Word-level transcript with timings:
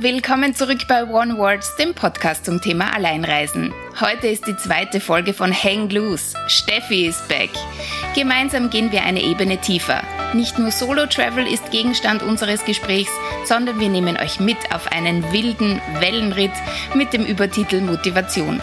Willkommen 0.00 0.54
zurück 0.54 0.86
bei 0.86 1.02
One 1.02 1.38
Words, 1.38 1.74
dem 1.74 1.92
Podcast 1.92 2.44
zum 2.44 2.60
Thema 2.60 2.94
Alleinreisen. 2.94 3.74
Heute 3.98 4.28
ist 4.28 4.46
die 4.46 4.56
zweite 4.56 5.00
Folge 5.00 5.34
von 5.34 5.52
Hang 5.52 5.90
Loose. 5.90 6.36
Steffi 6.46 7.06
ist 7.06 7.26
back. 7.26 7.50
Gemeinsam 8.14 8.70
gehen 8.70 8.92
wir 8.92 9.02
eine 9.02 9.20
Ebene 9.20 9.58
tiefer. 9.58 10.04
Nicht 10.34 10.56
nur 10.56 10.70
Solo-Travel 10.70 11.52
ist 11.52 11.72
Gegenstand 11.72 12.22
unseres 12.22 12.64
Gesprächs, 12.64 13.10
sondern 13.44 13.80
wir 13.80 13.88
nehmen 13.88 14.16
euch 14.16 14.38
mit 14.38 14.72
auf 14.72 14.86
einen 14.92 15.32
wilden 15.32 15.80
Wellenritt 15.98 16.54
mit 16.94 17.12
dem 17.12 17.26
Übertitel 17.26 17.80
Motivation. 17.80 18.62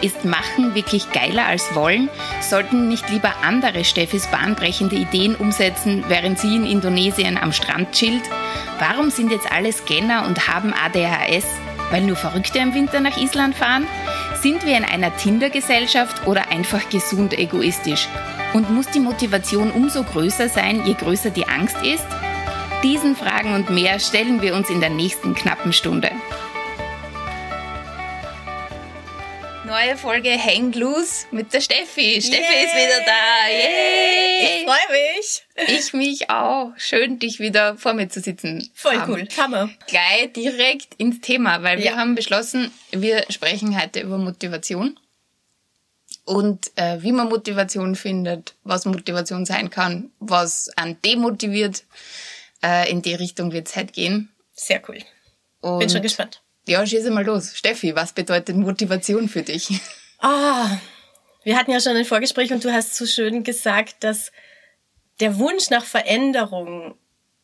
Ist 0.00 0.24
Machen 0.24 0.74
wirklich 0.74 1.12
geiler 1.12 1.46
als 1.46 1.76
Wollen? 1.76 2.10
Sollten 2.40 2.88
nicht 2.88 3.08
lieber 3.08 3.32
andere 3.44 3.84
Steffis 3.84 4.26
bahnbrechende 4.26 4.96
Ideen 4.96 5.36
umsetzen, 5.36 6.02
während 6.08 6.40
sie 6.40 6.56
in 6.56 6.66
Indonesien 6.66 7.38
am 7.38 7.52
Strand 7.52 7.92
chillt? 7.92 8.24
Warum 8.82 9.10
sind 9.10 9.30
jetzt 9.30 9.48
alle 9.52 9.72
Scanner 9.72 10.26
und 10.26 10.48
haben 10.48 10.74
ADHS? 10.74 11.44
Weil 11.92 12.02
nur 12.02 12.16
Verrückte 12.16 12.58
im 12.58 12.74
Winter 12.74 12.98
nach 12.98 13.16
Island 13.16 13.54
fahren? 13.54 13.86
Sind 14.40 14.66
wir 14.66 14.76
in 14.76 14.84
einer 14.84 15.16
Tinder-Gesellschaft 15.16 16.26
oder 16.26 16.50
einfach 16.50 16.88
gesund 16.88 17.32
egoistisch? 17.38 18.08
Und 18.54 18.70
muss 18.70 18.88
die 18.88 18.98
Motivation 18.98 19.70
umso 19.70 20.02
größer 20.02 20.48
sein, 20.48 20.84
je 20.84 20.94
größer 20.94 21.30
die 21.30 21.46
Angst 21.46 21.76
ist? 21.84 22.04
Diesen 22.82 23.14
Fragen 23.14 23.54
und 23.54 23.70
mehr 23.70 24.00
stellen 24.00 24.42
wir 24.42 24.56
uns 24.56 24.68
in 24.68 24.80
der 24.80 24.90
nächsten 24.90 25.36
knappen 25.36 25.72
Stunde. 25.72 26.10
Neue 29.84 29.96
Folge 29.96 30.30
Hang 30.38 30.72
Loose 30.74 31.26
mit 31.32 31.52
der 31.52 31.60
Steffi. 31.60 32.22
Steffi 32.22 32.40
Yay. 32.40 32.64
ist 32.64 32.74
wieder 32.76 33.04
da. 33.04 33.48
Yay. 33.48 34.60
Ich 34.60 34.64
freue 34.64 34.92
mich. 34.92 35.76
Ich 35.76 35.92
mich 35.92 36.30
auch. 36.30 36.72
Schön, 36.76 37.18
dich 37.18 37.40
wieder 37.40 37.76
vor 37.76 37.92
mir 37.92 38.08
zu 38.08 38.20
sitzen. 38.20 38.70
Voll 38.74 38.96
haben. 38.96 39.12
cool. 39.12 39.28
Hammer. 39.36 39.70
Gleich 39.88 40.32
direkt 40.34 40.94
ins 40.98 41.20
Thema, 41.20 41.64
weil 41.64 41.78
wir 41.78 41.96
haben 41.96 42.14
beschlossen, 42.14 42.70
wir 42.92 43.24
sprechen 43.28 43.80
heute 43.80 44.00
über 44.00 44.18
Motivation 44.18 45.00
und 46.26 46.70
äh, 46.76 47.02
wie 47.02 47.10
man 47.10 47.28
Motivation 47.28 47.96
findet, 47.96 48.54
was 48.62 48.84
Motivation 48.84 49.46
sein 49.46 49.68
kann, 49.68 50.12
was 50.20 50.70
an 50.76 50.96
demotiviert. 51.04 51.82
Äh, 52.62 52.88
in 52.88 53.02
die 53.02 53.14
Richtung 53.14 53.50
wird 53.50 53.66
es 53.66 53.74
heute 53.74 53.92
gehen. 53.92 54.30
Sehr 54.52 54.80
cool. 54.88 54.98
Und 55.60 55.80
Bin 55.80 55.90
schon 55.90 56.02
gespannt. 56.02 56.41
Ja, 56.66 56.86
schieße 56.86 57.10
mal 57.10 57.24
los. 57.24 57.56
Steffi, 57.56 57.94
was 57.94 58.12
bedeutet 58.12 58.56
Motivation 58.56 59.28
für 59.28 59.42
dich? 59.42 59.68
Ah, 60.24 60.78
wir 61.42 61.56
hatten 61.58 61.72
ja 61.72 61.80
schon 61.80 61.96
ein 61.96 62.04
Vorgespräch 62.04 62.52
und 62.52 62.62
du 62.62 62.72
hast 62.72 62.94
so 62.94 63.06
schön 63.06 63.42
gesagt, 63.42 64.04
dass 64.04 64.30
der 65.18 65.38
Wunsch 65.38 65.68
nach 65.70 65.84
Veränderung 65.84 66.94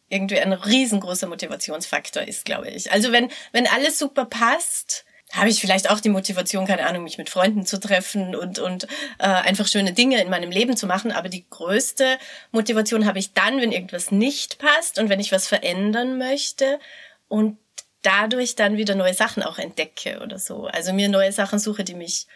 irgendwie 0.08 0.38
ein 0.38 0.52
riesengroßer 0.52 1.26
Motivationsfaktor 1.26 2.22
ist, 2.22 2.44
glaube 2.44 2.70
ich. 2.70 2.92
Also 2.92 3.12
wenn, 3.12 3.30
wenn 3.52 3.66
alles 3.66 3.98
super 3.98 4.24
passt, 4.24 5.04
habe 5.32 5.50
ich 5.50 5.60
vielleicht 5.60 5.90
auch 5.90 6.00
die 6.00 6.08
Motivation, 6.08 6.66
keine 6.66 6.86
Ahnung, 6.86 7.02
mich 7.02 7.18
mit 7.18 7.28
Freunden 7.28 7.66
zu 7.66 7.78
treffen 7.78 8.34
und, 8.34 8.58
und 8.58 8.84
äh, 9.18 9.26
einfach 9.26 9.66
schöne 9.66 9.92
Dinge 9.92 10.22
in 10.22 10.30
meinem 10.30 10.50
Leben 10.50 10.76
zu 10.76 10.86
machen. 10.86 11.12
Aber 11.12 11.28
die 11.28 11.46
größte 11.50 12.18
Motivation 12.50 13.04
habe 13.04 13.18
ich 13.18 13.34
dann, 13.34 13.60
wenn 13.60 13.72
irgendwas 13.72 14.10
nicht 14.10 14.58
passt 14.58 14.98
und 14.98 15.10
wenn 15.10 15.20
ich 15.20 15.32
was 15.32 15.46
verändern 15.46 16.16
möchte. 16.16 16.78
Und 17.28 17.58
dadurch 18.02 18.54
dann 18.54 18.76
wieder 18.76 18.94
neue 18.94 19.14
Sachen 19.14 19.42
auch 19.42 19.58
entdecke 19.58 20.20
oder 20.22 20.38
so. 20.38 20.66
Also 20.66 20.92
mir 20.92 21.08
neue 21.08 21.32
Sachen 21.32 21.58
suche, 21.58 21.84
die 21.84 21.94
mich 21.94 22.26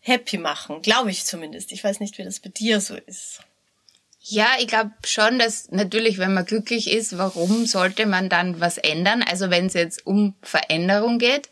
happy 0.00 0.38
machen, 0.38 0.82
glaube 0.82 1.10
ich 1.10 1.24
zumindest. 1.24 1.72
Ich 1.72 1.82
weiß 1.82 2.00
nicht, 2.00 2.18
wie 2.18 2.24
das 2.24 2.40
bei 2.40 2.50
dir 2.50 2.80
so 2.80 2.96
ist. 3.06 3.40
Ja, 4.24 4.46
ich 4.60 4.68
glaube 4.68 4.92
schon, 5.04 5.38
dass 5.38 5.70
natürlich, 5.72 6.18
wenn 6.18 6.32
man 6.32 6.44
glücklich 6.44 6.90
ist, 6.90 7.18
warum 7.18 7.66
sollte 7.66 8.06
man 8.06 8.28
dann 8.28 8.60
was 8.60 8.78
ändern? 8.78 9.22
Also 9.22 9.50
wenn 9.50 9.66
es 9.66 9.74
jetzt 9.74 10.06
um 10.06 10.34
Veränderung 10.42 11.18
geht, 11.18 11.50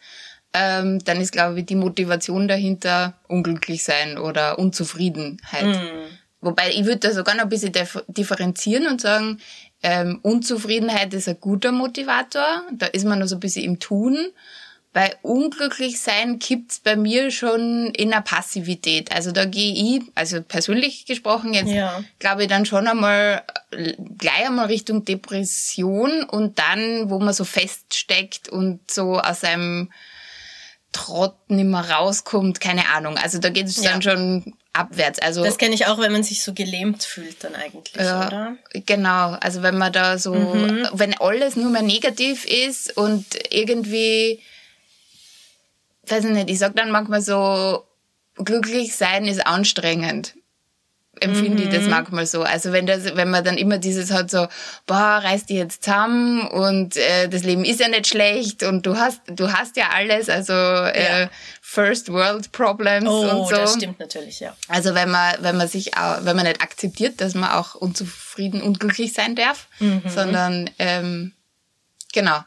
ähm, 0.52 1.02
dann 1.04 1.20
ist, 1.20 1.32
glaube 1.32 1.60
ich, 1.60 1.66
die 1.66 1.74
Motivation 1.74 2.46
dahinter 2.46 3.14
unglücklich 3.28 3.82
sein 3.82 4.18
oder 4.18 4.58
Unzufriedenheit. 4.58 5.66
Mm. 5.66 6.06
Wobei 6.40 6.70
ich 6.70 6.84
würde 6.84 6.98
da 6.98 7.12
sogar 7.12 7.34
noch 7.34 7.44
ein 7.44 7.48
bisschen 7.48 7.72
differenzieren 8.08 8.86
und 8.86 9.00
sagen, 9.00 9.40
ähm, 9.82 10.18
Unzufriedenheit 10.22 11.14
ist 11.14 11.28
ein 11.28 11.40
guter 11.40 11.72
Motivator. 11.72 12.62
Da 12.72 12.86
ist 12.86 13.06
man 13.06 13.18
noch 13.18 13.26
so 13.26 13.36
ein 13.36 13.40
bisschen 13.40 13.64
im 13.64 13.78
Tun. 13.78 14.18
Bei 14.92 15.14
unglücklich 15.22 16.00
sein 16.00 16.40
kippt's 16.40 16.80
bei 16.80 16.96
mir 16.96 17.30
schon 17.30 17.92
in 17.94 18.12
einer 18.12 18.22
Passivität. 18.22 19.12
Also 19.12 19.30
da 19.30 19.44
gehe 19.44 19.72
ich, 19.72 20.02
also 20.16 20.42
persönlich 20.42 21.06
gesprochen 21.06 21.54
jetzt, 21.54 21.70
ja. 21.70 22.02
glaube 22.18 22.42
ich 22.42 22.48
dann 22.48 22.66
schon 22.66 22.88
einmal 22.88 23.44
gleich 24.18 24.46
einmal 24.46 24.66
Richtung 24.66 25.04
Depression 25.04 26.24
und 26.24 26.58
dann, 26.58 27.08
wo 27.08 27.20
man 27.20 27.32
so 27.32 27.44
feststeckt 27.44 28.48
und 28.48 28.90
so 28.90 29.20
aus 29.20 29.44
einem 29.44 29.92
Trott 30.92 31.36
nicht 31.48 31.66
mehr 31.66 31.88
rauskommt, 31.90 32.60
keine 32.60 32.88
Ahnung. 32.88 33.16
Also 33.16 33.38
da 33.38 33.50
geht 33.50 33.66
es 33.66 33.82
ja. 33.82 33.92
dann 33.92 34.02
schon 34.02 34.54
abwärts. 34.72 35.18
Also 35.20 35.44
das 35.44 35.58
kenne 35.58 35.74
ich 35.74 35.86
auch, 35.86 35.98
wenn 35.98 36.12
man 36.12 36.22
sich 36.22 36.42
so 36.42 36.52
gelähmt 36.52 37.02
fühlt 37.02 37.42
dann 37.44 37.54
eigentlich, 37.54 38.04
ja, 38.04 38.26
oder? 38.26 38.56
Genau, 38.86 39.32
also 39.40 39.62
wenn 39.62 39.78
man 39.78 39.92
da 39.92 40.18
so, 40.18 40.34
mhm. 40.34 40.88
wenn 40.92 41.14
alles 41.18 41.56
nur 41.56 41.70
mehr 41.70 41.82
negativ 41.82 42.44
ist 42.44 42.96
und 42.96 43.24
irgendwie, 43.50 44.40
weiß 46.06 46.24
ich 46.24 46.30
nicht, 46.30 46.50
ich 46.50 46.58
sag 46.58 46.74
dann 46.76 46.90
manchmal 46.90 47.20
so, 47.20 47.84
glücklich 48.36 48.96
sein 48.96 49.26
ist 49.26 49.46
anstrengend 49.46 50.34
empfinde 51.20 51.62
mhm. 51.62 51.68
ich 51.68 51.74
das 51.74 51.86
manchmal 51.86 52.26
so. 52.26 52.42
Also 52.42 52.72
wenn 52.72 52.86
das, 52.86 53.16
wenn 53.16 53.30
man 53.30 53.44
dann 53.44 53.56
immer 53.56 53.78
dieses 53.78 54.10
hat 54.10 54.30
so, 54.30 54.46
boah, 54.86 55.20
reiß 55.22 55.46
dich 55.46 55.58
jetzt 55.58 55.84
zusammen 55.84 56.46
und 56.48 56.96
äh, 56.96 57.28
das 57.28 57.42
Leben 57.42 57.64
ist 57.64 57.80
ja 57.80 57.88
nicht 57.88 58.08
schlecht 58.08 58.62
und 58.62 58.86
du 58.86 58.96
hast, 58.96 59.20
du 59.26 59.52
hast 59.52 59.76
ja 59.76 59.90
alles, 59.94 60.28
also 60.28 60.52
äh, 60.52 61.28
First 61.60 62.10
World 62.12 62.52
Problems 62.52 63.08
oh, 63.08 63.20
und 63.20 63.48
so. 63.48 63.54
das 63.54 63.74
stimmt 63.74 64.00
natürlich, 64.00 64.40
ja. 64.40 64.56
Also 64.68 64.94
wenn 64.94 65.10
man, 65.10 65.34
wenn 65.40 65.56
man 65.56 65.68
sich 65.68 65.96
auch, 65.96 66.24
wenn 66.24 66.36
man 66.36 66.46
nicht 66.46 66.62
akzeptiert, 66.62 67.20
dass 67.20 67.34
man 67.34 67.50
auch 67.50 67.74
unzufrieden, 67.74 68.62
unglücklich 68.62 69.12
sein 69.12 69.36
darf, 69.36 69.68
mhm. 69.78 70.02
sondern 70.06 70.70
ähm, 70.78 71.32
genau, 72.12 72.40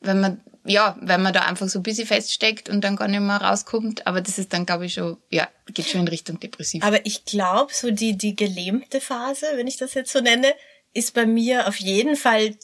wenn 0.00 0.20
man 0.20 0.40
ja, 0.66 0.96
wenn 1.00 1.22
man 1.22 1.32
da 1.32 1.42
einfach 1.42 1.68
so 1.68 1.78
ein 1.78 1.82
bisschen 1.82 2.06
feststeckt 2.06 2.68
und 2.68 2.82
dann 2.82 2.96
gar 2.96 3.08
nicht 3.08 3.20
mehr 3.20 3.36
rauskommt. 3.36 4.06
Aber 4.06 4.20
das 4.20 4.38
ist 4.38 4.52
dann, 4.52 4.66
glaube 4.66 4.86
ich, 4.86 4.94
schon, 4.94 5.16
ja, 5.30 5.48
geht 5.72 5.86
schon 5.86 6.02
in 6.02 6.08
Richtung 6.08 6.40
depressiv. 6.40 6.84
Aber 6.84 7.04
ich 7.04 7.24
glaube, 7.24 7.72
so 7.72 7.90
die, 7.90 8.16
die 8.16 8.36
gelähmte 8.36 9.00
Phase, 9.00 9.46
wenn 9.54 9.66
ich 9.66 9.76
das 9.76 9.94
jetzt 9.94 10.12
so 10.12 10.20
nenne, 10.20 10.54
ist 10.92 11.14
bei 11.14 11.26
mir 11.26 11.68
auf 11.68 11.76
jeden 11.76 12.16
Fall 12.16 12.56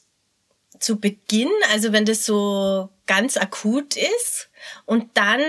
zu 0.78 0.98
Beginn, 0.98 1.50
also 1.70 1.92
wenn 1.92 2.04
das 2.04 2.24
so 2.24 2.88
ganz 3.06 3.36
akut 3.36 3.96
ist 3.96 4.48
und 4.86 5.10
dann 5.14 5.40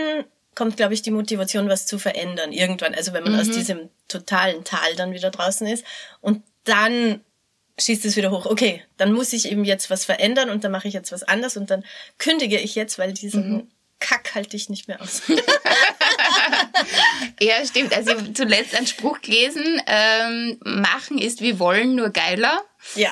kommt, 0.56 0.78
glaube 0.78 0.94
ich, 0.94 1.02
die 1.02 1.12
Motivation, 1.12 1.70
was 1.70 1.88
zu 1.88 1.98
verändern 1.98 2.52
irgendwann. 2.52 2.94
Also 2.94 3.14
wenn 3.14 3.24
man 3.24 3.34
mhm. 3.34 3.40
aus 3.40 3.50
diesem 3.50 3.90
totalen 4.08 4.64
Tal 4.64 4.96
dann 4.96 5.14
wieder 5.14 5.32
draußen 5.32 5.66
ist 5.68 5.84
und 6.22 6.44
dann 6.66 7.22
schießt 7.80 8.06
es 8.06 8.16
wieder 8.16 8.32
hoch. 8.32 8.46
Okay, 8.46 8.84
dann 8.98 9.14
muss 9.14 9.34
ich 9.34 9.52
eben 9.52 9.66
jetzt 9.66 9.90
was 9.90 10.06
verändern 10.06 10.50
und 10.50 10.64
dann 10.64 10.72
mache 10.72 10.88
ich 10.88 10.94
jetzt 10.94 11.12
was 11.12 11.24
anders 11.24 11.58
und 11.58 11.70
dann 11.70 11.84
kündige 12.18 12.60
ich 12.60 12.76
jetzt, 12.76 13.00
weil 13.00 13.14
diesen 13.14 13.52
mhm. 13.52 13.68
Kack 14.00 14.36
halte 14.36 14.58
ich 14.58 14.70
nicht 14.70 14.88
mehr 14.88 15.02
aus. 15.02 15.24
ja, 17.40 17.66
stimmt. 17.66 17.96
Also 17.96 18.12
ich 18.12 18.18
habe 18.18 18.34
zuletzt 18.34 18.76
einen 18.76 18.88
Spruch 18.88 19.22
gelesen, 19.22 19.82
ähm, 19.88 20.60
machen 20.64 21.18
ist 21.18 21.42
wie 21.42 21.58
wollen, 21.58 21.96
nur 21.96 22.10
geiler. 22.10 22.62
Ja. 22.96 23.12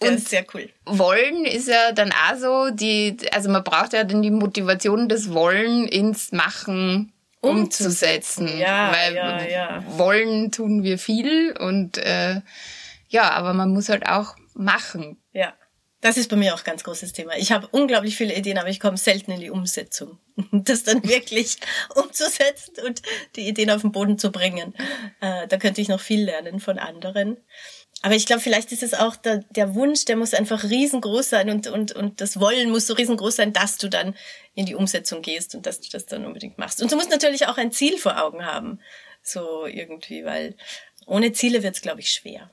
Und 0.00 0.14
ist 0.14 0.30
sehr 0.30 0.44
cool. 0.52 0.68
Wollen 0.84 1.44
ist 1.44 1.68
ja 1.68 1.92
dann 1.92 2.12
auch 2.12 2.36
so, 2.36 2.70
die, 2.70 3.16
also 3.30 3.50
man 3.50 3.62
braucht 3.62 3.92
ja 3.92 4.02
dann 4.02 4.22
die 4.22 4.32
Motivation, 4.32 5.08
das 5.08 5.32
Wollen 5.32 5.86
ins 5.86 6.32
Machen 6.32 7.12
umzusetzen. 7.40 8.46
umzusetzen. 8.46 8.58
Ja, 8.58 8.92
weil 8.92 9.14
ja, 9.14 9.46
ja. 9.46 9.84
Wollen 9.96 10.50
tun 10.50 10.82
wir 10.82 10.98
viel 10.98 11.56
und 11.56 11.98
äh, 11.98 12.40
ja, 13.12 13.30
aber 13.30 13.52
man 13.52 13.72
muss 13.72 13.88
halt 13.88 14.06
auch 14.06 14.34
machen. 14.54 15.22
Ja. 15.32 15.54
Das 16.00 16.16
ist 16.16 16.28
bei 16.28 16.34
mir 16.34 16.52
auch 16.52 16.58
ein 16.58 16.64
ganz 16.64 16.82
großes 16.82 17.12
Thema. 17.12 17.36
Ich 17.36 17.52
habe 17.52 17.68
unglaublich 17.70 18.16
viele 18.16 18.34
Ideen, 18.34 18.58
aber 18.58 18.70
ich 18.70 18.80
komme 18.80 18.96
selten 18.96 19.30
in 19.30 19.40
die 19.40 19.50
Umsetzung. 19.50 20.18
Das 20.50 20.82
dann 20.82 21.04
wirklich 21.04 21.58
umzusetzen 21.94 22.74
und 22.84 23.02
die 23.36 23.46
Ideen 23.46 23.70
auf 23.70 23.82
den 23.82 23.92
Boden 23.92 24.18
zu 24.18 24.32
bringen. 24.32 24.74
Äh, 25.20 25.46
da 25.46 25.58
könnte 25.58 25.80
ich 25.80 25.88
noch 25.88 26.00
viel 26.00 26.24
lernen 26.24 26.58
von 26.58 26.78
anderen. 26.78 27.36
Aber 28.00 28.16
ich 28.16 28.26
glaube, 28.26 28.40
vielleicht 28.40 28.72
ist 28.72 28.82
es 28.82 28.94
auch 28.94 29.14
der, 29.14 29.44
der 29.50 29.74
Wunsch, 29.74 30.06
der 30.06 30.16
muss 30.16 30.34
einfach 30.34 30.64
riesengroß 30.64 31.28
sein 31.28 31.50
und, 31.50 31.68
und, 31.68 31.92
und 31.92 32.20
das 32.20 32.40
Wollen 32.40 32.70
muss 32.70 32.86
so 32.86 32.94
riesengroß 32.94 33.36
sein, 33.36 33.52
dass 33.52 33.76
du 33.76 33.88
dann 33.88 34.16
in 34.54 34.66
die 34.66 34.74
Umsetzung 34.74 35.22
gehst 35.22 35.54
und 35.54 35.66
dass 35.66 35.80
du 35.80 35.88
das 35.90 36.06
dann 36.06 36.24
unbedingt 36.24 36.58
machst. 36.58 36.82
Und 36.82 36.90
du 36.90 36.96
musst 36.96 37.10
natürlich 37.10 37.46
auch 37.46 37.58
ein 37.58 37.70
Ziel 37.70 37.98
vor 37.98 38.20
Augen 38.20 38.44
haben. 38.44 38.80
So 39.22 39.66
irgendwie, 39.66 40.24
weil 40.24 40.56
ohne 41.06 41.32
Ziele 41.32 41.62
wird 41.62 41.76
es, 41.76 41.82
glaube 41.82 42.00
ich, 42.00 42.10
schwer. 42.10 42.50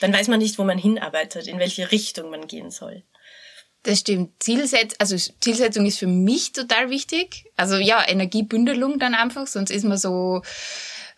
Dann 0.00 0.12
weiß 0.12 0.28
man 0.28 0.38
nicht, 0.38 0.58
wo 0.58 0.64
man 0.64 0.78
hinarbeitet, 0.78 1.46
in 1.46 1.58
welche 1.58 1.90
Richtung 1.90 2.30
man 2.30 2.46
gehen 2.46 2.70
soll. 2.70 3.02
Das 3.84 4.00
stimmt. 4.00 4.42
Zielsetz 4.42 4.94
also 4.98 5.16
Zielsetzung 5.40 5.86
ist 5.86 5.98
für 5.98 6.06
mich 6.06 6.52
total 6.52 6.90
wichtig. 6.90 7.44
Also 7.56 7.76
ja, 7.76 8.06
Energiebündelung 8.06 8.98
dann 8.98 9.14
einfach, 9.14 9.46
sonst 9.46 9.70
ist 9.70 9.84
man 9.84 9.98
so 9.98 10.42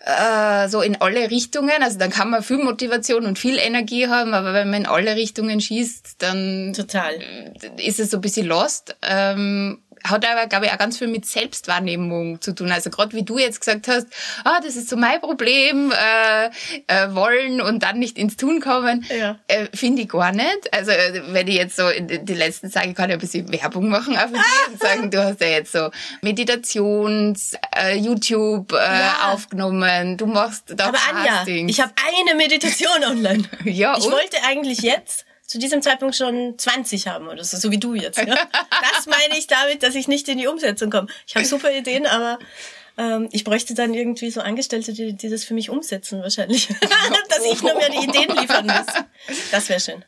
äh, 0.00 0.68
so 0.68 0.80
in 0.80 1.00
alle 1.00 1.30
Richtungen. 1.30 1.82
Also 1.82 1.98
dann 1.98 2.10
kann 2.10 2.30
man 2.30 2.42
viel 2.42 2.58
Motivation 2.58 3.26
und 3.26 3.38
viel 3.38 3.58
Energie 3.58 4.08
haben, 4.08 4.34
aber 4.34 4.52
wenn 4.54 4.70
man 4.70 4.82
in 4.82 4.86
alle 4.86 5.16
Richtungen 5.16 5.60
schießt, 5.60 6.16
dann 6.18 6.72
Total. 6.74 7.14
ist 7.76 8.00
es 8.00 8.10
so 8.10 8.18
ein 8.18 8.22
bisschen 8.22 8.46
lost. 8.46 8.96
Ähm, 9.02 9.82
hat 10.04 10.26
aber, 10.26 10.46
glaube 10.46 10.66
ich, 10.66 10.72
auch 10.72 10.78
ganz 10.78 10.98
viel 10.98 11.08
mit 11.08 11.26
Selbstwahrnehmung 11.26 12.40
zu 12.40 12.52
tun. 12.54 12.70
Also 12.72 12.90
gerade 12.90 13.12
wie 13.16 13.22
du 13.22 13.38
jetzt 13.38 13.60
gesagt 13.60 13.88
hast, 13.88 14.06
ah, 14.44 14.60
das 14.64 14.76
ist 14.76 14.88
so 14.88 14.96
mein 14.96 15.20
Problem, 15.20 15.92
äh, 15.92 16.46
äh, 16.86 17.14
wollen 17.14 17.60
und 17.60 17.82
dann 17.82 17.98
nicht 17.98 18.18
ins 18.18 18.36
Tun 18.36 18.60
kommen, 18.60 19.04
Ja. 19.16 19.38
äh, 19.48 19.66
finde 19.74 20.02
ich 20.02 20.08
gar 20.08 20.32
nicht. 20.32 20.72
Also 20.72 20.90
äh, 20.90 21.22
wenn 21.32 21.46
ich 21.48 21.54
jetzt 21.56 21.76
so 21.76 21.88
in 21.88 22.06
die 22.24 22.34
letzten 22.34 22.66
ich 22.68 22.94
kann 22.94 23.10
ja 23.10 23.16
ein 23.16 23.18
bisschen 23.20 23.50
Werbung 23.52 23.88
machen 23.88 24.16
auf 24.16 24.30
dir 24.32 24.40
und 24.72 24.80
sagen, 24.80 25.10
du 25.10 25.22
hast 25.22 25.40
ja 25.40 25.48
jetzt 25.48 25.72
so 25.72 25.90
Meditations, 26.22 27.54
äh, 27.76 27.96
YouTube 27.96 28.72
äh, 28.72 28.76
Ja. 28.76 29.32
aufgenommen, 29.32 30.16
du 30.16 30.26
machst 30.26 30.64
da 30.68 30.86
Aber 30.88 30.98
Anja, 31.12 31.44
ich 31.46 31.80
habe 31.80 31.92
eine 32.24 32.34
Meditation 32.36 33.04
online. 33.04 33.44
Ja, 33.64 33.96
ich 33.98 34.04
und? 34.06 34.12
wollte 34.12 34.36
eigentlich 34.46 34.80
jetzt 34.80 35.24
zu 35.50 35.58
diesem 35.58 35.82
Zeitpunkt 35.82 36.14
schon 36.14 36.56
20 36.56 37.08
haben 37.08 37.26
oder 37.26 37.42
so, 37.42 37.56
so 37.56 37.72
wie 37.72 37.78
du 37.78 37.94
jetzt. 37.94 38.24
Ne? 38.24 38.38
Das 38.94 39.06
meine 39.06 39.36
ich 39.36 39.48
damit, 39.48 39.82
dass 39.82 39.96
ich 39.96 40.06
nicht 40.06 40.28
in 40.28 40.38
die 40.38 40.46
Umsetzung 40.46 40.90
komme. 40.90 41.08
Ich 41.26 41.34
habe 41.34 41.44
super 41.44 41.72
Ideen, 41.72 42.06
aber 42.06 42.38
ähm, 42.96 43.28
ich 43.32 43.42
bräuchte 43.42 43.74
dann 43.74 43.92
irgendwie 43.92 44.30
so 44.30 44.42
Angestellte, 44.42 44.92
die, 44.92 45.12
die 45.14 45.28
das 45.28 45.42
für 45.42 45.54
mich 45.54 45.68
umsetzen 45.68 46.22
wahrscheinlich. 46.22 46.68
dass 47.28 47.44
ich 47.44 47.62
nur 47.62 47.74
mehr 47.74 47.90
die 47.90 48.06
Ideen 48.06 48.30
liefern 48.36 48.66
muss. 48.66 48.86
Das 49.50 49.68
wäre 49.68 49.80
schön. 49.80 50.04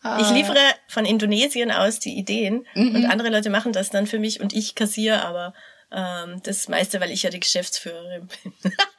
Ah. 0.00 0.18
Ich 0.22 0.30
liefere 0.30 0.62
von 0.88 1.04
Indonesien 1.04 1.70
aus 1.70 1.98
die 1.98 2.16
Ideen 2.16 2.66
Mhm. 2.74 2.94
und 2.94 3.04
andere 3.04 3.28
Leute 3.28 3.50
machen 3.50 3.74
das 3.74 3.90
dann 3.90 4.06
für 4.06 4.18
mich 4.18 4.40
und 4.40 4.54
ich 4.54 4.74
kassiere 4.74 5.22
aber 5.26 5.52
ähm, 5.92 6.40
das 6.42 6.68
meiste, 6.68 7.00
weil 7.02 7.10
ich 7.10 7.22
ja 7.22 7.28
die 7.28 7.40
Geschäftsführerin 7.40 8.30
bin. 8.62 8.72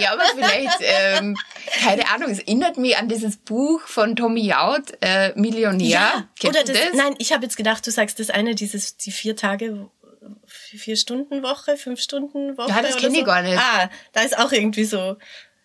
Ja, 0.00 0.12
aber 0.12 0.24
vielleicht, 0.34 0.78
ähm, 0.80 1.36
keine 1.82 2.08
Ahnung, 2.10 2.30
es 2.30 2.38
erinnert 2.38 2.76
mich 2.76 2.96
an 2.96 3.08
dieses 3.08 3.36
Buch 3.36 3.80
von 3.86 4.16
Tommy 4.16 4.42
Jaud, 4.46 4.82
äh, 5.00 5.32
Millionär. 5.38 6.28
Kennst 6.38 6.56
oder 6.56 6.64
du 6.66 6.72
das, 6.72 6.82
das? 6.86 6.94
nein, 6.96 7.14
ich 7.18 7.32
habe 7.32 7.44
jetzt 7.44 7.56
gedacht, 7.56 7.86
du 7.86 7.90
sagst 7.90 8.18
das 8.18 8.30
eine, 8.30 8.54
dieses, 8.54 8.96
die 8.96 9.10
vier 9.12 9.36
Tage, 9.36 9.88
vier 10.46 10.96
Stunden 10.96 11.42
Woche, 11.42 11.76
fünf 11.76 12.00
Stunden 12.00 12.56
Woche. 12.58 12.68
Ja, 12.70 12.82
das 12.82 12.92
oder 12.92 13.00
kenn 13.02 13.12
ich 13.14 13.20
so. 13.20 13.24
gar 13.24 13.42
nicht. 13.42 13.58
Ah, 13.58 13.90
da 14.12 14.20
ist 14.22 14.38
auch 14.38 14.52
irgendwie 14.52 14.84
so, 14.84 15.16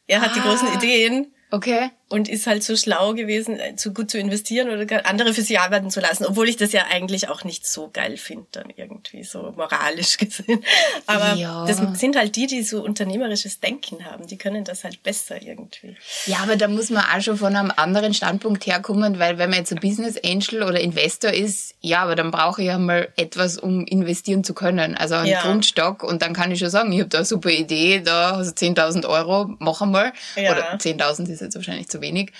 er 0.08 0.22
hat 0.22 0.36
die 0.36 0.40
Ah. 0.40 0.44
großen 0.44 0.74
Ideen 0.74 1.32
Okay. 1.52 1.92
Und 2.08 2.30
ist 2.30 2.46
halt 2.46 2.64
so 2.64 2.76
schlau 2.76 3.14
gewesen, 3.14 3.60
äh, 3.60 3.76
zu 3.76 3.92
gut 3.94 4.12
zu 4.12 4.20
investieren 4.20 4.70
oder 4.70 5.06
andere 5.08 5.34
für 5.34 5.42
sich 5.42 5.60
arbeiten 5.60 5.90
zu 5.90 6.00
lassen, 6.02 6.26
obwohl 6.26 6.48
ich 6.48 6.56
das 6.56 6.72
ja 6.72 6.84
eigentlich 6.92 7.30
auch 7.30 7.44
nicht 7.44 7.66
so 7.66 7.90
geil 7.92 8.18
finde, 8.18 8.46
dann 8.52 8.72
irgendwie 8.76 9.24
so 9.24 9.54
moralisch 9.58 10.18
gesehen. 10.20 10.64
Aber 11.08 11.34
Ja. 11.36 11.66
das 11.66 11.82
sind 12.00 12.16
halt 12.16 12.36
die, 12.36 12.46
die 12.48 12.62
so 12.62 12.84
unternehmerisches 12.84 13.60
Denken 13.60 14.06
haben, 14.06 14.28
die 14.28 14.38
können 14.38 14.64
das 14.64 14.84
halt 14.84 15.02
besser 15.02 15.42
irgendwie. 15.42 15.98
Ja, 16.28 16.38
aber 16.44 16.56
da 16.58 16.68
muss 16.68 16.92
man 16.92 17.04
auch 17.04 17.22
schon 17.22 17.38
von 17.38 17.56
einem 17.56 17.72
anderen 17.76 18.14
Standpunkt 18.14 18.68
herkommen, 18.68 19.18
weil 19.18 19.38
wenn 19.40 19.50
man 19.50 19.60
jetzt 19.60 19.72
ein 19.74 19.80
Business 19.80 20.16
Angel 20.24 20.62
oder 20.64 20.80
Investor 20.80 21.32
ist, 21.32 21.74
ja, 21.82 22.04
aber 22.04 22.16
dann 22.16 22.30
brauche 22.30 22.62
ich 22.62 22.68
ja 22.68 22.78
mal 22.78 23.10
etwas, 23.18 23.58
um 23.58 23.86
investieren 23.88 24.44
zu 24.44 24.54
können. 24.54 24.96
Also 24.96 25.16
einen 25.16 25.28
Ja. 25.28 25.42
Grundstock 25.42 26.04
und 26.04 26.22
dann 26.22 26.34
kann 26.34 26.52
ich 26.52 26.60
schon 26.60 26.70
sagen, 26.70 26.92
ich 26.92 27.00
habe 27.00 27.10
da 27.10 27.18
eine 27.20 27.26
super 27.26 27.50
Idee, 27.50 28.02
da 28.02 28.38
hast 28.38 28.62
du 28.62 28.66
10.000 28.68 29.08
Euro, 29.08 29.50
mach 29.58 29.82
einmal. 29.82 30.14
Ja. 30.36 30.52
Oder 30.52 30.76
10.000 30.78 31.30
ist 31.32 31.42
jetzt 31.42 31.56
wahrscheinlich 31.56 31.88
zu 31.90 31.95
wenig. 32.02 32.32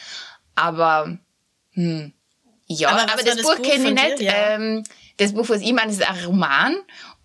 Aber, 0.56 1.18
hm, 1.74 2.14
ja, 2.68 2.90
Aber 2.90 3.02
aber, 3.14 3.24
das, 3.24 3.36
das 3.36 3.42
Buch 3.44 3.56
Buch 3.56 3.64
kenne 3.64 3.90
ich 3.90 3.94
nicht. 3.94 4.20
dir? 4.20 4.26
Ja. 4.26 4.50
Ähm, 4.52 4.84
das 5.18 5.34
Buch, 5.34 5.48
was 5.50 5.62
ich 5.62 5.74
meine, 5.74 5.92
ist 5.92 6.08
ein 6.08 6.26
Roman 6.26 6.76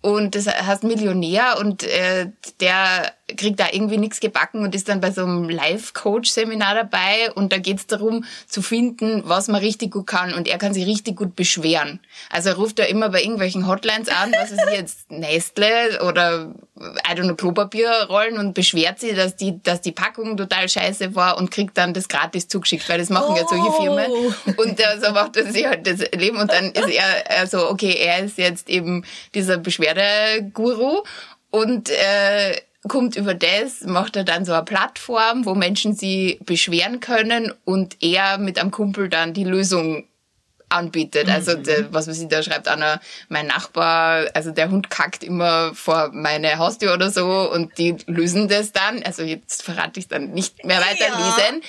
und 0.01 0.35
das 0.35 0.47
heißt 0.47 0.83
Millionär 0.83 1.57
und 1.59 1.83
äh, 1.83 2.31
der 2.59 3.13
kriegt 3.35 3.59
da 3.59 3.67
irgendwie 3.71 3.97
nichts 3.97 4.19
gebacken 4.19 4.63
und 4.63 4.75
ist 4.75 4.89
dann 4.89 5.01
bei 5.01 5.11
so 5.11 5.23
einem 5.23 5.49
Life-Coach-Seminar 5.49 6.75
dabei 6.75 7.31
und 7.33 7.51
da 7.51 7.57
geht's 7.57 7.87
darum 7.87 8.25
zu 8.47 8.61
finden, 8.61 9.23
was 9.25 9.47
man 9.47 9.61
richtig 9.61 9.91
gut 9.91 10.07
kann 10.07 10.33
und 10.33 10.47
er 10.47 10.57
kann 10.57 10.73
sich 10.73 10.85
richtig 10.85 11.15
gut 11.15 11.35
beschweren. 11.35 11.99
Also 12.29 12.49
er 12.49 12.55
ruft 12.55 12.79
da 12.79 12.83
immer 12.83 13.09
bei 13.09 13.21
irgendwelchen 13.21 13.67
Hotlines 13.67 14.09
an, 14.09 14.31
was 14.33 14.51
ist 14.51 14.61
jetzt 14.71 15.11
Nestle 15.11 16.01
oder 16.07 16.53
I 16.79 17.13
don't 17.13 17.23
know, 17.23 17.35
Klopapierrollen 17.35 18.37
und 18.37 18.53
beschwert 18.53 18.99
sich, 18.99 19.15
dass 19.15 19.35
die, 19.35 19.61
dass 19.61 19.81
die 19.81 19.91
Packung 19.91 20.35
total 20.37 20.67
scheiße 20.67 21.15
war 21.15 21.37
und 21.37 21.51
kriegt 21.51 21.77
dann 21.77 21.93
das 21.93 22.07
gratis 22.07 22.47
zugeschickt, 22.47 22.87
weil 22.89 22.97
das 22.97 23.09
machen 23.09 23.35
ja 23.35 23.47
solche 23.47 23.61
Oh. 23.67 23.81
Firmen. 23.81 24.11
Und 24.57 24.79
äh, 24.79 24.99
so 24.99 25.11
macht 25.11 25.37
er 25.37 25.51
sich 25.51 25.65
halt 25.65 25.85
das 25.85 25.99
Leben 26.11 26.37
und 26.37 26.51
dann 26.51 26.71
ist 26.71 26.89
er 26.89 27.39
also 27.39 27.69
okay, 27.69 27.95
er 27.97 28.19
ist 28.23 28.37
jetzt 28.37 28.69
eben 28.69 29.05
dieser 29.35 29.57
Beschwerdeguru 29.57 31.03
und 31.51 31.89
äh, 31.89 32.55
kommt 32.87 33.15
über 33.15 33.33
das, 33.33 33.81
macht 33.81 34.15
er 34.15 34.23
dann 34.23 34.45
so 34.45 34.53
eine 34.53 34.63
Plattform, 34.63 35.45
wo 35.45 35.53
Menschen 35.53 35.93
sie 35.93 36.39
beschweren 36.45 36.99
können 36.99 37.53
und 37.63 37.97
er 38.01 38.37
mit 38.37 38.59
einem 38.59 38.71
Kumpel 38.71 39.07
dann 39.07 39.33
die 39.33 39.43
Lösung 39.43 40.05
anbietet. 40.71 41.29
Also 41.29 41.55
der, 41.55 41.93
was 41.93 42.07
weiß 42.07 42.19
ich, 42.21 42.27
da 42.27 42.41
schreibt 42.41 42.67
einer, 42.67 42.99
mein 43.29 43.47
Nachbar, 43.47 44.27
also 44.33 44.51
der 44.51 44.71
Hund 44.71 44.89
kackt 44.89 45.23
immer 45.23 45.75
vor 45.75 46.11
meine 46.13 46.57
Haustür 46.57 46.93
oder 46.93 47.11
so 47.11 47.51
und 47.51 47.77
die 47.77 47.97
lösen 48.07 48.47
das 48.47 48.71
dann. 48.71 49.03
Also 49.03 49.23
jetzt 49.23 49.63
verrate 49.63 49.99
ich 49.99 50.07
dann 50.07 50.31
nicht 50.31 50.63
mehr 50.65 50.79
weiterlesen. 50.79 51.61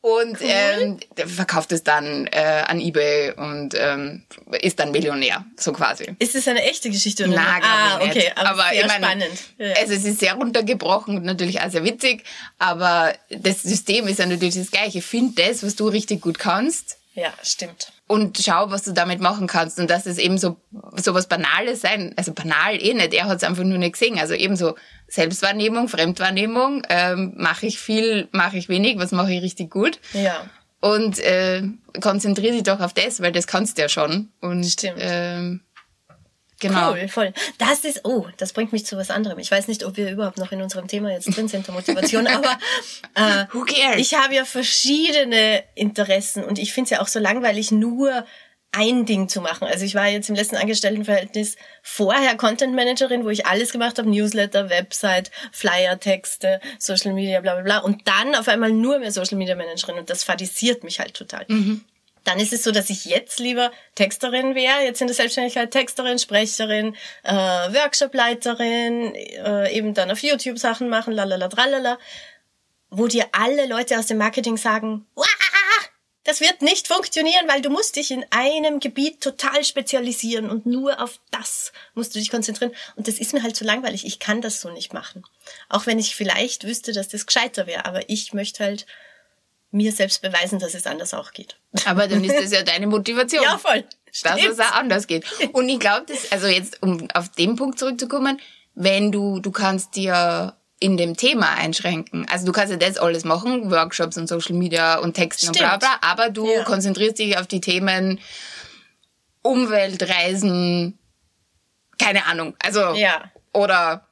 Und 0.00 0.38
ähm, 0.40 0.98
der 1.16 1.26
verkauft 1.26 1.72
es 1.72 1.82
dann 1.82 2.28
äh, 2.28 2.62
an 2.66 2.78
Ebay 2.80 3.32
und 3.36 3.74
ähm, 3.76 4.22
ist 4.62 4.78
dann 4.78 4.92
Millionär, 4.92 5.44
so 5.56 5.72
quasi. 5.72 6.14
Ist 6.20 6.36
das 6.36 6.46
eine 6.46 6.62
echte 6.62 6.88
Geschichte 6.88 7.24
oder 7.24 7.34
Na, 7.34 7.58
Ah, 7.60 7.98
ich 8.00 8.14
nicht. 8.14 8.16
okay, 8.16 8.32
aber, 8.36 8.50
aber 8.50 8.62
sehr 8.70 8.80
ich 8.82 8.86
mein, 8.86 9.02
spannend. 9.02 9.30
Ja. 9.58 9.72
Also 9.80 9.94
es 9.94 10.04
ist 10.04 10.20
sehr 10.20 10.34
runtergebrochen 10.34 11.16
und 11.16 11.24
natürlich 11.24 11.60
auch 11.60 11.70
sehr 11.70 11.84
witzig, 11.84 12.22
aber 12.58 13.12
das 13.28 13.62
System 13.62 14.06
ist 14.06 14.20
ja 14.20 14.26
natürlich 14.26 14.54
das 14.54 14.70
gleiche. 14.70 15.02
Find 15.02 15.36
das, 15.38 15.64
was 15.64 15.74
du 15.74 15.88
richtig 15.88 16.20
gut 16.20 16.38
kannst 16.38 16.98
ja, 17.18 17.32
stimmt. 17.42 17.92
und 18.06 18.38
schau, 18.38 18.70
was 18.70 18.84
du 18.84 18.92
damit 18.92 19.20
machen 19.20 19.46
kannst. 19.46 19.78
Und 19.78 19.90
dass 19.90 20.06
es 20.06 20.18
eben 20.18 20.38
so, 20.38 20.56
so 20.96 21.14
was 21.14 21.26
Banales 21.26 21.80
sein, 21.80 22.14
also 22.16 22.32
banal 22.32 22.80
eh 22.80 22.94
nicht, 22.94 23.14
er 23.14 23.26
hat 23.26 23.38
es 23.38 23.44
einfach 23.44 23.64
nur 23.64 23.78
nicht 23.78 23.94
gesehen. 23.94 24.18
Also 24.18 24.34
eben 24.34 24.56
so 24.56 24.76
Selbstwahrnehmung, 25.08 25.88
Fremdwahrnehmung, 25.88 26.82
ähm, 26.88 27.34
mache 27.36 27.66
ich 27.66 27.78
viel, 27.78 28.28
mache 28.32 28.56
ich 28.56 28.68
wenig, 28.68 28.98
was 28.98 29.12
mache 29.12 29.32
ich 29.32 29.42
richtig 29.42 29.70
gut. 29.70 29.98
Ja. 30.12 30.48
Und 30.80 31.18
äh, 31.18 31.62
konzentriere 32.00 32.52
dich 32.52 32.62
doch 32.62 32.78
auf 32.78 32.94
das, 32.94 33.20
weil 33.20 33.32
das 33.32 33.48
kannst 33.48 33.78
du 33.78 33.82
ja 33.82 33.88
schon. 33.88 34.30
Und 34.40 34.64
Stimmt. 34.64 34.98
Ähm, 35.00 35.60
genau. 36.58 36.92
Cool, 36.92 37.08
voll. 37.08 37.32
Das 37.58 37.84
ist, 37.84 38.04
oh, 38.04 38.26
das 38.36 38.52
bringt 38.52 38.72
mich 38.72 38.86
zu 38.86 38.96
was 38.96 39.10
anderem. 39.10 39.38
Ich 39.38 39.50
weiß 39.50 39.68
nicht, 39.68 39.84
ob 39.84 39.96
wir 39.96 40.10
überhaupt 40.10 40.38
noch 40.38 40.52
in 40.52 40.62
unserem 40.62 40.88
Thema 40.88 41.10
jetzt 41.10 41.36
drin 41.36 41.48
sind, 41.48 41.66
der 41.66 41.74
Motivation, 41.74 42.26
aber 42.28 42.58
äh, 43.14 43.46
Who 43.52 43.64
cares? 43.64 43.98
ich 43.98 44.14
habe 44.14 44.34
ja 44.34 44.44
verschiedene 44.44 45.62
Interessen 45.74 46.44
und 46.44 46.58
ich 46.58 46.72
finde 46.72 46.86
es 46.86 46.90
ja 46.90 47.00
auch 47.00 47.08
so 47.08 47.18
langweilig, 47.18 47.70
nur 47.70 48.24
ein 48.72 49.06
Ding 49.06 49.28
zu 49.28 49.40
machen. 49.40 49.66
Also 49.66 49.84
ich 49.84 49.94
war 49.94 50.08
jetzt 50.08 50.28
im 50.28 50.34
letzten 50.34 50.56
Angestelltenverhältnis 50.56 51.56
vorher 51.82 52.36
Content 52.36 52.74
Managerin, 52.74 53.24
wo 53.24 53.30
ich 53.30 53.46
alles 53.46 53.72
gemacht 53.72 53.98
habe, 53.98 54.10
Newsletter, 54.10 54.68
Website, 54.68 55.30
Flyer, 55.52 55.98
Texte, 55.98 56.60
Social 56.78 57.14
Media, 57.14 57.40
bla 57.40 57.54
bla 57.54 57.62
bla. 57.62 57.78
Und 57.78 58.06
dann 58.06 58.34
auf 58.34 58.46
einmal 58.46 58.70
nur 58.70 58.98
mehr 58.98 59.10
Social 59.10 59.38
Media 59.38 59.54
Managerin 59.54 59.98
und 59.98 60.10
das 60.10 60.22
fadisiert 60.22 60.84
mich 60.84 61.00
halt 61.00 61.14
total. 61.14 61.46
Dann 62.28 62.40
ist 62.40 62.52
es 62.52 62.62
so, 62.62 62.72
dass 62.72 62.90
ich 62.90 63.06
jetzt 63.06 63.38
lieber 63.38 63.72
Texterin 63.94 64.54
wäre, 64.54 64.84
jetzt 64.84 65.00
in 65.00 65.06
der 65.06 65.16
Selbstständigkeit 65.16 65.70
Texterin, 65.70 66.18
Sprecherin, 66.18 66.94
äh, 67.22 67.32
Workshopleiterin, 67.32 69.14
äh, 69.14 69.72
eben 69.74 69.94
dann 69.94 70.10
auf 70.10 70.22
YouTube 70.22 70.58
Sachen 70.58 70.90
machen, 70.90 71.14
lalala, 71.14 71.98
wo 72.90 73.06
dir 73.06 73.24
alle 73.32 73.64
Leute 73.64 73.98
aus 73.98 74.08
dem 74.08 74.18
Marketing 74.18 74.58
sagen, 74.58 75.06
"Wah, 75.14 75.24
das 76.24 76.42
wird 76.42 76.60
nicht 76.60 76.88
funktionieren, 76.88 77.48
weil 77.48 77.62
du 77.62 77.70
musst 77.70 77.96
dich 77.96 78.10
in 78.10 78.22
einem 78.28 78.80
Gebiet 78.80 79.22
total 79.22 79.64
spezialisieren 79.64 80.50
und 80.50 80.66
nur 80.66 81.02
auf 81.02 81.20
das 81.30 81.72
musst 81.94 82.14
du 82.14 82.18
dich 82.18 82.30
konzentrieren. 82.30 82.74
Und 82.96 83.08
das 83.08 83.14
ist 83.14 83.32
mir 83.32 83.42
halt 83.42 83.56
so 83.56 83.64
langweilig. 83.64 84.04
Ich 84.04 84.18
kann 84.18 84.42
das 84.42 84.60
so 84.60 84.68
nicht 84.68 84.92
machen. 84.92 85.24
Auch 85.70 85.86
wenn 85.86 85.98
ich 85.98 86.14
vielleicht 86.14 86.64
wüsste, 86.64 86.92
dass 86.92 87.08
das 87.08 87.24
gescheiter 87.24 87.66
wäre. 87.66 87.86
Aber 87.86 88.10
ich 88.10 88.34
möchte 88.34 88.62
halt 88.62 88.84
mir 89.70 89.92
selbst 89.92 90.22
beweisen, 90.22 90.58
dass 90.58 90.74
es 90.74 90.86
anders 90.86 91.12
auch 91.14 91.32
geht. 91.32 91.56
Aber 91.84 92.08
dann 92.08 92.24
ist 92.24 92.38
das 92.38 92.52
ja 92.58 92.62
deine 92.62 92.86
Motivation. 92.86 93.42
Ja, 93.42 93.58
voll. 93.58 93.84
Dass 94.22 94.40
Stimmt. 94.40 94.52
es 94.54 94.60
auch 94.60 94.72
anders 94.72 95.06
geht. 95.06 95.24
Und 95.52 95.68
ich 95.68 95.78
glaube, 95.78 96.06
das, 96.08 96.32
also 96.32 96.46
jetzt, 96.46 96.82
um 96.82 97.08
auf 97.12 97.28
den 97.30 97.56
Punkt 97.56 97.78
zurückzukommen, 97.78 98.40
wenn 98.74 99.12
du, 99.12 99.40
du 99.40 99.50
kannst 99.50 99.96
dir 99.96 100.54
in 100.80 100.96
dem 100.96 101.16
Thema 101.16 101.54
einschränken. 101.54 102.26
Also 102.30 102.46
du 102.46 102.52
kannst 102.52 102.70
ja 102.70 102.78
das 102.78 102.96
alles 102.98 103.24
machen, 103.24 103.70
Workshops 103.70 104.16
und 104.16 104.28
Social 104.28 104.54
Media 104.54 104.98
und 104.98 105.14
Texten 105.14 105.48
und 105.48 105.58
bla 105.58 105.68
Stimmt. 105.76 105.80
bla, 105.80 105.98
aber 106.00 106.30
du 106.30 106.48
Ja. 106.50 106.62
konzentrierst 106.64 107.18
dich 107.18 107.36
auf 107.36 107.46
die 107.48 107.60
Themen 107.60 108.20
Umwelt, 109.42 110.02
Reisen, 110.08 110.98
keine 111.98 112.26
Ahnung, 112.26 112.54
also 112.60 112.94
Ja. 112.94 113.30
oder 113.52 114.06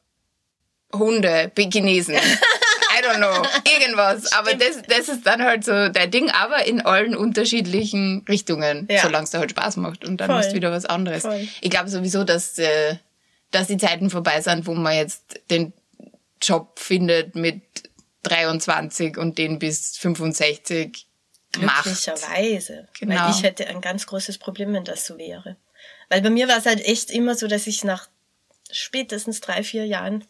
Hunde, 0.93 1.51
Pekinesen. 1.55 2.17
Don't 3.13 3.17
know, 3.19 3.47
irgendwas. 3.81 4.33
Aber 4.33 4.55
das, 4.55 4.83
das 4.89 5.09
ist 5.09 5.27
dann 5.27 5.43
halt 5.43 5.65
so 5.65 5.89
dein 5.89 6.11
Ding, 6.11 6.31
aber 6.31 6.65
in 6.67 6.81
allen 6.81 7.17
unterschiedlichen 7.17 8.25
Richtungen, 8.29 8.87
Ja. 8.91 9.03
solange 9.03 9.25
es 9.25 9.31
dir 9.31 9.39
halt 9.39 9.51
Spaß 9.51 9.77
macht. 9.77 10.05
Und 10.05 10.19
dann 10.19 10.27
Voll. 10.29 10.37
machst 10.37 10.51
du 10.53 10.55
wieder 10.57 10.71
was 10.73 10.85
anderes. 10.85 11.23
Voll. 11.23 11.47
Ich 11.61 11.71
glaube 11.71 11.89
sowieso, 11.89 12.25
dass, 12.25 12.59
äh, 12.59 12.97
dass 13.51 13.67
die 13.69 13.77
Zeiten 13.77 14.11
vorbei 14.11 14.41
sind, 14.41 14.67
wo 14.67 14.75
man 14.75 14.95
jetzt 14.95 15.41
den 15.51 15.73
Job 16.43 16.79
findet 16.79 17.35
mit 17.35 17.63
23 18.25 19.17
und 19.17 19.39
den 19.39 19.59
bis 19.59 19.97
65 19.99 21.07
macht. 21.59 21.85
Glücklicherweise. 21.85 22.89
Genau. 22.99 23.23
Weil 23.25 23.31
ich 23.31 23.43
hätte 23.43 23.67
ein 23.69 23.81
ganz 23.81 24.07
großes 24.07 24.39
Problem, 24.39 24.73
wenn 24.75 24.85
das 24.85 25.07
so 25.07 25.17
wäre. 25.17 25.57
Weil 26.09 26.23
bei 26.23 26.31
mir 26.31 26.49
war 26.49 26.59
es 26.59 26.67
halt 26.67 26.85
echt 26.85 27.11
immer 27.11 27.35
so, 27.35 27.47
dass 27.47 27.67
ich 27.67 27.85
nach 27.85 28.09
spätestens 28.71 29.41
drei, 29.41 29.63
vier 29.63 29.87
Jahren 29.87 30.25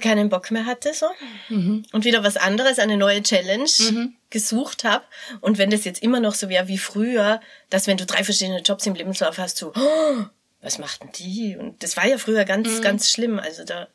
keinen 0.00 0.28
Bock 0.28 0.50
mehr 0.50 0.66
hatte 0.66 0.92
so 0.94 1.06
mhm. 1.48 1.84
und 1.92 2.04
wieder 2.04 2.24
was 2.24 2.36
anderes, 2.36 2.78
eine 2.78 2.96
neue 2.96 3.22
Challenge 3.22 3.70
mhm. 3.78 4.16
gesucht 4.30 4.84
habe. 4.84 5.04
Und 5.40 5.58
wenn 5.58 5.70
das 5.70 5.84
jetzt 5.84 6.02
immer 6.02 6.20
noch 6.20 6.34
so 6.34 6.48
wäre 6.48 6.68
wie 6.68 6.78
früher, 6.78 7.40
dass 7.68 7.86
wenn 7.86 7.96
du 7.96 8.06
drei 8.06 8.24
verschiedene 8.24 8.60
Jobs 8.60 8.86
im 8.86 8.94
Lebenslauf 8.94 9.38
hast, 9.38 9.56
so, 9.56 9.72
oh, 9.74 10.24
was 10.60 10.78
macht 10.78 11.02
denn 11.02 11.12
die? 11.12 11.56
Und 11.56 11.82
das 11.82 11.96
war 11.96 12.06
ja 12.06 12.18
früher 12.18 12.44
ganz, 12.44 12.68
mhm. 12.68 12.82
ganz 12.82 13.10
schlimm. 13.10 13.38
Also 13.38 13.64
da 13.64 13.88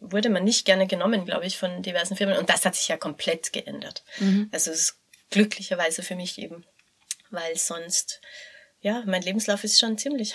wurde 0.00 0.28
man 0.28 0.44
nicht 0.44 0.64
gerne 0.64 0.86
genommen, 0.86 1.24
glaube 1.24 1.46
ich, 1.46 1.56
von 1.56 1.82
diversen 1.82 2.16
Firmen. 2.16 2.36
Und 2.36 2.50
das 2.50 2.64
hat 2.64 2.74
sich 2.74 2.88
ja 2.88 2.96
komplett 2.96 3.52
geändert. 3.52 4.04
Mhm. 4.18 4.48
Also 4.52 4.70
es 4.70 4.80
ist 4.80 4.98
glücklicherweise 5.30 6.02
für 6.02 6.14
mich 6.14 6.38
eben, 6.38 6.64
weil 7.30 7.56
sonst, 7.56 8.20
ja, 8.80 9.02
mein 9.06 9.22
Lebenslauf 9.22 9.64
ist 9.64 9.78
schon 9.78 9.98
ziemlich 9.98 10.34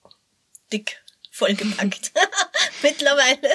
dick 0.72 1.02
vollgepackt 1.30 2.12
mittlerweile. 2.82 3.50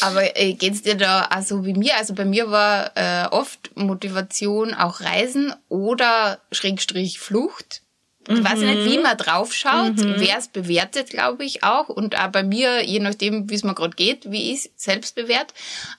Aber 0.00 0.36
äh, 0.38 0.54
geht's 0.54 0.82
dir 0.82 0.96
da 0.96 1.22
also 1.22 1.64
wie 1.64 1.74
mir? 1.74 1.96
Also 1.96 2.14
bei 2.14 2.24
mir 2.24 2.50
war 2.50 2.92
äh, 2.96 3.28
oft 3.30 3.76
Motivation 3.76 4.74
auch 4.74 5.00
Reisen 5.00 5.54
oder 5.68 6.40
Schrägstrich 6.52 7.18
Flucht. 7.18 7.82
Ich 8.26 8.38
mhm. 8.38 8.44
weiß 8.44 8.60
nicht, 8.60 8.84
wie 8.86 8.98
man 8.98 9.16
draufschaut, 9.18 9.96
mhm. 9.96 10.14
wer 10.16 10.38
es 10.38 10.48
bewertet, 10.48 11.10
glaube 11.10 11.44
ich 11.44 11.62
auch. 11.62 11.88
Und 11.90 12.18
auch 12.18 12.28
bei 12.28 12.42
mir, 12.42 12.82
je 12.84 13.00
nachdem, 13.00 13.50
wie 13.50 13.54
es 13.54 13.64
mir 13.64 13.74
gerade 13.74 13.94
geht, 13.94 14.30
wie 14.30 14.52
ich 14.52 14.70
selbst 14.76 15.14
bewert. 15.14 15.52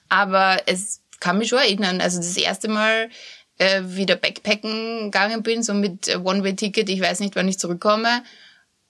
Aber 0.08 0.60
es 0.66 1.02
kann 1.20 1.38
mich 1.38 1.48
schon 1.48 1.60
erinnern. 1.60 2.00
Also 2.00 2.18
das 2.18 2.36
erste 2.36 2.68
Mal 2.68 3.10
äh, 3.58 3.82
wieder 3.84 4.16
Backpacken 4.16 5.04
gegangen 5.12 5.42
bin, 5.44 5.62
so 5.62 5.72
mit 5.72 6.14
One-Way-Ticket, 6.16 6.88
ich 6.88 7.00
weiß 7.00 7.20
nicht, 7.20 7.36
wann 7.36 7.48
ich 7.48 7.58
zurückkomme 7.58 8.22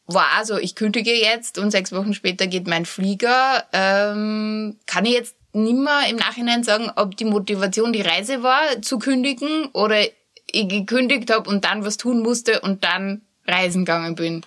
war 0.07 0.33
also, 0.37 0.59
ich 0.59 0.75
kündige 0.75 1.13
jetzt 1.13 1.59
und 1.59 1.71
sechs 1.71 1.93
Wochen 1.93 2.15
später 2.15 2.47
geht 2.47 2.67
mein 2.67 2.87
Flieger. 2.87 3.65
Ähm, 3.73 4.79
kann 4.87 5.05
ich 5.05 5.13
jetzt 5.13 5.37
nimmer 5.53 6.09
im 6.09 6.17
Nachhinein 6.17 6.63
sagen, 6.63 6.91
ob 6.95 7.17
die 7.17 7.25
Motivation 7.25 7.93
die 7.93 8.03
Reise 8.03 8.43
war, 8.43 8.83
zu 8.83 8.99
kündigen 8.99 9.67
oder 9.73 10.01
ich 10.03 10.69
gekündigt 10.69 11.33
habe 11.33 11.49
und 11.49 11.65
dann 11.65 11.85
was 11.85 11.97
tun 11.97 12.21
musste 12.21 12.61
und 12.61 12.85
dann 12.85 13.23
reisen 13.47 13.85
gegangen 13.85 14.15
bin. 14.15 14.47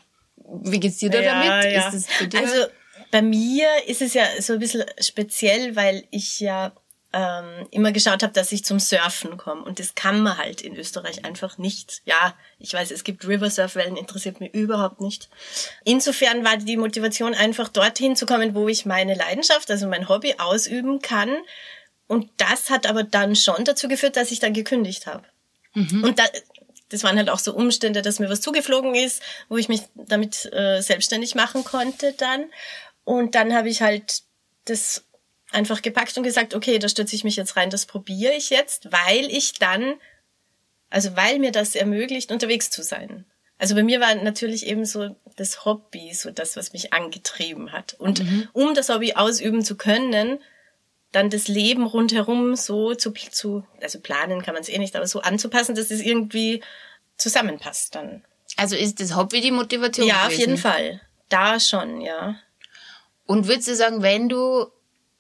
Wie 0.64 0.80
geht's 0.80 0.98
dir 0.98 1.10
da 1.10 1.20
ja, 1.20 1.34
damit? 1.34 1.74
Ja. 1.74 2.40
Also 2.40 2.66
bei 3.12 3.22
mir 3.22 3.68
ist 3.88 4.02
es 4.02 4.14
ja 4.14 4.24
so 4.40 4.54
ein 4.54 4.60
bisschen 4.60 4.86
speziell, 5.00 5.76
weil 5.76 6.04
ich 6.12 6.40
ja 6.40 6.72
ähm, 7.12 7.68
immer 7.72 7.92
geschaut 7.92 8.22
habe, 8.22 8.34
dass 8.34 8.52
ich 8.52 8.64
zum 8.64 8.80
Surfen 8.80 9.38
komme. 9.38 9.64
Und 9.64 9.80
das 9.80 9.96
kann 9.96 10.22
man 10.22 10.38
halt 10.38 10.62
in 10.62 10.76
Österreich 10.76 11.26
einfach 11.26 11.58
nicht. 11.58 12.02
Ja, 12.06 12.36
ich 12.60 12.74
weiß, 12.74 12.92
es 12.92 13.04
gibt 13.04 13.28
Riversurf-Wellen, 13.28 13.98
interessiert 13.98 14.40
mich 14.40 14.54
überhaupt 14.54 15.02
nicht. 15.02 15.30
Insofern 15.84 16.44
war 16.44 16.58
die 16.58 16.78
Motivation 16.78 17.34
einfach 17.34 17.70
dorthin 17.70 18.16
zu 18.16 18.26
kommen, 18.26 18.54
wo 18.54 18.68
ich 18.68 18.86
meine 18.86 19.16
Leidenschaft, 19.16 19.72
also 19.72 19.88
mein 19.88 20.08
Hobby 20.08 20.36
ausüben 20.38 21.02
kann. 21.02 21.36
Und 22.08 22.30
das 22.38 22.70
hat 22.70 22.88
aber 22.88 23.04
dann 23.04 23.36
schon 23.36 23.66
dazu 23.66 23.88
geführt, 23.88 24.16
dass 24.16 24.32
ich 24.32 24.40
dann 24.40 24.54
gekündigt 24.54 25.08
habe. 25.08 25.24
Mhm. 25.74 26.04
Und 26.04 26.20
da, 26.20 26.26
das 26.90 27.04
waren 27.04 27.18
halt 27.18 27.30
auch 27.30 27.40
so 27.40 27.56
Umstände, 27.56 28.04
dass 28.04 28.20
mir 28.20 28.30
was 28.30 28.42
zugeflogen 28.42 28.94
ist, 28.94 29.24
wo 29.48 29.58
ich 29.58 29.68
mich 29.68 29.82
damit 29.96 30.52
äh, 30.54 30.82
selbstständig 30.82 31.34
machen 31.34 31.64
konnte 31.64 32.14
dann. 32.14 32.46
Und 33.04 33.34
dann 33.34 33.54
habe 33.54 33.70
ich 33.70 33.82
halt 33.82 34.22
das 34.66 35.04
einfach 35.52 35.82
gepackt 35.82 36.18
und 36.18 36.24
gesagt, 36.24 36.54
okay, 36.54 36.80
da 36.80 36.90
stürze 36.90 37.16
ich 37.16 37.24
mich 37.24 37.36
jetzt 37.36 37.56
rein, 37.56 37.70
das 37.70 37.86
probiere 37.86 38.34
ich 38.34 38.50
jetzt, 38.50 38.92
weil 38.92 39.26
ich 39.26 39.54
dann, 39.54 39.96
also 40.90 41.16
weil 41.16 41.40
mir 41.40 41.52
das 41.52 41.76
ermöglicht, 41.76 42.32
unterwegs 42.32 42.70
zu 42.70 42.84
sein. 42.84 43.26
Also 43.58 43.76
bei 43.76 43.84
mir 43.84 44.00
war 44.00 44.16
natürlich 44.16 44.66
eben 44.68 44.86
so 44.86 45.16
das 45.36 45.66
Hobby, 45.66 46.14
so 46.14 46.32
das, 46.32 46.56
was 46.56 46.72
mich 46.72 46.94
angetrieben 46.94 47.74
hat. 47.74 47.94
Und 47.94 48.24
mhm. 48.24 48.48
um 48.54 48.74
das 48.74 48.90
Hobby 48.90 49.14
ausüben 49.14 49.64
zu 49.66 49.76
können, 49.76 50.40
dann 51.12 51.30
das 51.30 51.48
Leben 51.48 51.86
rundherum 51.86 52.56
so 52.56 52.94
zu, 52.96 53.12
zu 53.12 53.66
also 53.82 54.00
planen 54.00 54.44
kann 54.44 54.54
man 54.54 54.62
es 54.62 54.70
eh 54.70 54.78
nicht, 54.78 54.96
aber 54.96 55.08
so 55.08 55.22
anzupassen, 55.22 55.76
dass 55.76 55.92
es 55.92 56.02
irgendwie 56.02 56.62
zusammenpasst 57.18 57.96
dann. 57.96 58.24
Also 58.56 58.76
ist 58.76 59.00
das 59.02 59.16
Hobby 59.16 59.42
die 59.42 59.52
Motivation? 59.52 60.08
Ja, 60.08 60.26
gewesen? 60.26 60.34
auf 60.34 60.40
jeden 60.40 60.58
Fall. 60.58 61.02
Da 61.28 61.60
schon, 61.60 62.02
ja. 62.02 62.36
Und 63.26 63.48
würdest 63.48 63.68
du 63.68 63.76
sagen, 63.76 64.02
wenn 64.02 64.30
du 64.30 64.68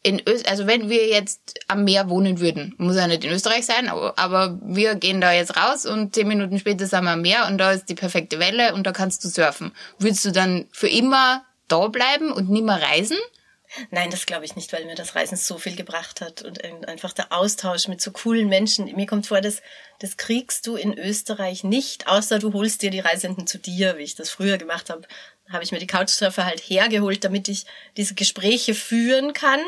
in 0.01 0.22
Öst 0.27 0.48
also 0.48 0.65
wenn 0.65 0.89
wir 0.89 1.08
jetzt 1.08 1.60
am 1.68 1.84
Meer 1.84 2.10
wohnen 2.10 2.39
würden, 2.39 2.74
muss 2.77 2.96
ja 2.96 3.08
nicht 3.08 3.24
in 3.25 3.32
Österreich 3.32 3.65
sein, 3.65 3.89
aber, 3.89 4.60
wir 4.62 4.96
gehen 4.96 5.20
da 5.20 5.34
jetzt 5.34 5.58
raus 5.58 5.86
und 5.86 6.15
zehn 6.15 6.27
Minuten 6.27 6.58
später 6.58 6.86
sind 6.86 7.03
wir 7.03 7.12
am 7.12 7.22
Meer 7.22 7.48
und 7.48 7.58
da 7.58 7.72
ist 7.72 7.86
die 7.89 7.96
perfekte 7.96 8.39
Welle 8.39 8.74
und 8.74 8.88
da 8.88 8.91
kannst 8.91 9.24
du 9.24 9.29
surfen. 9.29 9.74
Würdest 9.98 10.24
du 10.24 10.32
dann 10.32 10.68
für 10.72 10.88
immer 10.88 11.44
da 11.68 11.88
bleiben 11.88 12.32
und 12.32 12.50
nie 12.50 12.62
mehr 12.62 12.82
reisen? 12.82 13.18
Nein, 13.91 14.10
das 14.10 14.25
glaube 14.25 14.46
ich 14.46 14.56
nicht, 14.56 14.74
weil 14.74 14.86
mir 14.86 14.96
das 14.96 15.15
Reisen 15.15 15.38
so 15.38 15.60
viel 15.60 15.75
gebracht 15.75 16.22
hat 16.22 16.41
und 16.41 16.63
einfach 16.63 17.13
der 17.13 17.32
Austausch 17.32 17.88
mit 17.88 18.01
so 18.01 18.12
coolen 18.12 18.50
Menschen. 18.50 18.86
Mir 18.96 19.06
kommt 19.06 19.27
vor, 19.27 19.41
dass 19.41 19.62
das 20.00 20.18
kriegst 20.18 20.65
du 20.65 20.75
in 20.75 20.98
Österreich 20.98 21.63
nicht, 21.63 22.08
außer 22.08 22.39
du 22.39 22.51
holst 22.53 22.82
dir 22.82 22.89
die 22.89 23.00
Reisenden 23.00 23.46
zu 23.46 23.60
dir, 23.60 23.98
wie 23.98 24.03
ich 24.03 24.15
das 24.15 24.32
früher 24.32 24.58
gemacht 24.58 24.89
habe. 24.89 25.08
Habe 25.51 25.63
ich 25.63 25.72
mir 25.72 25.79
die 25.79 25.88
Couchsurfer 25.88 26.46
halt 26.46 26.60
hergeholt, 26.60 27.24
damit 27.24 27.48
ich 27.48 27.65
diese 27.98 28.13
Gespräche 28.13 28.74
führen 28.74 29.34
kann 29.34 29.62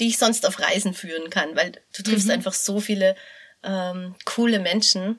die 0.00 0.08
ich 0.08 0.18
sonst 0.18 0.46
auf 0.46 0.60
Reisen 0.60 0.94
führen 0.94 1.30
kann, 1.30 1.56
weil 1.56 1.72
du 1.94 2.02
triffst 2.02 2.26
mhm. 2.26 2.32
einfach 2.32 2.54
so 2.54 2.80
viele 2.80 3.16
ähm, 3.62 4.14
coole 4.24 4.58
Menschen. 4.58 5.18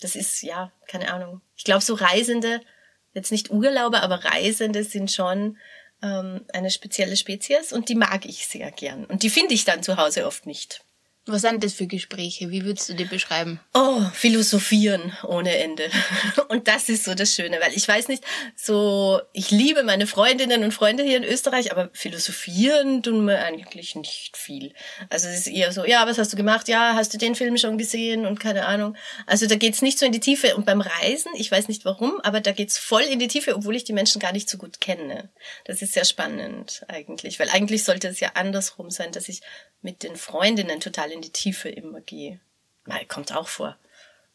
Das 0.00 0.16
ist, 0.16 0.42
ja, 0.42 0.72
keine 0.88 1.12
Ahnung. 1.12 1.40
Ich 1.56 1.64
glaube, 1.64 1.82
so 1.82 1.94
Reisende, 1.94 2.60
jetzt 3.12 3.32
nicht 3.32 3.50
Urlauber, 3.50 4.02
aber 4.02 4.24
Reisende 4.24 4.84
sind 4.84 5.10
schon 5.12 5.58
ähm, 6.02 6.44
eine 6.52 6.70
spezielle 6.70 7.16
Spezies 7.16 7.72
und 7.72 7.88
die 7.88 7.94
mag 7.94 8.24
ich 8.24 8.46
sehr 8.46 8.70
gern. 8.70 9.04
Und 9.04 9.22
die 9.22 9.30
finde 9.30 9.54
ich 9.54 9.64
dann 9.64 9.82
zu 9.82 9.96
Hause 9.96 10.26
oft 10.26 10.46
nicht. 10.46 10.82
Was 11.28 11.42
sind 11.42 11.64
das 11.64 11.72
für 11.72 11.88
Gespräche? 11.88 12.50
Wie 12.50 12.64
würdest 12.64 12.88
du 12.88 12.94
die 12.94 13.04
beschreiben? 13.04 13.58
Oh, 13.74 14.00
philosophieren 14.12 15.12
ohne 15.24 15.56
Ende. 15.56 15.90
Und 16.48 16.68
das 16.68 16.88
ist 16.88 17.02
so 17.02 17.16
das 17.16 17.34
Schöne, 17.34 17.58
weil 17.60 17.72
ich 17.74 17.88
weiß 17.88 18.06
nicht, 18.06 18.22
so, 18.54 19.20
ich 19.32 19.50
liebe 19.50 19.82
meine 19.82 20.06
Freundinnen 20.06 20.62
und 20.62 20.72
Freunde 20.72 21.02
hier 21.02 21.16
in 21.16 21.24
Österreich, 21.24 21.72
aber 21.72 21.90
philosophieren 21.92 23.02
tun 23.02 23.26
wir 23.26 23.42
eigentlich 23.42 23.96
nicht 23.96 24.36
viel. 24.36 24.72
Also 25.10 25.26
es 25.26 25.38
ist 25.38 25.48
eher 25.48 25.72
so, 25.72 25.84
ja, 25.84 26.06
was 26.06 26.16
hast 26.18 26.32
du 26.32 26.36
gemacht? 26.36 26.68
Ja, 26.68 26.94
hast 26.94 27.12
du 27.12 27.18
den 27.18 27.34
Film 27.34 27.58
schon 27.58 27.76
gesehen? 27.76 28.24
Und 28.24 28.38
keine 28.38 28.66
Ahnung. 28.66 28.96
Also 29.26 29.46
da 29.48 29.56
geht's 29.56 29.82
nicht 29.82 29.98
so 29.98 30.06
in 30.06 30.12
die 30.12 30.20
Tiefe. 30.20 30.54
Und 30.54 30.64
beim 30.64 30.80
Reisen, 30.80 31.32
ich 31.34 31.50
weiß 31.50 31.66
nicht 31.66 31.84
warum, 31.84 32.20
aber 32.20 32.40
da 32.40 32.52
geht's 32.52 32.78
voll 32.78 33.02
in 33.02 33.18
die 33.18 33.28
Tiefe, 33.28 33.56
obwohl 33.56 33.74
ich 33.74 33.82
die 33.82 33.92
Menschen 33.92 34.20
gar 34.20 34.32
nicht 34.32 34.48
so 34.48 34.58
gut 34.58 34.80
kenne. 34.80 35.28
Das 35.64 35.82
ist 35.82 35.94
sehr 35.94 36.04
spannend 36.04 36.84
eigentlich, 36.86 37.40
weil 37.40 37.50
eigentlich 37.50 37.82
sollte 37.82 38.06
es 38.06 38.20
ja 38.20 38.30
andersrum 38.34 38.90
sein, 38.90 39.10
dass 39.10 39.28
ich 39.28 39.40
mit 39.82 40.02
den 40.02 40.16
Freundinnen 40.16 40.80
total 40.80 41.12
in 41.16 41.22
die 41.22 41.32
Tiefe 41.32 41.68
immer 41.68 42.00
gehe. 42.00 42.40
Mal 42.84 43.04
kommt 43.06 43.34
auch 43.34 43.48
vor. 43.48 43.76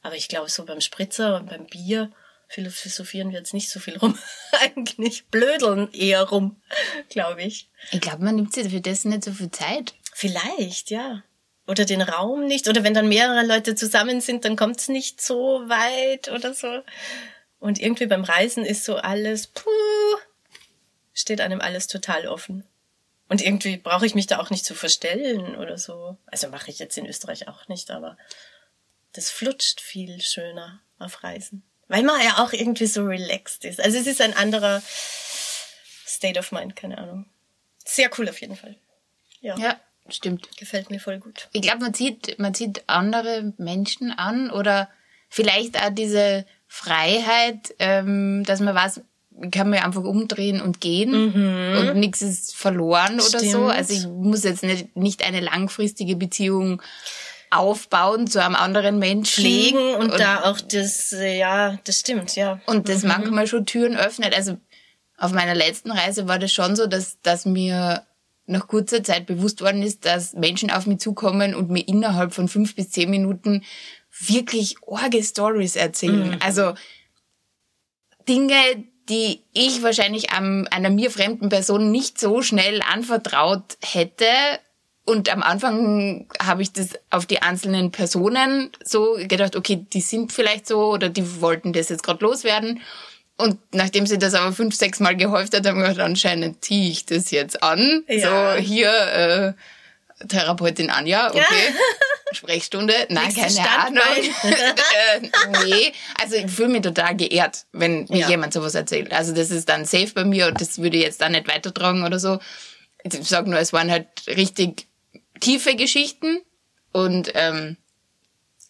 Aber 0.01 0.15
ich 0.15 0.27
glaube, 0.27 0.49
so 0.49 0.65
beim 0.65 0.81
Spritzer 0.81 1.37
und 1.37 1.49
beim 1.49 1.67
Bier 1.67 2.11
philosophieren 2.47 3.31
wir 3.31 3.39
jetzt 3.39 3.53
nicht 3.53 3.69
so 3.69 3.79
viel 3.79 3.97
rum. 3.97 4.17
Eigentlich 4.61 5.27
blödeln 5.27 5.91
eher 5.93 6.23
rum, 6.23 6.61
glaube 7.09 7.43
ich. 7.43 7.69
Ich 7.91 8.01
glaube, 8.01 8.23
man 8.23 8.35
nimmt 8.35 8.53
sich 8.53 8.69
für 8.69 8.81
das 8.81 9.05
nicht 9.05 9.23
so 9.23 9.31
viel 9.31 9.51
Zeit. 9.51 9.93
Vielleicht, 10.13 10.89
ja. 10.89 11.23
Oder 11.67 11.85
den 11.85 12.01
Raum 12.01 12.47
nicht. 12.47 12.67
Oder 12.67 12.83
wenn 12.83 12.93
dann 12.93 13.07
mehrere 13.07 13.45
Leute 13.45 13.75
zusammen 13.75 14.19
sind, 14.19 14.43
dann 14.43 14.57
kommt 14.57 14.79
es 14.79 14.89
nicht 14.89 15.21
so 15.21 15.63
weit 15.69 16.29
oder 16.29 16.53
so. 16.53 16.81
Und 17.59 17.79
irgendwie 17.79 18.07
beim 18.07 18.23
Reisen 18.23 18.65
ist 18.65 18.83
so 18.83 18.97
alles, 18.97 19.47
puh, 19.47 19.69
steht 21.13 21.39
einem 21.39 21.61
alles 21.61 21.87
total 21.87 22.27
offen. 22.27 22.65
Und 23.31 23.41
irgendwie 23.41 23.77
brauche 23.77 24.05
ich 24.05 24.13
mich 24.13 24.27
da 24.27 24.39
auch 24.39 24.49
nicht 24.49 24.65
zu 24.65 24.75
verstellen 24.75 25.55
oder 25.55 25.77
so. 25.77 26.17
Also 26.25 26.49
mache 26.49 26.69
ich 26.69 26.79
jetzt 26.79 26.97
in 26.97 27.05
Österreich 27.05 27.47
auch 27.47 27.69
nicht, 27.69 27.89
aber 27.89 28.17
das 29.13 29.31
flutscht 29.31 29.79
viel 29.79 30.19
schöner 30.19 30.81
auf 30.99 31.23
Reisen. 31.23 31.63
Weil 31.87 32.03
man 32.03 32.21
ja 32.21 32.43
auch 32.43 32.51
irgendwie 32.51 32.87
so 32.87 33.05
relaxed 33.05 33.63
ist. 33.63 33.79
Also 33.79 33.97
es 33.97 34.05
ist 34.05 34.19
ein 34.19 34.35
anderer 34.35 34.83
State 36.05 36.37
of 36.37 36.51
Mind, 36.51 36.75
keine 36.75 36.97
Ahnung. 36.97 37.25
Sehr 37.85 38.09
cool 38.17 38.27
auf 38.27 38.41
jeden 38.41 38.57
Fall. 38.57 38.75
Ja. 39.39 39.57
Ja, 39.57 39.79
stimmt. 40.09 40.49
Gefällt 40.57 40.89
mir 40.89 40.99
voll 40.99 41.19
gut. 41.19 41.47
Ich 41.53 41.61
glaube, 41.61 41.79
man 41.79 41.93
zieht, 41.93 42.37
man 42.37 42.53
zieht 42.53 42.83
andere 42.87 43.53
Menschen 43.57 44.11
an 44.11 44.51
oder 44.51 44.89
vielleicht 45.29 45.81
auch 45.81 45.89
diese 45.89 46.45
Freiheit, 46.67 47.75
ähm, 47.79 48.43
dass 48.43 48.59
man 48.59 48.75
weiß, 48.75 48.99
kann 49.51 49.69
mir 49.69 49.83
einfach 49.83 50.03
umdrehen 50.03 50.61
und 50.61 50.81
gehen 50.81 51.11
mhm. 51.11 51.77
und 51.77 51.97
nichts 51.97 52.21
ist 52.21 52.55
verloren 52.55 53.15
oder 53.15 53.39
Stimmt. 53.39 53.51
so. 53.51 53.65
Also 53.65 53.93
ich 53.93 54.07
muss 54.07 54.43
jetzt 54.43 54.63
nicht, 54.63 54.95
nicht 54.95 55.25
eine 55.25 55.39
langfristige 55.39 56.15
Beziehung 56.15 56.81
aufbauen 57.49 58.27
zu 58.27 58.43
einem 58.43 58.55
anderen 58.55 58.99
Menschen. 58.99 59.43
Pflegen 59.43 59.95
und, 59.95 60.11
und 60.11 60.19
da 60.19 60.43
auch 60.43 60.59
das, 60.59 61.11
ja, 61.11 61.77
das 61.83 61.99
stimmt, 61.99 62.35
ja. 62.35 62.61
Und 62.65 62.87
das 62.87 63.03
mhm. 63.03 63.09
manchmal 63.09 63.47
schon 63.47 63.65
Türen 63.65 63.97
öffnet. 63.97 64.35
Also 64.35 64.57
auf 65.17 65.31
meiner 65.33 65.53
letzten 65.55 65.91
Reise 65.91 66.27
war 66.27 66.39
das 66.39 66.51
schon 66.51 66.75
so, 66.75 66.87
dass, 66.87 67.19
dass 67.21 67.45
mir 67.45 68.05
nach 68.47 68.67
kurzer 68.67 69.03
Zeit 69.03 69.25
bewusst 69.25 69.61
worden 69.61 69.83
ist, 69.83 70.05
dass 70.05 70.33
Menschen 70.33 70.71
auf 70.71 70.87
mich 70.87 70.99
zukommen 70.99 71.53
und 71.53 71.69
mir 71.69 71.87
innerhalb 71.87 72.33
von 72.33 72.47
fünf 72.47 72.75
bis 72.75 72.89
zehn 72.89 73.09
Minuten 73.09 73.63
wirklich 74.09 74.75
orge 74.81 75.23
Stories 75.23 75.75
erzählen. 75.75 76.31
Mhm. 76.31 76.37
Also 76.41 76.73
Dinge, 78.27 78.53
die 79.11 79.41
ich 79.51 79.83
wahrscheinlich 79.83 80.31
einem, 80.31 80.67
einer 80.71 80.89
mir 80.89 81.11
fremden 81.11 81.49
Person 81.49 81.91
nicht 81.91 82.17
so 82.17 82.41
schnell 82.41 82.81
anvertraut 82.81 83.77
hätte. 83.83 84.25
Und 85.05 85.29
am 85.29 85.43
Anfang 85.43 86.27
habe 86.41 86.61
ich 86.61 86.71
das 86.71 86.91
auf 87.09 87.25
die 87.25 87.41
einzelnen 87.41 87.91
Personen 87.91 88.71
so 88.81 89.17
gedacht, 89.27 89.57
okay, 89.57 89.85
die 89.91 89.99
sind 89.99 90.31
vielleicht 90.31 90.65
so 90.65 90.93
oder 90.93 91.09
die 91.09 91.41
wollten 91.41 91.73
das 91.73 91.89
jetzt 91.89 92.03
gerade 92.03 92.23
loswerden. 92.23 92.79
Und 93.37 93.57
nachdem 93.73 94.05
sie 94.05 94.17
das 94.17 94.33
aber 94.33 94.53
fünf, 94.53 94.75
sechs 94.75 95.01
Mal 95.01 95.17
gehäuft 95.17 95.53
hat, 95.55 95.65
haben 95.65 95.81
wir 95.81 95.89
gedacht, 95.89 96.05
anscheinend 96.05 96.63
ziehe 96.63 96.89
ich 96.89 97.05
das 97.05 97.31
jetzt 97.31 97.61
an. 97.61 98.03
Ja. 98.07 98.55
So, 98.55 98.61
hier, 98.61 98.91
äh, 98.91 99.53
Therapeutin 100.27 100.89
Anja, 100.89 101.29
okay. 101.29 101.73
Sprechstunde, 102.33 102.93
nein, 103.09 103.33
keine 103.33 103.49
Standbein. 103.49 104.01
Ahnung. 104.43 104.57
äh, 105.63 105.65
nee, 105.65 105.93
also 106.21 106.35
ich 106.35 106.49
fühle 106.49 106.69
mich 106.69 106.81
total 106.81 107.15
geehrt, 107.15 107.65
wenn 107.73 108.05
mir 108.09 108.19
ja. 108.19 108.29
jemand 108.29 108.53
sowas 108.53 108.75
erzählt. 108.75 109.11
Also 109.11 109.33
das 109.33 109.51
ist 109.51 109.67
dann 109.67 109.85
safe 109.85 110.11
bei 110.13 110.23
mir 110.23 110.47
und 110.47 110.61
das 110.61 110.77
würde 110.79 110.97
ich 110.97 111.03
jetzt 111.03 111.23
auch 111.23 111.29
nicht 111.29 111.47
weitertragen 111.47 112.03
oder 112.03 112.19
so. 112.19 112.39
Ich 113.03 113.27
sag 113.27 113.47
nur, 113.47 113.59
es 113.59 113.73
waren 113.73 113.91
halt 113.91 114.07
richtig 114.27 114.87
tiefe 115.39 115.75
Geschichten 115.75 116.41
und 116.91 117.31
ähm, 117.33 117.77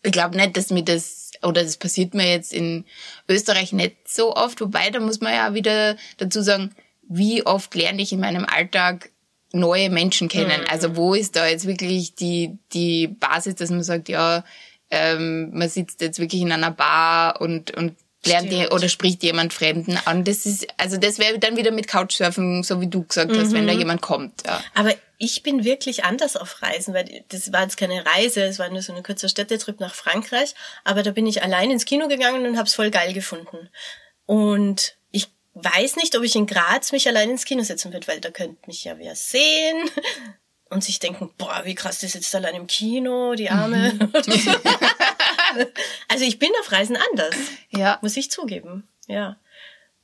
ich 0.03 0.11
glaube 0.11 0.37
nicht, 0.37 0.57
dass 0.57 0.69
mir 0.69 0.83
das 0.83 1.31
oder 1.43 1.63
das 1.63 1.77
passiert 1.77 2.13
mir 2.13 2.29
jetzt 2.29 2.53
in 2.53 2.85
Österreich 3.27 3.73
nicht 3.73 4.07
so 4.07 4.35
oft, 4.35 4.61
wobei 4.61 4.89
da 4.89 4.99
muss 4.99 5.21
man 5.21 5.33
ja 5.33 5.53
wieder 5.53 5.97
dazu 6.17 6.41
sagen, 6.41 6.73
wie 7.07 7.45
oft 7.45 7.75
lerne 7.75 8.01
ich 8.01 8.13
in 8.13 8.19
meinem 8.19 8.45
Alltag 8.45 9.11
neue 9.53 9.89
Menschen 9.89 10.29
kennen. 10.29 10.61
Mhm. 10.61 10.67
Also 10.69 10.95
wo 10.95 11.13
ist 11.13 11.35
da 11.35 11.47
jetzt 11.47 11.67
wirklich 11.67 12.15
die, 12.15 12.57
die 12.73 13.07
Basis, 13.07 13.55
dass 13.55 13.69
man 13.69 13.83
sagt, 13.83 14.09
ja, 14.09 14.43
ähm, 14.89 15.51
man 15.53 15.69
sitzt 15.69 16.01
jetzt 16.01 16.19
wirklich 16.19 16.41
in 16.41 16.51
einer 16.51 16.71
Bar 16.71 17.41
und, 17.41 17.71
und 17.71 17.95
lernt 18.25 18.51
die, 18.51 18.67
oder 18.67 18.87
spricht 18.87 19.23
jemand 19.23 19.53
Fremden 19.53 19.97
an. 20.05 20.23
Das 20.23 20.45
ist, 20.45 20.67
also 20.77 20.97
das 20.97 21.17
wäre 21.17 21.39
dann 21.39 21.57
wieder 21.57 21.71
mit 21.71 21.87
Couchsurfen, 21.87 22.63
so 22.63 22.79
wie 22.81 22.87
du 22.87 23.03
gesagt 23.03 23.35
hast, 23.35 23.53
wenn 23.53 23.67
da 23.67 23.73
mhm. 23.73 23.79
jemand 23.79 24.01
kommt. 24.01 24.43
Ja. 24.45 24.61
Aber 24.75 24.93
ich 25.17 25.43
bin 25.43 25.63
wirklich 25.63 26.03
anders 26.03 26.35
auf 26.35 26.61
Reisen, 26.61 26.93
weil 26.93 27.23
das 27.29 27.51
war 27.51 27.63
jetzt 27.63 27.77
keine 27.77 28.05
Reise, 28.05 28.43
es 28.43 28.59
war 28.59 28.69
nur 28.69 28.81
so 28.81 28.93
ein 28.93 29.03
kurzer 29.03 29.29
Städtetrip 29.29 29.79
nach 29.79 29.95
Frankreich, 29.95 30.53
aber 30.83 31.03
da 31.03 31.11
bin 31.11 31.27
ich 31.27 31.43
allein 31.43 31.71
ins 31.71 31.85
Kino 31.85 32.07
gegangen 32.07 32.45
und 32.45 32.57
habe 32.57 32.67
es 32.67 32.75
voll 32.75 32.91
geil 32.91 33.13
gefunden. 33.13 33.69
Und 34.25 34.95
weiß 35.53 35.97
nicht, 35.97 36.15
ob 36.17 36.23
ich 36.23 36.35
in 36.35 36.47
Graz 36.47 36.91
mich 36.91 37.07
allein 37.07 37.29
ins 37.29 37.45
Kino 37.45 37.63
setzen 37.63 37.91
würde, 37.93 38.07
weil 38.07 38.21
da 38.21 38.31
könnte 38.31 38.67
mich 38.67 38.83
ja 38.83 38.97
wer 38.97 39.15
sehen 39.15 39.89
und 40.69 40.83
sich 40.83 40.99
denken, 40.99 41.31
boah, 41.37 41.61
wie 41.65 41.75
krass, 41.75 41.99
die 41.99 42.07
sitzt 42.07 42.33
allein 42.33 42.55
im 42.55 42.67
Kino, 42.67 43.35
die 43.35 43.49
Arme. 43.49 43.93
Mhm. 43.93 44.11
also 46.07 46.23
ich 46.23 46.39
bin 46.39 46.51
auf 46.61 46.71
Reisen 46.71 46.97
anders. 47.11 47.35
Ja. 47.69 47.99
Muss 48.01 48.15
ich 48.15 48.31
zugeben. 48.31 48.87
Ja. 49.07 49.37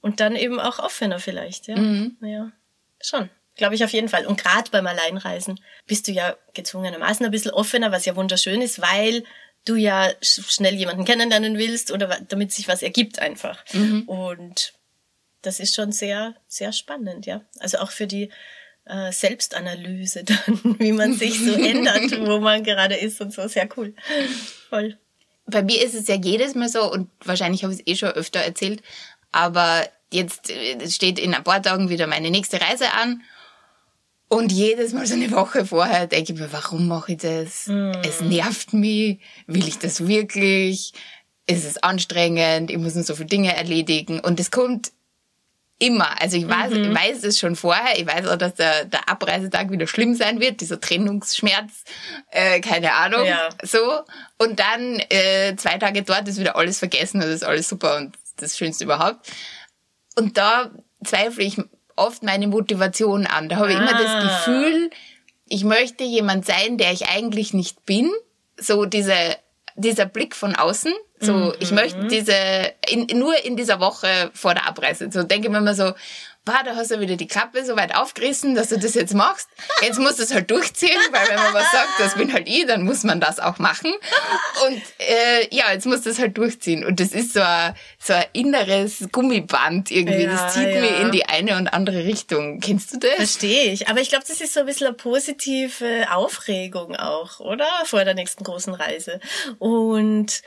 Und 0.01 0.20
dann 0.20 0.36
eben 0.36 0.60
auch 0.60 0.80
offener 0.80 1.20
vielleicht, 1.20 1.68
ja. 1.68 1.77
Mhm. 1.77 2.18
Ja. 2.22 2.51
Schon. 3.01 3.30
Glaube 3.56 3.75
ich 3.75 3.84
auf 3.84 3.92
jeden 3.92 4.10
Fall. 4.10 4.27
Und 4.27 4.42
gerade 4.42 4.70
beim 4.70 4.86
Alleinreisen 4.86 5.60
bist 5.88 6.08
du 6.08 6.12
ja 6.12 6.36
gezwungenermaßen 6.54 7.25
ein 7.25 7.32
bisschen 7.32 7.51
offener, 7.51 7.92
was 7.92 8.06
ja 8.06 8.16
wunderschön 8.16 8.62
ist, 8.62 8.82
weil 8.82 9.24
du 9.66 9.75
ja 9.75 10.12
schnell 10.22 10.75
jemanden 10.75 11.06
kennenlernen 11.06 11.58
willst 11.58 11.92
oder 11.92 12.20
damit 12.27 12.51
sich 12.51 12.68
was 12.68 12.84
ergibt 12.84 13.20
einfach. 13.20 13.63
Mhm. 13.74 14.04
Und 14.04 14.74
das 15.41 15.60
ist 15.60 15.75
schon 15.75 15.91
sehr, 15.91 16.36
sehr 16.48 16.72
spannend, 16.72 17.25
ja. 17.25 17.41
Also 17.60 17.77
auch 17.79 17.91
für 17.91 18.08
die 18.08 18.29
äh, 18.86 19.12
Selbstanalyse 19.12 20.24
dann, 20.25 20.75
wie 20.79 20.91
man 20.91 21.13
sich 21.13 21.39
so 21.39 21.53
ändert, 21.53 22.20
wo 22.25 22.39
man 22.39 22.63
gerade 22.63 22.96
ist 22.96 23.22
und 23.22 23.34
so. 23.34 23.48
Sehr 23.48 23.67
cool. 23.77 23.94
Voll. 24.70 24.98
Bei 25.46 25.63
mir 25.63 25.82
ist 25.84 25.96
es 25.96 26.08
ja 26.08 26.15
jedes 26.15 26.56
Mal 26.56 26.70
so, 26.70 26.91
und 26.91 27.10
wahrscheinlich 27.24 27.63
habe 27.63 27.74
ich 27.74 27.79
es 27.79 27.88
eh 27.88 27.96
schon 27.96 28.09
öfter 28.09 28.40
erzählt, 28.40 28.81
aber 29.31 29.88
jetzt 30.11 30.50
äh, 30.50 30.90
steht 30.90 31.20
in 31.20 31.33
ein 31.33 31.44
paar 31.44 31.61
Tagen 31.61 31.90
wieder 31.90 32.07
meine 32.07 32.31
nächste 32.31 32.59
Reise 32.59 32.92
an. 32.94 33.22
Und 34.29 34.51
jedes 34.51 34.92
Mal 34.92 35.05
so 35.05 35.14
eine 35.14 35.31
Woche 35.31 35.66
vorher 35.66 36.05
denke 36.05 36.33
ich 36.33 36.40
mir, 36.40 36.51
warum 36.51 36.88
mache 36.90 37.14
ich 37.14 37.20
das? 37.20 37.68
Mm. 37.68 37.92
Es 38.03 38.20
nervt 38.20 38.74
mich. 38.74 39.22
Will 39.46 39.66
ich 39.66 39.79
das 39.79 40.05
wirklich? 40.05 40.92
Ist 41.46 41.66
es 41.66 41.77
anstrengend? 41.77 42.70
Ich 42.70 42.77
muss 42.77 42.96
noch 42.96 43.05
so 43.05 43.16
viele 43.16 43.29
Dinge 43.29 43.55
erledigen. 43.55 44.20
Und 44.20 44.42
es 44.42 44.51
kommt 44.51 44.92
Immer. 45.79 46.20
Also 46.20 46.37
ich 46.37 46.48
weiß, 46.48 46.72
mhm. 46.72 46.83
ich 46.85 46.96
weiß 46.96 47.24
es 47.24 47.37
schon 47.37 47.55
vorher. 47.55 48.00
Ich 48.00 48.07
weiß 48.07 48.27
auch, 48.27 48.37
dass 48.37 48.55
der, 48.55 48.85
der 48.85 49.07
Abreisetag 49.09 49.70
wieder 49.70 49.85
schlimm 49.85 50.16
sein 50.16 50.40
wird, 50.40 50.61
dieser 50.61 50.81
Trennungsschmerz, 50.81 51.83
äh, 52.31 52.59
keine 52.61 52.94
Ahnung. 52.94 53.25
Ja. 53.25 53.50
So. 53.61 54.01
Und 54.40 54.59
dann 54.59 55.00
äh, 55.09 55.55
zwei 55.55 55.77
Tage 55.77 56.01
dort 56.01 56.27
ist 56.27 56.40
wieder 56.40 56.55
alles 56.55 56.79
vergessen 56.79 57.22
und 57.22 57.29
ist 57.29 57.44
alles 57.44 57.70
super 57.70 57.98
und 57.98 58.18
das 58.37 58.57
Schönste 58.57 58.85
überhaupt. 58.85 59.31
Und 60.16 60.37
da 60.37 60.72
zweifle 61.03 61.44
ich 61.44 61.57
oft 61.96 62.24
meine 62.24 62.48
Motivation 62.48 63.27
an. 63.27 63.48
Da 63.48 63.57
habe 63.57 63.72
ich 63.72 63.77
ah. 63.77 63.81
immer 63.81 63.92
das 63.92 64.11
ah. 64.11 64.22
Gefühl, 64.22 64.90
ich 65.48 65.63
möchte 65.63 66.03
jemand 66.03 66.46
sein, 66.46 66.79
der 66.79 66.92
ich 66.92 67.07
eigentlich 67.07 67.53
nicht 67.53 67.85
bin. 67.85 68.11
So 68.59 68.85
diese, 68.85 69.16
dieser 69.75 70.07
Blick 70.07 70.35
von 70.35 70.55
außen 70.55 70.94
so, 71.20 71.34
mhm. 71.34 71.53
ich 71.60 71.72
möchte 71.72 72.08
diese, 72.08 72.36
in, 72.90 73.08
nur 73.18 73.44
in 73.44 73.56
dieser 73.56 73.80
Woche 73.80 74.32
vor 74.34 74.53
der 74.53 74.68
Abreise, 74.68 75.10
so 75.12 75.24
denke 75.24 75.48
ich 75.48 75.51
mir 75.51 75.58
immer 75.58 75.75
so, 75.75 75.94
bah, 76.48 76.64
da 76.64 76.75
hast 76.75 76.92
du 76.92 77.00
wieder 77.00 77.18
die 77.18 77.27
Klappe 77.27 77.64
so 77.66 77.75
weit 77.75 77.94
aufgerissen, 77.94 78.56
dass 78.56 78.70
du 78.70 78.80
das 78.80 78.94
jetzt 78.96 79.14
machst. 79.14 79.50
Jetzt 79.82 80.00
musst 80.00 80.18
du 80.18 80.24
es 80.24 80.34
halt 80.34 80.50
durchziehen, 80.50 80.98
weil 81.12 81.27
wenn 81.27 81.36
man 81.36 81.53
was 81.53 81.70
sagt, 81.72 82.00
das 82.00 82.16
bin 82.16 82.32
halt 82.32 82.48
ich, 82.48 82.66
dann 82.66 82.84
muss 82.84 83.03
man 83.03 83.20
das 83.20 83.40
auch 83.40 83.60
machen. 83.60 83.94
Und 84.66 84.82
äh, 85.00 85.53
ja, 85.53 85.72
jetzt 85.74 85.86
musst 85.86 86.06
du 86.06 86.10
es 86.10 86.20
halt 86.20 86.38
durchziehen. 86.38 86.86
Und 86.86 87.01
das 87.01 87.10
ist 87.12 87.34
so 87.34 87.42
ein, 87.42 87.75
so 88.00 88.14
ein 88.14 88.24
inneres 88.32 89.10
Gummiband 89.12 89.92
irgendwie. 89.92 90.24
Ja, 90.24 90.32
das 90.32 90.53
zieht 90.53 90.70
ja. 90.70 90.80
mir 90.80 90.98
in 91.01 91.12
die 91.12 91.25
eine 91.25 91.58
und 91.58 91.68
andere 91.68 92.06
Richtung. 92.06 92.62
Kennst 92.62 92.94
du 92.94 93.00
das? 93.00 93.16
Verstehe 93.16 93.66
ich. 93.74 93.90
Aber 93.90 94.00
ich 94.00 94.10
glaube, 94.10 94.24
das 94.25 94.40
ist 94.40 94.53
so 94.53 94.62
ein 94.62 94.66
bisschen 94.66 94.88
eine 94.88 94.96
positive 94.96 96.08
Aufregung 96.12 96.96
auch, 96.96 97.42
oder? 97.42 97.68
Vor 97.84 98.06
der 98.06 98.14
nächsten 98.14 98.46
großen 98.46 98.74
Reise. 98.74 99.20
Und 99.60 100.42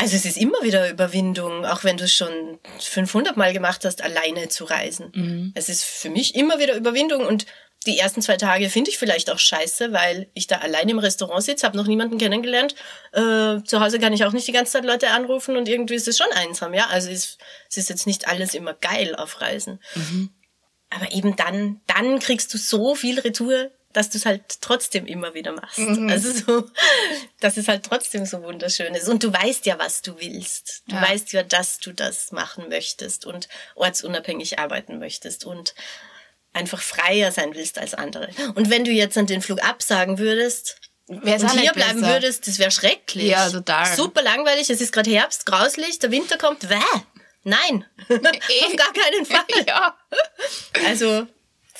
also 0.00 0.14
es 0.14 0.24
ist 0.24 0.38
immer 0.38 0.62
wieder 0.62 0.88
Überwindung, 0.88 1.66
auch 1.66 1.82
wenn 1.82 1.96
du 1.96 2.04
es 2.04 2.12
schon 2.12 2.60
500 2.78 3.36
Mal 3.36 3.52
gemacht 3.52 3.84
hast, 3.84 4.00
alleine 4.00 4.48
zu 4.48 4.64
reisen. 4.64 5.10
Mhm. 5.12 5.52
Es 5.56 5.68
ist 5.68 5.82
für 5.82 6.08
mich 6.08 6.36
immer 6.36 6.60
wieder 6.60 6.76
Überwindung 6.76 7.26
und 7.26 7.46
die 7.86 7.98
ersten 7.98 8.22
zwei 8.22 8.36
Tage 8.36 8.70
finde 8.70 8.90
ich 8.90 8.98
vielleicht 8.98 9.28
auch 9.28 9.40
scheiße, 9.40 9.92
weil 9.92 10.30
ich 10.34 10.46
da 10.46 10.58
allein 10.58 10.88
im 10.88 11.00
Restaurant 11.00 11.42
sitze, 11.42 11.66
habe 11.66 11.76
noch 11.76 11.86
niemanden 11.86 12.16
kennengelernt. 12.16 12.76
Äh, 13.12 13.62
zu 13.64 13.80
Hause 13.80 13.98
kann 13.98 14.12
ich 14.12 14.24
auch 14.24 14.32
nicht 14.32 14.46
die 14.46 14.52
ganze 14.52 14.72
Zeit 14.72 14.84
Leute 14.84 15.10
anrufen 15.10 15.56
und 15.56 15.68
irgendwie 15.68 15.94
ist 15.94 16.06
es 16.06 16.16
schon 16.16 16.30
einsam, 16.32 16.74
ja. 16.74 16.86
Also 16.88 17.08
es, 17.10 17.36
es 17.68 17.76
ist 17.76 17.88
jetzt 17.88 18.06
nicht 18.06 18.28
alles 18.28 18.54
immer 18.54 18.74
geil 18.74 19.16
auf 19.16 19.40
Reisen. 19.40 19.80
Mhm. 19.96 20.30
Aber 20.90 21.12
eben 21.12 21.34
dann, 21.34 21.80
dann 21.86 22.20
kriegst 22.20 22.54
du 22.54 22.58
so 22.58 22.94
viel 22.94 23.18
Retour 23.18 23.70
dass 23.92 24.10
du 24.10 24.18
es 24.18 24.26
halt 24.26 24.60
trotzdem 24.60 25.06
immer 25.06 25.34
wieder 25.34 25.52
machst. 25.52 25.78
Mhm. 25.78 26.08
Also 26.08 26.32
so, 26.32 26.70
dass 27.40 27.56
es 27.56 27.68
halt 27.68 27.84
trotzdem 27.84 28.26
so 28.26 28.42
wunderschön 28.42 28.94
ist. 28.94 29.08
Und 29.08 29.22
du 29.22 29.32
weißt 29.32 29.66
ja, 29.66 29.78
was 29.78 30.02
du 30.02 30.18
willst. 30.20 30.82
Du 30.88 30.96
ja. 30.96 31.02
weißt 31.02 31.32
ja, 31.32 31.42
dass 31.42 31.78
du 31.78 31.92
das 31.92 32.32
machen 32.32 32.68
möchtest 32.68 33.26
und 33.26 33.48
ortsunabhängig 33.74 34.58
arbeiten 34.58 34.98
möchtest 34.98 35.44
und 35.44 35.74
einfach 36.52 36.80
freier 36.80 37.32
sein 37.32 37.54
willst 37.54 37.78
als 37.78 37.94
andere. 37.94 38.28
Und 38.54 38.70
wenn 38.70 38.84
du 38.84 38.90
jetzt 38.90 39.16
an 39.16 39.26
den 39.26 39.42
Flug 39.42 39.62
absagen 39.62 40.18
würdest, 40.18 40.80
Wär's 41.06 41.42
und 41.42 41.58
hier 41.58 41.72
bleiben 41.72 42.00
besser. 42.00 42.12
würdest, 42.12 42.46
das 42.46 42.58
wäre 42.58 42.70
schrecklich. 42.70 43.28
Ja, 43.28 43.48
total. 43.48 43.86
Super 43.96 44.22
langweilig, 44.22 44.68
es 44.68 44.80
ist 44.82 44.92
gerade 44.92 45.10
Herbst, 45.10 45.46
grauslich, 45.46 45.98
der 45.98 46.10
Winter 46.10 46.36
kommt, 46.36 46.68
wäh. 46.68 46.76
Nein, 47.44 47.86
auf 48.10 48.76
gar 48.76 48.92
keinen 48.92 49.24
Fall. 49.24 49.64
ja. 49.66 49.96
Also 50.86 51.26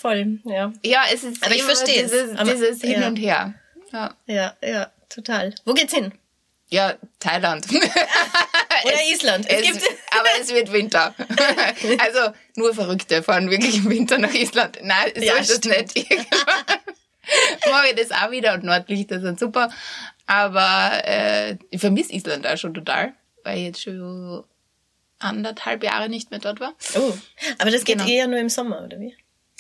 voll, 0.01 0.39
ja. 0.45 0.73
Ja, 0.83 1.03
es 1.13 1.25
ist 1.25 1.45
aber 1.45 1.55
ich 1.55 1.63
verstehe 1.63 2.03
dieses, 2.03 2.37
dieses 2.45 2.81
Hin 2.81 3.01
ja. 3.01 3.09
und 3.09 3.17
Her. 3.17 3.55
Ja. 3.93 4.15
ja, 4.27 4.57
ja, 4.63 4.93
total. 5.09 5.55
Wo 5.65 5.75
geht's 5.75 5.95
hin? 5.95 6.13
Ja, 6.69 6.95
Thailand. 7.19 7.67
Oder 8.85 8.95
es, 8.95 9.11
Island. 9.11 9.47
Es 9.49 9.77
es, 9.77 9.83
aber 10.11 10.29
es 10.41 10.53
wird 10.53 10.73
Winter. 10.73 11.15
also 11.99 12.33
nur 12.57 12.75
Verrückte 12.75 13.23
fahren 13.23 13.51
wirklich 13.51 13.79
im 13.79 13.91
Winter 13.91 14.19
nach 14.19 14.33
Island. 14.33 14.79
Nein, 14.83 15.13
so 15.17 15.23
ja, 15.23 15.37
ist 15.37 15.51
es 15.51 15.65
nicht. 15.65 16.11
Mache 17.71 17.89
ich 17.89 17.97
das 17.97 18.11
auch 18.11 18.31
wieder 18.31 18.55
und 18.55 18.65
Nordlichter 18.65 19.21
sind 19.21 19.41
super. 19.41 19.71
Aber 20.27 21.03
äh, 21.05 21.57
ich 21.71 21.81
vermisse 21.81 22.13
Island 22.13 22.47
auch 22.47 22.59
schon 22.59 22.75
total, 22.75 23.15
weil 23.45 23.59
ich 23.59 23.65
jetzt 23.65 23.83
schon 23.83 24.45
anderthalb 25.19 25.83
Jahre 25.83 26.09
nicht 26.11 26.31
mehr 26.31 26.41
dort 26.41 26.61
war. 26.61 26.75
Oh, 26.95 27.15
aber 27.59 27.71
das 27.71 27.85
geht 27.85 27.99
genau. 27.99 28.09
eher 28.09 28.29
nur 28.29 28.39
im 28.39 28.51
Sommer, 28.51 28.85
oder 28.85 29.01
wie? 29.01 29.17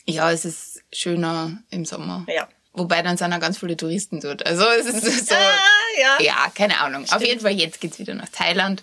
Ja, 0.08 0.32
es 0.32 0.44
ist 0.44 0.82
schöner 0.92 1.62
im 1.70 1.84
Sommer. 1.84 2.24
Ja. 2.28 2.48
Wobei 2.72 3.02
dann 3.02 3.16
sind 3.16 3.32
auch 3.32 3.40
ganz 3.40 3.58
viele 3.58 3.76
Touristen 3.76 4.20
dort. 4.20 4.46
Also 4.46 4.64
es 4.64 4.86
ist 4.86 5.28
so. 5.28 5.34
Ah, 5.34 6.00
ja. 6.00 6.16
ja, 6.20 6.52
keine 6.54 6.80
Ahnung. 6.80 7.04
Stimmt. 7.04 7.20
Auf 7.20 7.26
jeden 7.26 7.40
Fall, 7.40 7.52
jetzt 7.52 7.80
geht's 7.80 7.98
wieder 7.98 8.14
nach 8.14 8.28
Thailand. 8.28 8.82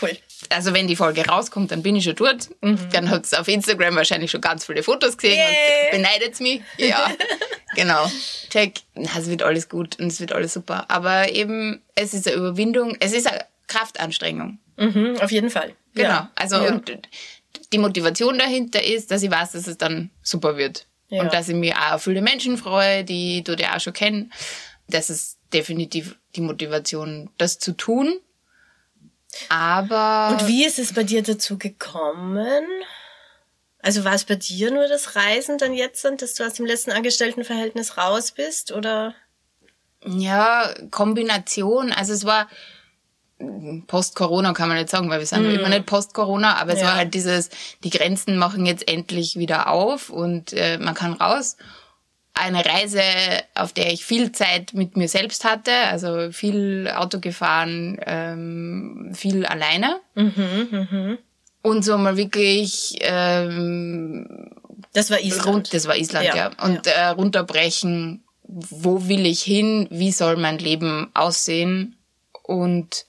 Cool. 0.00 0.16
also 0.50 0.72
wenn 0.72 0.86
die 0.86 0.96
Folge 0.96 1.26
rauskommt, 1.26 1.70
dann 1.70 1.82
bin 1.82 1.96
ich 1.96 2.04
schon 2.04 2.16
dort. 2.16 2.48
Mhm. 2.62 2.78
Dann 2.92 3.10
hat 3.10 3.24
es 3.24 3.34
auf 3.34 3.48
Instagram 3.48 3.96
wahrscheinlich 3.96 4.30
schon 4.30 4.40
ganz 4.40 4.64
viele 4.64 4.82
Fotos 4.82 5.16
gesehen 5.16 5.36
yeah. 5.36 5.48
und 5.84 6.02
beneidet 6.02 6.40
mich. 6.40 6.62
Ja, 6.78 7.10
genau. 7.74 8.10
Check. 8.50 8.80
Es 8.94 9.28
wird 9.28 9.42
alles 9.42 9.68
gut 9.68 9.98
und 9.98 10.06
es 10.06 10.20
wird 10.20 10.32
alles 10.32 10.54
super. 10.54 10.86
Aber 10.88 11.30
eben, 11.30 11.82
es 11.94 12.14
ist 12.14 12.26
eine 12.26 12.36
Überwindung, 12.36 12.96
es 13.00 13.12
ist 13.12 13.26
eine 13.26 13.44
Kraftanstrengung. 13.66 14.58
Mhm, 14.76 15.18
auf 15.20 15.30
jeden 15.30 15.50
Fall. 15.50 15.74
Genau. 15.94 16.08
Ja. 16.08 16.30
Also 16.34 16.56
ja. 16.56 16.72
Und 16.72 16.90
die 17.72 17.78
Motivation 17.78 18.38
dahinter 18.38 18.82
ist, 18.82 19.10
dass 19.10 19.22
ich 19.22 19.30
weiß, 19.30 19.52
dass 19.52 19.66
es 19.66 19.78
dann 19.78 20.10
super 20.22 20.56
wird. 20.56 20.86
Ja. 21.08 21.22
Und 21.22 21.32
dass 21.32 21.48
ich 21.48 21.54
mich 21.54 21.74
auch 21.74 21.92
auf 21.92 22.04
viele 22.04 22.22
Menschen 22.22 22.56
freue, 22.56 23.04
die 23.04 23.44
du 23.44 23.56
dir 23.56 23.74
auch 23.74 23.80
schon 23.80 23.92
kennen. 23.92 24.32
Das 24.88 25.10
ist 25.10 25.38
definitiv 25.52 26.16
die 26.34 26.40
Motivation, 26.40 27.30
das 27.38 27.58
zu 27.58 27.72
tun. 27.72 28.20
Aber. 29.48 30.30
Und 30.32 30.48
wie 30.48 30.64
ist 30.64 30.78
es 30.78 30.92
bei 30.92 31.04
dir 31.04 31.22
dazu 31.22 31.58
gekommen? 31.58 32.64
Also 33.80 34.04
war 34.04 34.14
es 34.14 34.24
bei 34.24 34.36
dir 34.36 34.70
nur 34.70 34.88
das 34.88 35.14
Reisen 35.14 35.58
dann 35.58 35.74
jetzt, 35.74 36.04
dass 36.04 36.34
du 36.34 36.46
aus 36.46 36.54
dem 36.54 36.64
letzten 36.64 36.90
Angestelltenverhältnis 36.90 37.98
raus 37.98 38.32
bist, 38.32 38.72
oder? 38.72 39.14
Ja, 40.06 40.74
Kombination. 40.90 41.92
Also 41.92 42.14
es 42.14 42.24
war 42.24 42.48
Post-Corona 43.86 44.52
kann 44.52 44.68
man 44.68 44.78
nicht 44.78 44.90
sagen, 44.90 45.10
weil 45.10 45.20
wir 45.20 45.26
sind 45.26 45.42
mm. 45.42 45.54
immer 45.54 45.68
nicht 45.68 45.86
Post-Corona, 45.86 46.56
aber 46.56 46.72
es 46.72 46.80
ja. 46.80 46.88
war 46.88 46.94
halt 46.96 47.14
dieses, 47.14 47.50
die 47.82 47.90
Grenzen 47.90 48.36
machen 48.36 48.66
jetzt 48.66 48.88
endlich 48.88 49.36
wieder 49.36 49.68
auf 49.70 50.10
und 50.10 50.52
äh, 50.52 50.78
man 50.78 50.94
kann 50.94 51.12
raus. 51.14 51.56
Eine 52.36 52.64
Reise, 52.66 53.00
auf 53.54 53.72
der 53.72 53.92
ich 53.92 54.04
viel 54.04 54.32
Zeit 54.32 54.74
mit 54.74 54.96
mir 54.96 55.08
selbst 55.08 55.44
hatte, 55.44 55.72
also 55.72 56.32
viel 56.32 56.90
Auto 56.92 57.20
gefahren, 57.20 58.00
ähm, 58.06 59.12
viel 59.14 59.46
alleine. 59.46 60.00
Mhm, 60.16 60.68
mh. 60.70 61.18
Und 61.62 61.84
so 61.84 61.96
mal 61.96 62.16
wirklich 62.16 62.96
ähm, 63.00 64.50
Das 64.92 65.10
war 65.10 65.20
Island. 65.20 65.46
Rund, 65.46 65.74
das 65.74 65.86
war 65.86 65.96
Island, 65.96 66.26
ja. 66.26 66.36
ja. 66.36 66.50
Und 66.62 66.86
ja. 66.86 66.92
Äh, 66.92 67.08
runterbrechen, 67.10 68.24
wo 68.42 69.08
will 69.08 69.24
ich 69.26 69.42
hin, 69.42 69.86
wie 69.90 70.12
soll 70.12 70.36
mein 70.36 70.58
Leben 70.58 71.10
aussehen 71.14 71.96
und 72.42 73.06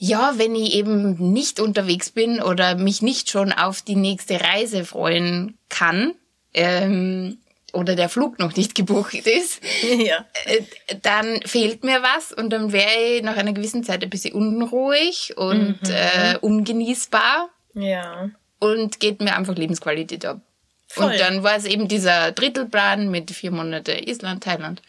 ja, 0.00 0.34
wenn 0.36 0.54
ich 0.54 0.74
eben 0.74 1.32
nicht 1.32 1.58
unterwegs 1.58 2.10
bin 2.10 2.40
oder 2.40 2.76
mich 2.76 3.02
nicht 3.02 3.30
schon 3.30 3.52
auf 3.52 3.82
die 3.82 3.96
nächste 3.96 4.40
Reise 4.40 4.84
freuen 4.84 5.58
kann 5.68 6.14
ähm, 6.54 7.38
oder 7.72 7.96
der 7.96 8.08
Flug 8.08 8.38
noch 8.38 8.54
nicht 8.54 8.76
gebucht 8.76 9.26
ist, 9.26 9.60
ja. 9.98 10.24
äh, 10.44 10.62
dann 11.02 11.42
fehlt 11.42 11.82
mir 11.82 12.00
was 12.00 12.32
und 12.32 12.50
dann 12.50 12.72
wäre 12.72 13.16
ich 13.16 13.22
nach 13.24 13.36
einer 13.36 13.52
gewissen 13.52 13.82
Zeit 13.82 14.04
ein 14.04 14.10
bisschen 14.10 14.34
unruhig 14.34 15.36
und 15.36 15.82
mhm. 15.82 15.90
äh, 15.90 16.38
ungenießbar. 16.40 17.48
Ja. 17.74 18.30
Und 18.60 19.00
geht 19.00 19.20
mir 19.20 19.36
einfach 19.36 19.56
Lebensqualität 19.56 20.24
ab. 20.24 20.40
Voll. 20.86 21.10
Und 21.10 21.20
dann 21.20 21.42
war 21.42 21.56
es 21.56 21.64
eben 21.64 21.88
dieser 21.88 22.30
Drittelplan 22.30 23.10
mit 23.10 23.32
vier 23.32 23.50
Monate 23.50 23.92
Island, 24.08 24.44
Thailand, 24.44 24.80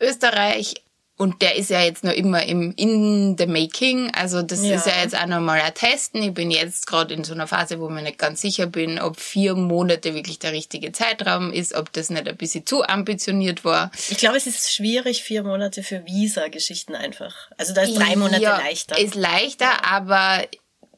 Österreich 0.00 0.81
und 1.18 1.42
der 1.42 1.56
ist 1.56 1.70
ja 1.70 1.82
jetzt 1.82 2.04
noch 2.04 2.12
immer 2.12 2.42
im 2.44 2.72
in 2.76 3.36
the 3.38 3.46
making. 3.46 4.10
Also 4.14 4.42
das 4.42 4.64
ja. 4.64 4.76
ist 4.76 4.86
ja 4.86 5.02
jetzt 5.02 5.16
auch 5.16 5.26
nochmal 5.26 5.60
ein 5.60 5.74
Testen. 5.74 6.22
Ich 6.22 6.34
bin 6.34 6.50
jetzt 6.50 6.86
gerade 6.86 7.14
in 7.14 7.22
so 7.22 7.34
einer 7.34 7.46
Phase, 7.46 7.80
wo 7.80 7.88
mir 7.88 8.02
nicht 8.02 8.18
ganz 8.18 8.40
sicher 8.40 8.66
bin, 8.66 8.98
ob 8.98 9.20
vier 9.20 9.54
Monate 9.54 10.14
wirklich 10.14 10.38
der 10.38 10.52
richtige 10.52 10.90
Zeitraum 10.90 11.52
ist, 11.52 11.74
ob 11.74 11.92
das 11.92 12.10
nicht 12.10 12.26
ein 12.26 12.36
bisschen 12.36 12.66
zu 12.66 12.82
ambitioniert 12.82 13.64
war. 13.64 13.92
Ich 14.08 14.16
glaube, 14.16 14.36
es 14.36 14.46
ist 14.46 14.72
schwierig, 14.72 15.22
vier 15.22 15.44
Monate 15.44 15.82
für 15.82 16.06
Visa-Geschichten 16.06 16.94
einfach. 16.94 17.50
Also 17.58 17.74
da 17.74 17.82
ist 17.82 17.94
drei 17.94 18.16
Monate 18.16 18.42
ja, 18.42 18.56
leichter. 18.56 18.98
Ist 18.98 19.14
leichter, 19.14 19.84
aber 19.84 20.42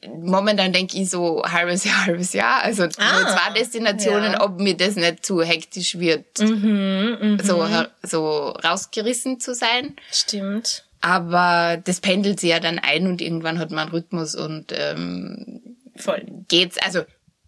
momentan 0.08 0.72
denke 0.72 0.96
ich 0.98 1.10
so 1.10 1.42
halbes 1.44 1.84
Jahr, 1.84 2.06
halbes 2.06 2.32
Jahr. 2.32 2.62
Also 2.62 2.84
ah, 2.84 3.20
nur 3.20 3.28
zwei 3.28 3.52
Destinationen, 3.54 4.32
ja. 4.32 4.40
ob 4.42 4.58
mir 4.60 4.76
das 4.76 4.96
nicht 4.96 5.24
zu 5.24 5.42
hektisch 5.42 5.98
wird, 5.98 6.38
mhm, 6.40 7.18
mh. 7.20 7.42
so, 7.42 7.66
so 8.02 8.48
rausgerissen 8.50 9.40
zu 9.40 9.54
sein. 9.54 9.96
Stimmt. 10.10 10.84
Aber 11.00 11.76
das 11.84 12.00
pendelt 12.00 12.40
sich 12.40 12.50
ja 12.50 12.60
dann 12.60 12.78
ein 12.78 13.06
und 13.06 13.20
irgendwann 13.20 13.58
hat 13.58 13.70
man 13.70 13.80
einen 13.80 13.90
Rhythmus 13.90 14.34
und 14.34 14.72
ähm, 14.72 15.76
Voll. 15.96 16.24
geht's. 16.48 16.78
Also 16.78 17.02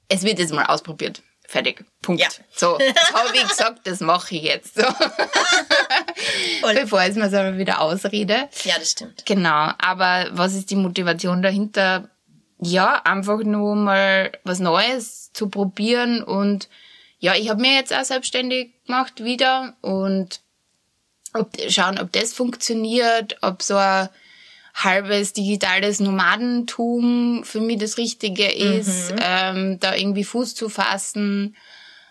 es 0.09 0.23
wird 0.25 0.39
jetzt 0.39 0.53
mal 0.53 0.67
ausprobiert. 0.67 1.23
Fertig. 1.49 1.85
Punkt. 2.03 2.21
Ja. 2.21 2.29
So, 2.55 2.77
das 2.79 3.13
habe 3.13 3.35
ich 3.35 3.49
gesagt, 3.49 3.87
das 3.87 4.01
mache 4.01 4.35
ich 4.35 4.43
jetzt. 4.43 4.75
So. 4.75 4.83
Bevor 6.75 7.03
ich 7.05 7.15
mir 7.15 7.31
selber 7.31 7.57
wieder 7.57 7.81
ausrede. 7.81 8.49
Ja, 8.65 8.75
das 8.79 8.91
stimmt. 8.91 9.25
Genau. 9.27 9.71
Aber 9.79 10.27
was 10.33 10.55
ist 10.55 10.71
die 10.71 10.77
Motivation 10.77 11.43
dahinter? 11.43 12.11
Ja, 12.59 13.03
einfach 13.05 13.43
nur 13.43 13.77
mal 13.77 14.33
was 14.45 14.59
Neues 14.59 15.33
zu 15.33 15.49
probieren 15.49 16.23
und 16.23 16.69
ja, 17.19 17.35
ich 17.35 17.49
habe 17.49 17.61
mir 17.61 17.75
jetzt 17.75 17.95
auch 17.95 18.05
selbstständig 18.05 18.73
gemacht 18.87 19.25
wieder 19.25 19.75
und 19.81 20.41
ob, 21.33 21.51
schauen, 21.69 21.99
ob 21.99 22.13
das 22.13 22.33
funktioniert, 22.33 23.37
ob 23.43 23.63
so 23.63 23.77
ein 23.77 24.09
halbes 24.75 25.33
digitales 25.33 26.01
Nomadentum 26.01 27.43
für 27.45 27.61
mich 27.61 27.79
das 27.79 27.97
Richtige 27.97 28.51
ist, 28.51 29.13
mhm. 29.13 29.19
ähm, 29.23 29.81
da 29.81 29.95
irgendwie 29.95 30.25
Fuß 30.25 30.55
zu 30.55 30.69
fassen. 30.69 31.57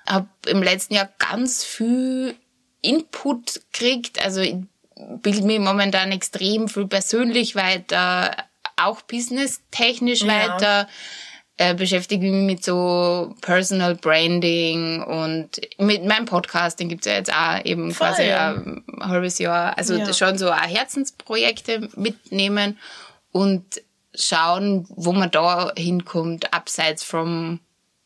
Hab 0.08 0.28
im 0.48 0.64
letzten 0.64 0.96
Jahr 0.96 1.10
ganz 1.20 1.64
viel 1.64 2.36
Input 2.82 3.62
gekriegt, 3.72 4.24
also 4.24 4.42
ich 4.42 4.56
bilde 5.22 5.44
mir 5.44 5.60
momentan 5.60 6.12
extrem 6.12 6.68
viel 6.68 6.88
persönlich 6.88 7.56
weiter, 7.56 8.36
auch 8.76 9.02
businesstechnisch 9.02 10.22
ja. 10.22 10.28
weiter, 10.28 10.88
äh, 11.58 11.74
beschäftige 11.74 12.30
mich 12.30 12.56
mit 12.56 12.64
so 12.64 13.34
Personal 13.42 13.96
Branding 13.96 15.02
und 15.04 15.62
mit 15.78 16.04
meinem 16.04 16.26
Podcast, 16.26 16.80
den 16.80 16.90
gibt's 16.90 17.06
ja 17.06 17.14
jetzt 17.14 17.34
auch 17.34 17.64
eben 17.64 17.92
Voll. 17.92 18.08
quasi 18.08 18.24
ein 18.24 18.84
halbes 19.00 19.40
Jahr. 19.40 19.78
Also 19.78 19.96
ja. 19.96 20.14
schon 20.14 20.38
so 20.38 20.52
auch 20.52 20.68
Herzensprojekte 20.68 21.90
mitnehmen 21.96 22.78
und 23.32 23.82
schauen, 24.14 24.86
wo 24.90 25.14
man 25.14 25.32
da 25.32 25.72
hinkommt, 25.78 26.54
abseits 26.54 27.04
from 27.04 27.60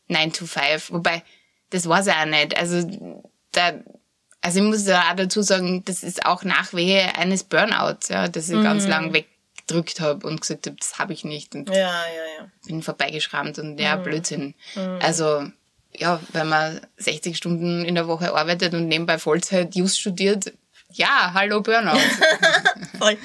9 0.08 0.32
to 0.32 0.46
5. 0.46 0.92
Wobei, 0.92 1.22
das 1.70 1.88
war's 1.88 2.06
ja 2.06 2.22
auch 2.22 2.26
nicht. 2.26 2.56
Also 2.56 2.88
da 3.52 3.72
also 4.42 4.60
ich 4.60 4.64
muss 4.64 4.86
ja 4.86 5.10
auch 5.10 5.16
dazu 5.16 5.42
sagen, 5.42 5.84
das 5.84 6.02
ist 6.02 6.24
auch 6.24 6.44
Nachwehe 6.44 7.14
eines 7.16 7.44
Burnouts, 7.44 8.08
ja, 8.08 8.28
dass 8.28 8.48
ich 8.48 8.56
mhm. 8.56 8.62
ganz 8.62 8.86
lang 8.86 9.12
weg 9.12 9.26
gedrückt 9.70 10.00
habe 10.00 10.26
und 10.26 10.40
gesagt 10.40 10.66
habe, 10.66 10.76
das 10.78 10.98
habe 10.98 11.12
ich 11.12 11.24
nicht. 11.24 11.54
Und 11.54 11.68
ja, 11.70 11.76
ja, 11.76 12.40
ja. 12.40 12.50
bin 12.66 12.82
vorbeigeschrammt 12.82 13.58
und 13.58 13.78
ja, 13.78 13.96
mhm. 13.96 14.02
Blödsinn. 14.02 14.54
Mhm. 14.74 14.98
Also 15.00 15.46
ja, 15.96 16.20
wenn 16.32 16.48
man 16.48 16.80
60 16.96 17.36
Stunden 17.36 17.84
in 17.84 17.94
der 17.94 18.06
Woche 18.06 18.34
arbeitet 18.34 18.74
und 18.74 18.88
nebenbei 18.88 19.18
Vollzeit 19.18 19.74
Just 19.74 20.00
studiert, 20.00 20.52
ja, 20.92 21.30
hallo 21.34 21.60
Burnout. 21.60 21.98
Voll. 22.98 23.16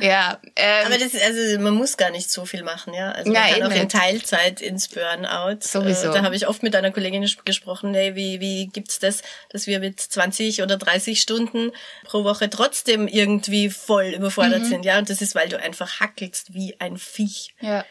Ja. 0.00 0.38
Ähm, 0.56 0.86
Aber 0.86 0.98
das, 0.98 1.14
also 1.20 1.60
man 1.60 1.74
muss 1.74 1.96
gar 1.96 2.10
nicht 2.10 2.30
so 2.30 2.44
viel 2.44 2.62
machen, 2.62 2.94
ja. 2.94 3.12
Also 3.12 3.30
man 3.30 3.42
Nein, 3.42 3.60
kann 3.60 3.72
auch 3.72 3.76
in 3.76 3.88
Teilzeit 3.88 4.60
ins 4.60 4.88
Burnout. 4.88 5.58
Sowieso. 5.60 6.10
Äh, 6.10 6.14
da 6.14 6.22
habe 6.22 6.36
ich 6.36 6.46
oft 6.46 6.62
mit 6.62 6.74
einer 6.76 6.90
Kollegin 6.90 7.28
gesprochen, 7.44 7.94
hey, 7.94 8.14
wie, 8.14 8.40
wie 8.40 8.66
gibt's 8.68 8.98
das, 8.98 9.22
dass 9.50 9.66
wir 9.66 9.80
mit 9.80 10.00
20 10.00 10.62
oder 10.62 10.76
30 10.76 11.20
Stunden 11.20 11.72
pro 12.04 12.24
Woche 12.24 12.48
trotzdem 12.50 13.08
irgendwie 13.08 13.70
voll 13.70 14.06
überfordert 14.06 14.62
mhm. 14.62 14.68
sind, 14.68 14.84
ja. 14.84 14.98
Und 14.98 15.10
das 15.10 15.20
ist, 15.20 15.34
weil 15.34 15.48
du 15.48 15.58
einfach 15.58 16.00
hackelst 16.00 16.54
wie 16.54 16.78
ein 16.80 16.96
Viech. 16.96 17.54
Ja. 17.60 17.84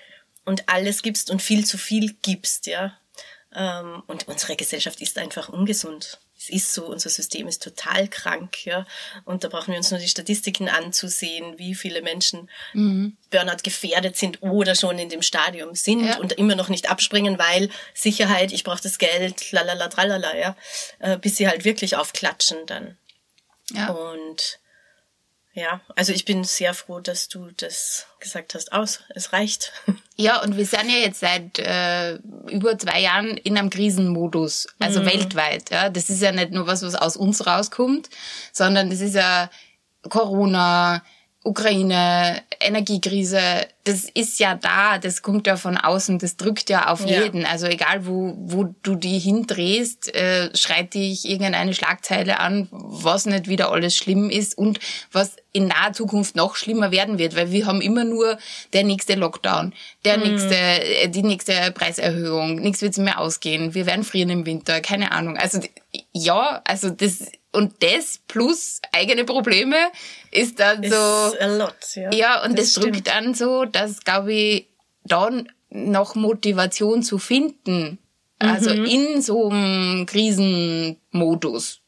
Und 0.46 0.70
alles 0.70 1.04
gibst 1.04 1.30
und 1.30 1.42
viel 1.42 1.66
zu 1.66 1.78
viel 1.78 2.16
gibst, 2.22 2.68
ja. 2.68 2.98
Ähm, 3.54 4.04
und 4.08 4.28
unsere 4.28 4.56
Gesellschaft 4.56 5.02
ist 5.02 5.18
einfach 5.18 5.50
ungesund 5.50 6.20
es 6.38 6.50
ist 6.50 6.74
so, 6.74 6.86
unser 6.86 7.10
System 7.10 7.48
ist 7.48 7.64
total 7.64 8.08
krank, 8.08 8.66
ja. 8.66 8.86
Und 9.26 9.44
da 9.44 9.50
brauchen 9.50 9.72
wir 9.72 9.78
uns 9.78 9.90
nur 9.90 10.00
die 10.00 10.08
Statistiken 10.08 10.70
anzusehen, 10.70 11.58
wie 11.58 11.74
viele 11.74 12.02
Menschen 12.02 12.50
mhm. 12.74 13.18
Burnout 13.32 13.64
gefährdet 13.64 14.16
sind 14.18 14.44
oder 14.44 14.76
schon 14.76 15.00
in 15.00 15.10
dem 15.10 15.24
Stadium 15.24 15.74
sind 15.74 16.06
ja. 16.06 16.18
und 16.18 16.34
immer 16.34 16.56
noch 16.56 16.70
nicht 16.70 16.90
abspringen, 16.90 17.40
weil 17.40 17.70
Sicherheit, 17.94 18.52
ich 18.52 18.64
brauche 18.64 18.84
das 18.84 19.00
Geld, 19.00 19.52
lalala, 19.52 19.88
tralala, 19.88 20.38
ja. 20.38 20.56
Äh, 21.00 21.18
bis 21.18 21.38
sie 21.38 21.48
halt 21.48 21.66
wirklich 21.66 21.96
aufklatschen 21.96 22.60
dann. 22.68 22.98
Ja. 23.74 23.90
Und 23.90 24.60
ja, 25.58 25.82
also 25.96 26.14
ich 26.14 26.24
bin 26.24 26.44
sehr 26.44 26.76
froh, 26.76 27.00
dass 27.00 27.30
du 27.30 27.50
das 27.58 28.06
gesagt 28.20 28.54
hast. 28.54 28.72
Aus, 28.74 29.02
es 29.10 29.34
reicht. 29.34 29.74
Ja, 30.20 30.42
und 30.42 30.58
wir 30.58 30.66
sind 30.66 30.90
ja 30.90 30.98
jetzt 30.98 31.20
seit 31.20 31.60
äh, 31.60 32.16
über 32.50 32.76
zwei 32.80 33.02
Jahren 33.02 33.38
in 33.38 33.56
einem 33.56 33.70
Krisenmodus, 33.70 34.68
also 34.80 35.02
mhm. 35.02 35.06
weltweit. 35.06 35.70
Ja, 35.70 35.90
das 35.92 36.10
ist 36.10 36.24
ja 36.24 36.32
nicht 36.32 36.50
nur 36.50 36.66
was, 36.66 36.82
was 36.82 36.96
aus 36.96 37.16
uns 37.16 37.46
rauskommt, 37.46 38.10
sondern 38.52 38.90
das 38.90 39.00
ist 39.00 39.14
ja 39.14 39.52
Corona 40.10 41.04
Ukraine, 41.48 42.42
Energiekrise, 42.60 43.40
das 43.86 44.04
ist 44.14 44.40
ja 44.40 44.56
da, 44.56 44.98
das 44.98 45.22
kommt 45.22 45.48
ja 45.48 45.56
von 45.56 45.78
außen, 45.78 46.20
das 46.20 46.36
drückt 46.36 46.70
ja 46.70 46.88
auf 46.92 47.06
Ja. 47.06 47.24
jeden. 47.24 47.46
Also 47.46 47.68
egal, 47.68 48.06
wo, 48.06 48.34
wo 48.38 48.76
du 48.84 48.96
die 48.96 49.18
hindrehst, 49.18 50.14
äh, 50.14 50.50
schreit 50.56 50.94
dich 50.94 51.28
irgendeine 51.28 51.74
Schlagzeile 51.74 52.40
an, 52.40 52.68
was 52.72 53.26
nicht 53.26 53.48
wieder 53.48 53.72
alles 53.72 53.96
schlimm 53.96 54.30
ist 54.30 54.58
und 54.58 54.80
was 55.14 55.38
in 55.54 55.68
naher 55.68 55.94
Zukunft 55.94 56.36
noch 56.36 56.58
schlimmer 56.58 56.92
werden 56.92 57.18
wird, 57.18 57.36
weil 57.38 57.52
wir 57.52 57.66
haben 57.66 57.80
immer 57.82 58.04
nur 58.04 58.38
der 58.74 58.84
nächste 58.84 59.16
Lockdown, 59.16 59.74
der 60.04 60.18
nächste, 60.18 60.56
äh, 60.56 61.08
die 61.08 61.24
nächste 61.24 61.72
Preiserhöhung, 61.74 62.56
nichts 62.56 62.82
wird 62.82 62.98
mehr 62.98 63.20
ausgehen, 63.20 63.74
wir 63.74 63.86
werden 63.86 64.04
frieren 64.04 64.30
im 64.30 64.46
Winter, 64.46 64.82
keine 64.82 65.12
Ahnung. 65.14 65.38
Also 65.38 65.60
ja, 66.12 66.62
also 66.66 66.90
das 66.90 67.32
und 67.54 67.82
das 67.82 68.20
plus 68.28 68.82
eigene 68.92 69.24
Probleme 69.24 69.78
ist 70.32 70.60
dann 70.60 70.84
so 70.84 70.96
a 70.96 71.46
lot, 71.58 71.76
ja. 71.96 72.12
ja, 72.14 72.44
und 72.44 72.58
das, 72.58 72.72
stimmt. 72.72 72.96
drückt 72.96 73.08
dann 73.08 73.34
so, 73.34 73.66
dass, 73.66 74.02
glaube 74.02 74.34
ich, 74.34 74.68
dann 75.04 75.50
noch 75.70 76.16
Motivation 76.16 77.04
zu 77.04 77.18
finden, 77.18 77.98
also 78.40 78.70
Mhm. 78.74 78.86
in 78.86 79.22
so 79.22 79.50
einem 79.50 80.06
Krisenmodus, 80.06 81.82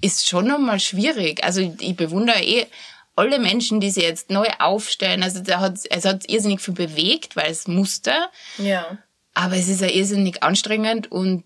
ist 0.00 0.28
schon 0.28 0.46
nochmal 0.46 0.80
schwierig. 0.80 1.42
Also 1.44 1.60
ich 1.78 1.96
bewundere 1.96 2.42
eh 2.42 2.66
alle 3.16 3.38
Menschen, 3.38 3.80
die 3.80 3.90
sich 3.90 4.02
jetzt 4.04 4.30
neu 4.30 4.46
aufstellen. 4.58 5.22
Also 5.22 5.40
da 5.40 5.60
hat, 5.60 5.78
es 5.88 6.04
hat 6.04 6.28
irrsinnig 6.28 6.60
viel 6.60 6.74
bewegt, 6.74 7.36
weil 7.36 7.50
es 7.50 7.68
musste. 7.68 8.12
Ja. 8.58 8.98
Aber 9.34 9.56
es 9.56 9.68
ist 9.68 9.80
ja 9.80 9.88
irrsinnig 9.88 10.42
anstrengend 10.42 11.10
und 11.10 11.44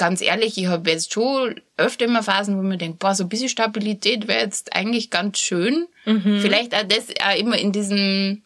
ganz 0.00 0.22
ehrlich, 0.22 0.56
ich 0.56 0.66
habe 0.68 0.90
jetzt 0.90 1.12
schon 1.12 1.60
öfter 1.76 2.06
immer 2.06 2.22
Phasen, 2.22 2.56
wo 2.56 2.62
man 2.62 2.78
denkt, 2.78 2.98
boah, 3.00 3.14
so 3.14 3.24
ein 3.24 3.28
bisschen 3.28 3.50
Stabilität 3.50 4.26
wäre 4.28 4.40
jetzt 4.44 4.72
eigentlich 4.74 5.10
ganz 5.10 5.38
schön. 5.38 5.86
Vielleicht 6.04 6.74
auch 6.74 6.84
das 6.88 7.08
auch 7.22 7.38
immer 7.38 7.58
in 7.58 7.70
diesem, 7.70 8.42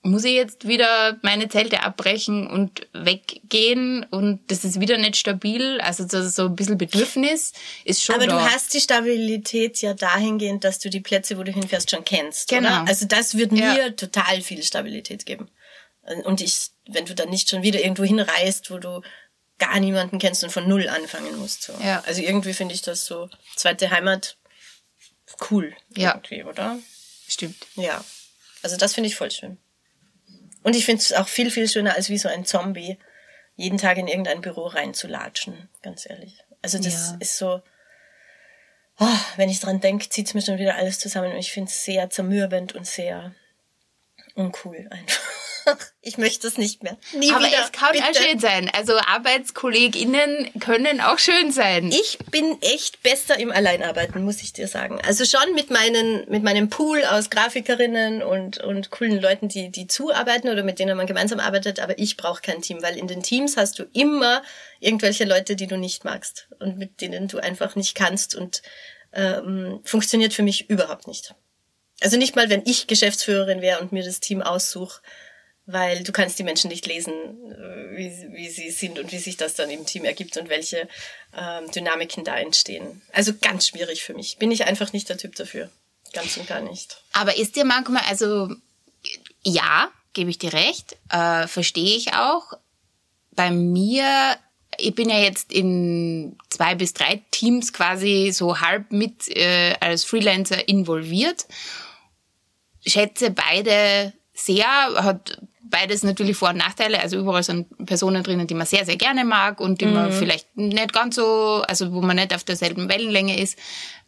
muss 0.00 0.24
ich 0.24 0.32
jetzt 0.32 0.66
wieder 0.66 1.18
meine 1.20 1.48
Zelte 1.50 1.82
abbrechen 1.82 2.46
und 2.46 2.86
weggehen 2.94 4.04
und 4.10 4.40
das 4.50 4.64
ist 4.64 4.80
wieder 4.80 4.96
nicht 4.96 5.16
stabil. 5.16 5.78
Also 5.82 6.08
so, 6.08 6.26
so 6.26 6.46
ein 6.46 6.56
bisschen 6.56 6.78
Bedürfnis 6.78 7.52
ist 7.84 8.02
schon 8.02 8.14
Aber 8.14 8.26
da. 8.26 8.38
du 8.38 8.40
hast 8.50 8.72
die 8.72 8.80
Stabilität 8.80 9.82
ja 9.82 9.92
dahingehend, 9.92 10.64
dass 10.64 10.78
du 10.78 10.88
die 10.88 11.00
Plätze, 11.00 11.36
wo 11.36 11.42
du 11.42 11.52
hinfährst, 11.52 11.90
schon 11.90 12.04
kennst. 12.06 12.48
Genau. 12.48 12.68
Oder? 12.68 12.88
Also 12.88 13.06
das 13.06 13.36
wird 13.36 13.52
Ja. 13.52 13.74
mir 13.74 13.94
total 13.96 14.40
viel 14.40 14.62
Stabilität 14.62 15.26
geben. 15.26 15.48
Und 16.24 16.40
ich, 16.40 16.68
wenn 16.88 17.04
du 17.04 17.14
dann 17.14 17.28
nicht 17.30 17.50
schon 17.50 17.62
wieder 17.62 17.80
irgendwo 17.80 18.04
hinreist, 18.04 18.70
wo 18.70 18.78
du 18.78 19.02
gar 19.58 19.80
niemanden 19.80 20.18
kennst 20.18 20.44
und 20.44 20.50
von 20.50 20.68
null 20.68 20.88
anfangen 20.88 21.36
musst. 21.38 21.62
So. 21.62 21.72
Ja. 21.82 22.02
Also 22.06 22.20
irgendwie 22.22 22.52
finde 22.54 22.74
ich 22.74 22.82
das 22.82 23.06
so 23.06 23.28
zweite 23.56 23.90
Heimat 23.90 24.36
cool. 25.50 25.74
Ja. 25.96 26.14
Irgendwie, 26.14 26.44
oder? 26.44 26.78
Stimmt. 27.28 27.66
Ja. 27.74 28.04
Also 28.62 28.76
das 28.76 28.94
finde 28.94 29.08
ich 29.08 29.16
voll 29.16 29.30
schön. 29.30 29.58
Und 30.62 30.74
ich 30.76 30.84
finde 30.84 31.00
es 31.00 31.12
auch 31.12 31.28
viel, 31.28 31.50
viel 31.50 31.68
schöner, 31.68 31.94
als 31.94 32.08
wie 32.08 32.18
so 32.18 32.28
ein 32.28 32.44
Zombie 32.44 32.98
jeden 33.54 33.78
Tag 33.78 33.96
in 33.96 34.08
irgendein 34.08 34.40
Büro 34.40 34.66
reinzulatschen, 34.66 35.68
ganz 35.82 36.08
ehrlich. 36.08 36.38
Also 36.60 36.78
das 36.78 37.10
Ja. 37.12 37.16
ist 37.20 37.38
so, 37.38 37.62
oh, 38.98 39.18
wenn 39.36 39.48
ich 39.48 39.60
dran 39.60 39.80
denke, 39.80 40.08
zieht 40.08 40.26
es 40.26 40.34
mir 40.34 40.42
schon 40.42 40.58
wieder 40.58 40.74
alles 40.76 40.98
zusammen 40.98 41.32
und 41.32 41.38
ich 41.38 41.52
finde 41.52 41.70
es 41.70 41.84
sehr 41.84 42.10
zermürbend 42.10 42.74
und 42.74 42.86
sehr 42.86 43.34
uncool 44.34 44.86
einfach. 44.90 45.22
Ich 46.00 46.18
möchte 46.18 46.46
es 46.46 46.56
nicht 46.56 46.84
mehr. 46.84 46.96
Nie 47.14 47.32
Aber 47.32 47.44
wieder. 47.44 47.58
es 47.64 47.72
kann 47.72 47.90
bitte. 47.92 48.04
auch 48.04 48.14
schön 48.14 48.38
sein. 48.38 48.70
Also 48.72 48.96
ArbeitskollegInnen 48.96 50.60
können 50.60 51.00
auch 51.00 51.18
schön 51.18 51.50
sein. 51.50 51.90
Ich 51.90 52.18
bin 52.30 52.60
echt 52.62 53.02
besser 53.02 53.38
im 53.38 53.50
Alleinarbeiten, 53.50 54.22
muss 54.24 54.40
ich 54.42 54.52
dir 54.52 54.68
sagen. 54.68 55.00
Also 55.04 55.24
schon 55.24 55.54
mit 55.54 55.70
meinen, 55.70 56.28
mit 56.30 56.44
meinem 56.44 56.68
Pool 56.68 57.04
aus 57.04 57.30
Grafikerinnen 57.30 58.22
und, 58.22 58.58
und 58.58 58.90
coolen 58.90 59.20
Leuten, 59.20 59.48
die, 59.48 59.70
die 59.70 59.88
zuarbeiten 59.88 60.48
oder 60.48 60.62
mit 60.62 60.78
denen 60.78 60.96
man 60.96 61.06
gemeinsam 61.06 61.40
arbeitet, 61.40 61.80
aber 61.80 61.98
ich 61.98 62.16
brauche 62.16 62.40
kein 62.40 62.62
Team, 62.62 62.82
weil 62.82 62.96
in 62.96 63.08
den 63.08 63.22
Teams 63.22 63.56
hast 63.56 63.78
du 63.78 63.84
immer 63.92 64.42
irgendwelche 64.78 65.24
Leute, 65.24 65.56
die 65.56 65.66
du 65.66 65.76
nicht 65.76 66.04
magst 66.04 66.48
und 66.60 66.78
mit 66.78 67.00
denen 67.00 67.26
du 67.26 67.38
einfach 67.38 67.74
nicht 67.74 67.96
kannst 67.96 68.36
und 68.36 68.62
ähm, 69.12 69.80
funktioniert 69.84 70.34
für 70.34 70.42
mich 70.42 70.70
überhaupt 70.70 71.08
nicht. 71.08 71.34
Also 72.02 72.16
nicht 72.18 72.36
mal, 72.36 72.50
wenn 72.50 72.62
ich 72.66 72.86
Geschäftsführerin 72.86 73.62
wäre 73.62 73.80
und 73.80 73.92
mir 73.92 74.04
das 74.04 74.20
Team 74.20 74.42
aussuche, 74.42 75.00
weil 75.66 76.04
du 76.04 76.12
kannst 76.12 76.38
die 76.38 76.44
Menschen 76.44 76.68
nicht 76.68 76.86
lesen, 76.86 77.12
äh, 77.12 77.96
wie, 77.96 78.28
wie 78.32 78.48
sie 78.48 78.70
sind 78.70 78.98
und 78.98 79.10
wie 79.12 79.18
sich 79.18 79.36
das 79.36 79.54
dann 79.54 79.68
im 79.68 79.84
Team 79.84 80.04
ergibt 80.04 80.36
und 80.36 80.48
welche 80.48 80.88
ähm, 81.36 81.70
Dynamiken 81.72 82.24
da 82.24 82.36
entstehen. 82.36 83.02
Also 83.12 83.32
ganz 83.40 83.66
schwierig 83.66 84.04
für 84.04 84.14
mich. 84.14 84.38
Bin 84.38 84.52
ich 84.52 84.64
einfach 84.64 84.92
nicht 84.92 85.08
der 85.08 85.18
Typ 85.18 85.34
dafür. 85.34 85.70
Ganz 86.12 86.36
und 86.36 86.46
gar 86.46 86.60
nicht. 86.60 87.02
Aber 87.12 87.36
ist 87.36 87.56
dir 87.56 87.64
manchmal, 87.64 88.02
also 88.08 88.48
ja, 89.42 89.90
gebe 90.12 90.30
ich 90.30 90.38
dir 90.38 90.52
recht, 90.52 90.96
äh, 91.10 91.48
verstehe 91.48 91.96
ich 91.96 92.14
auch. 92.14 92.52
Bei 93.32 93.50
mir, 93.50 94.36
ich 94.78 94.94
bin 94.94 95.10
ja 95.10 95.18
jetzt 95.18 95.52
in 95.52 96.38
zwei 96.48 96.76
bis 96.76 96.94
drei 96.94 97.22
Teams 97.32 97.72
quasi 97.72 98.30
so 98.32 98.60
halb 98.60 98.92
mit 98.92 99.28
äh, 99.36 99.74
als 99.80 100.04
Freelancer 100.04 100.68
involviert. 100.68 101.46
Schätze 102.86 103.30
beide 103.30 104.12
sehr, 104.32 104.66
hat 104.66 105.38
beides 105.70 106.02
natürlich 106.02 106.36
Vor- 106.36 106.50
und 106.50 106.56
Nachteile. 106.58 107.00
Also 107.00 107.16
überall 107.18 107.42
sind 107.42 107.66
Personen 107.86 108.22
drinnen, 108.22 108.46
die 108.46 108.54
man 108.54 108.66
sehr, 108.66 108.84
sehr 108.84 108.96
gerne 108.96 109.24
mag 109.24 109.60
und 109.60 109.80
die 109.80 109.86
man 109.86 110.12
vielleicht 110.12 110.56
nicht 110.56 110.92
ganz 110.92 111.16
so, 111.16 111.62
also 111.66 111.92
wo 111.92 112.00
man 112.00 112.16
nicht 112.16 112.34
auf 112.34 112.44
derselben 112.44 112.88
Wellenlänge 112.88 113.40
ist. 113.40 113.58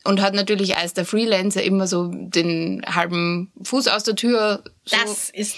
Und 0.04 0.20
hat 0.20 0.32
natürlich 0.34 0.76
als 0.76 0.94
der 0.94 1.04
Freelancer 1.04 1.62
immer 1.62 1.86
so 1.86 2.08
den 2.12 2.84
halben 2.86 3.52
Fuß 3.62 3.88
aus 3.88 4.04
der 4.04 4.14
Tür. 4.14 4.62
So. 4.84 4.96
Das 4.96 5.30
ist. 5.30 5.56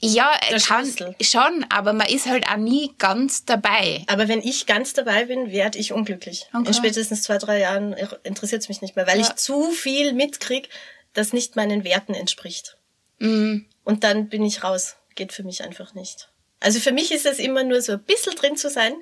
ja, 0.00 0.32
der 0.50 0.58
kann 0.60 0.84
Schlüssel. 0.86 1.14
schon, 1.20 1.66
aber 1.68 1.92
man 1.92 2.08
ist 2.08 2.26
halt 2.26 2.48
auch 2.48 2.56
nie 2.56 2.92
ganz 2.98 3.44
dabei. 3.44 4.02
Aber 4.06 4.26
wenn 4.26 4.40
ich 4.40 4.66
ganz 4.66 4.94
dabei 4.94 5.26
bin, 5.26 5.52
werde 5.52 5.78
ich 5.78 5.92
unglücklich. 5.92 6.46
Okay. 6.54 6.66
In 6.68 6.74
spätestens 6.74 7.22
zwei, 7.22 7.36
drei 7.38 7.60
Jahren 7.60 7.94
interessiert 8.24 8.62
es 8.62 8.68
mich 8.68 8.80
nicht 8.80 8.96
mehr, 8.96 9.06
weil 9.06 9.20
Ja. 9.20 9.26
ich 9.28 9.34
zu 9.36 9.70
viel 9.70 10.14
mitkrieg, 10.14 10.70
das 11.12 11.32
nicht 11.32 11.54
meinen 11.54 11.84
Werten 11.84 12.14
entspricht. 12.14 12.76
Mhm. 13.18 13.66
Und 13.84 14.02
dann 14.02 14.28
bin 14.28 14.42
ich 14.44 14.64
raus. 14.64 14.96
Geht 15.14 15.32
für 15.32 15.42
mich 15.42 15.62
einfach 15.62 15.94
nicht. 15.94 16.30
Also 16.60 16.80
für 16.80 16.92
mich 16.92 17.12
ist 17.12 17.26
es 17.26 17.38
immer 17.38 17.64
nur 17.64 17.80
so 17.82 17.92
ein 17.92 18.02
bisschen 18.02 18.34
drin 18.34 18.56
zu 18.56 18.70
sein, 18.70 18.94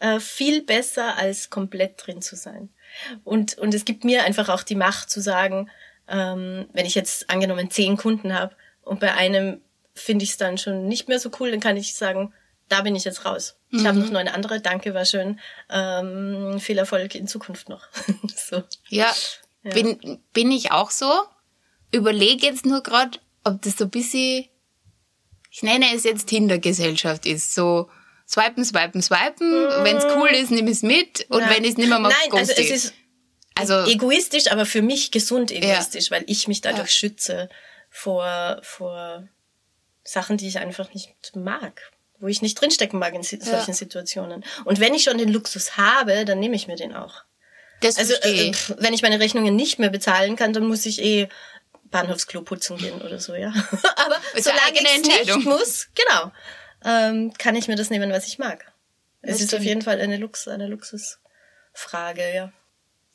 äh, 0.00 0.20
viel 0.20 0.62
besser 0.62 1.16
als 1.16 1.50
komplett 1.50 2.06
drin 2.06 2.22
zu 2.22 2.36
sein. 2.36 2.70
Und, 3.24 3.58
und 3.58 3.74
es 3.74 3.84
gibt 3.84 4.04
mir 4.04 4.24
einfach 4.24 4.48
auch 4.48 4.62
die 4.62 4.74
Macht 4.74 5.10
zu 5.10 5.20
sagen, 5.20 5.70
ähm, 6.08 6.68
wenn 6.72 6.86
ich 6.86 6.94
jetzt 6.94 7.30
angenommen 7.30 7.70
zehn 7.70 7.96
Kunden 7.96 8.34
habe 8.34 8.54
und 8.82 9.00
bei 9.00 9.14
einem 9.14 9.60
finde 9.94 10.24
ich 10.24 10.30
es 10.30 10.36
dann 10.36 10.58
schon 10.58 10.88
nicht 10.88 11.08
mehr 11.08 11.20
so 11.20 11.30
cool, 11.38 11.50
dann 11.50 11.60
kann 11.60 11.76
ich 11.76 11.94
sagen, 11.94 12.32
da 12.68 12.82
bin 12.82 12.96
ich 12.96 13.04
jetzt 13.04 13.24
raus. 13.24 13.56
Ich 13.70 13.84
habe 13.84 13.98
noch 13.98 14.10
neun 14.10 14.28
andere, 14.28 14.60
danke, 14.60 14.94
war 14.94 15.04
schön. 15.04 15.40
Ähm, 15.68 16.58
viel 16.60 16.78
Erfolg 16.78 17.14
in 17.14 17.26
Zukunft 17.26 17.68
noch. 17.68 17.86
so. 18.36 18.62
Ja, 18.88 19.12
Bin, 19.62 20.20
bin 20.32 20.50
ich 20.50 20.72
auch 20.72 20.90
so. 20.90 21.10
Überlege 21.92 22.46
jetzt 22.46 22.64
nur 22.64 22.82
gerade, 22.82 23.18
ob 23.44 23.60
das 23.62 23.76
so 23.76 23.84
ein 23.84 23.90
bisschen, 23.90 24.46
ich 25.50 25.62
nenne 25.62 25.86
es 25.94 26.04
jetzt 26.04 26.28
Tinder-Gesellschaft 26.28 27.26
ist. 27.26 27.54
So 27.54 27.90
swipen, 28.28 28.64
swipen, 28.64 29.02
swipen. 29.02 29.50
Wenn's 29.82 30.04
cool 30.16 30.28
ist, 30.28 30.50
nimm 30.50 30.68
es 30.68 30.82
mit. 30.82 31.26
Und 31.28 31.40
Nein. 31.40 31.50
wenn 31.50 31.64
ich 31.64 31.70
es 31.70 31.76
nicht 31.76 31.88
mehr 31.88 31.98
mag, 31.98 32.12
Nein, 32.12 32.38
also 32.38 32.52
es 32.52 32.70
ist 32.70 32.94
Also, 33.56 33.84
egoistisch, 33.90 34.50
aber 34.50 34.64
für 34.64 34.82
mich 34.82 35.10
gesund 35.10 35.50
egoistisch, 35.50 36.10
weil 36.10 36.24
ich 36.26 36.46
mich 36.48 36.60
dadurch 36.60 36.90
schütze 36.92 37.48
vor, 37.90 38.60
vor 38.62 39.28
Sachen, 40.04 40.36
die 40.36 40.48
ich 40.48 40.58
einfach 40.58 40.94
nicht 40.94 41.14
mag, 41.34 41.90
wo 42.20 42.28
ich 42.28 42.42
nicht 42.42 42.60
drinstecken 42.60 42.98
mag 42.98 43.14
in 43.14 43.22
solchen 43.22 43.74
Situationen. 43.74 44.44
Und 44.64 44.78
wenn 44.78 44.94
ich 44.94 45.02
schon 45.02 45.18
den 45.18 45.28
Luxus 45.32 45.76
habe, 45.76 46.24
dann 46.24 46.38
nehme 46.38 46.54
ich 46.54 46.68
mir 46.68 46.76
den 46.76 46.94
auch. 46.94 47.24
das 47.80 47.96
Also 47.98 48.14
äh, 48.14 48.52
wenn 48.78 48.94
ich 48.94 49.02
meine 49.02 49.18
Rechnungen 49.18 49.56
nicht 49.56 49.78
mehr 49.80 49.90
bezahlen 49.90 50.36
kann, 50.36 50.52
dann 50.52 50.66
muss 50.66 50.86
ich 50.86 51.02
eh 51.02 51.28
Bahnhofsklo 51.90 52.42
putzen 52.42 52.76
gehen 52.76 53.00
oder 53.02 53.18
so, 53.18 53.34
ja. 53.34 53.48
aber 53.96 54.16
eine 54.32 54.42
solange 54.42 54.78
ich 54.78 55.02
nicht 55.06 55.44
muss, 55.44 55.88
genau, 55.94 56.32
ähm, 56.84 57.32
kann 57.36 57.56
ich 57.56 57.68
mir 57.68 57.76
das 57.76 57.90
nehmen, 57.90 58.10
was 58.12 58.26
ich 58.26 58.38
mag. 58.38 58.72
Es 59.22 59.32
Das 59.32 59.40
ist 59.42 59.54
auf 59.54 59.62
jeden 59.62 59.82
Fall 59.82 60.00
eine 60.00 60.16
Lux, 60.16 60.48
eine 60.48 60.66
Luxusfrage, 60.66 62.34
ja. 62.34 62.52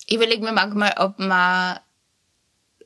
Ich 0.05 0.15
überlege 0.15 0.43
mir 0.43 0.51
manchmal, 0.51 0.93
ob 0.97 1.17
man, 1.17 1.79